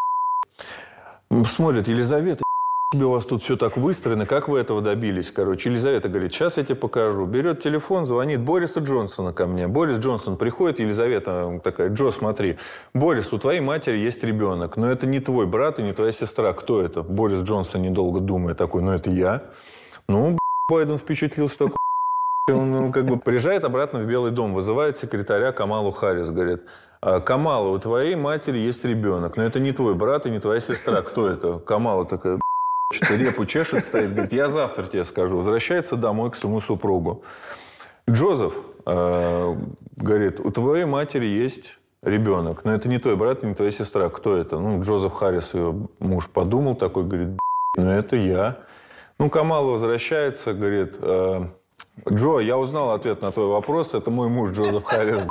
Смотрит, 1.47 1.89
Елизавета, 1.89 2.45
у 2.95 3.11
вас 3.11 3.25
тут 3.25 3.43
все 3.43 3.57
так 3.57 3.77
выстроено, 3.77 4.27
как 4.27 4.49
вы 4.49 4.59
этого 4.59 4.83
добились? 4.83 5.31
Короче, 5.31 5.71
Елизавета 5.71 6.09
говорит, 6.09 6.33
сейчас 6.33 6.59
я 6.59 6.65
тебе 6.65 6.75
покажу. 6.75 7.25
Берет 7.25 7.63
телефон, 7.63 8.07
звонит 8.07 8.41
Бориса 8.41 8.81
Джонсона 8.81 9.33
ко 9.33 9.47
мне. 9.47 9.67
Борис 9.67 9.99
Джонсон 9.99 10.37
приходит, 10.37 10.79
Елизавета 10.79 11.61
такая, 11.65 11.89
Джо, 11.89 12.11
смотри, 12.13 12.59
Борис, 12.93 13.33
у 13.33 13.39
твоей 13.39 13.61
матери 13.61 13.97
есть 13.97 14.23
ребенок, 14.25 14.77
но 14.77 14.91
это 14.91 15.07
не 15.07 15.21
твой 15.21 15.47
брат 15.47 15.79
и 15.79 15.83
не 15.83 15.93
твоя 15.93 16.13
сестра. 16.13 16.53
Кто 16.53 16.83
это? 16.83 17.03
Борис 17.03 17.41
Джонсон, 17.41 17.83
недолго 17.83 18.21
думая, 18.21 18.55
такой, 18.55 18.83
ну 18.83 18.93
это 18.93 19.11
я. 19.11 19.45
Ну, 20.09 20.39
Байден 20.69 20.99
впечатлился 20.99 21.59
такой, 21.59 21.77
он 22.49 22.73
ну, 22.73 22.93
как 22.93 23.07
бы 23.07 23.19
приезжает 23.19 23.65
обратно 23.65 24.01
в 24.01 24.07
Белый 24.07 24.33
дом, 24.33 24.53
вызывает 24.53 24.99
секретаря 24.99 25.53
Камалу 25.53 25.93
Харрис, 25.93 26.29
говорит, 26.31 26.63
«А, 27.01 27.21
Камала, 27.21 27.69
у 27.69 27.79
твоей 27.79 28.17
матери 28.17 28.59
есть 28.59 28.85
ребенок, 28.85 29.37
но 29.37 29.45
это 29.45 29.61
не 29.61 29.73
твой 29.73 29.95
брат 29.95 30.27
и 30.27 30.31
не 30.31 30.41
твоя 30.41 30.61
сестра. 30.61 31.03
Кто 31.03 31.29
это? 31.29 31.59
Камала 31.59 32.05
такая, 32.05 32.39
что-то 32.93 33.17
репу 33.17 33.45
чешет, 33.47 33.85
стоит, 33.85 34.13
говорит, 34.13 34.33
я 34.33 34.49
завтра 34.49 34.87
тебе 34.87 35.05
скажу. 35.05 35.37
Возвращается 35.37 35.97
домой 35.97 36.31
к 36.31 36.37
своему 36.37 36.61
супругу. 36.61 37.23
Джозеф 38.09 38.55
э, 38.87 39.57
говорит, 39.97 40.41
у 40.41 40.51
твоей 40.51 40.85
матери 40.85 41.27
есть 41.27 41.79
ребенок, 42.03 42.65
но 42.65 42.75
это 42.75 42.89
не 42.89 42.99
твой 42.99 43.17
брат 43.17 43.43
не 43.43 43.55
твоя 43.55 43.71
сестра. 43.71 44.09
Кто 44.09 44.37
это? 44.37 44.59
Ну, 44.59 44.83
Джозеф 44.83 45.13
Харрис, 45.13 45.55
ее 45.55 45.89
муж, 46.01 46.29
подумал 46.29 46.75
такой, 46.75 47.05
говорит, 47.05 47.39
ну 47.77 47.91
это 47.91 48.17
я. 48.17 48.59
Ну, 49.19 49.31
Камала 49.31 49.71
возвращается, 49.71 50.53
говорит, 50.53 50.97
«Э, 51.01 51.47
Джо, 52.11 52.41
я 52.41 52.59
узнал 52.59 52.91
ответ 52.91 53.23
на 53.23 53.31
твой 53.31 53.47
вопрос, 53.47 53.95
это 53.95 54.11
мой 54.11 54.29
муж 54.29 54.51
Джозеф 54.51 54.85
Харрис. 54.85 55.29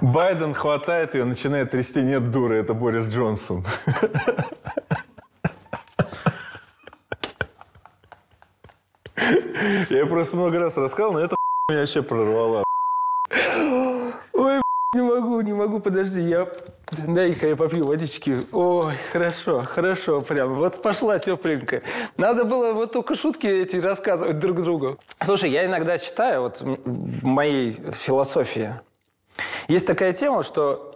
Байден 0.00 0.54
хватает 0.54 1.14
ее, 1.14 1.24
начинает 1.24 1.70
трясти, 1.70 2.02
нет 2.02 2.30
дуры, 2.30 2.56
это 2.56 2.74
Борис 2.74 3.08
Джонсон. 3.08 3.64
Я 9.90 10.06
просто 10.06 10.36
много 10.36 10.58
раз 10.58 10.76
рассказал, 10.76 11.12
но 11.12 11.20
это 11.20 11.36
меня 11.68 11.80
вообще 11.80 12.02
прорвало. 12.02 12.64
Ой, 14.32 14.60
не 14.94 15.02
могу, 15.02 15.40
не 15.40 15.52
могу, 15.52 15.80
подожди, 15.80 16.20
я... 16.22 16.48
Дай-ка 17.06 17.48
я 17.48 17.56
попью 17.56 17.84
водички. 17.84 18.40
Ой, 18.50 18.96
хорошо, 19.12 19.62
хорошо, 19.66 20.22
прям. 20.22 20.54
Вот 20.54 20.80
пошла 20.80 21.18
тепленькая. 21.18 21.82
Надо 22.16 22.44
было 22.44 22.72
вот 22.72 22.92
только 22.92 23.14
шутки 23.14 23.46
эти 23.46 23.76
рассказывать 23.76 24.38
друг 24.38 24.62
другу. 24.62 24.98
Слушай, 25.22 25.50
я 25.50 25.66
иногда 25.66 25.98
читаю, 25.98 26.42
вот 26.42 26.62
в 26.62 27.24
моей 27.24 27.72
философии, 27.92 28.80
есть 29.68 29.86
такая 29.86 30.14
тема, 30.14 30.42
что 30.42 30.94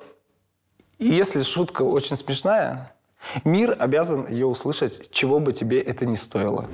если 0.99 1.43
шутка 1.43 1.83
очень 1.83 2.16
смешная, 2.16 2.95
мир 3.45 3.76
обязан 3.78 4.26
ее 4.26 4.47
услышать, 4.47 5.11
чего 5.11 5.39
бы 5.41 5.53
тебе 5.53 5.80
это 5.80 6.07
ни 6.07 6.14
стоило. 6.14 6.70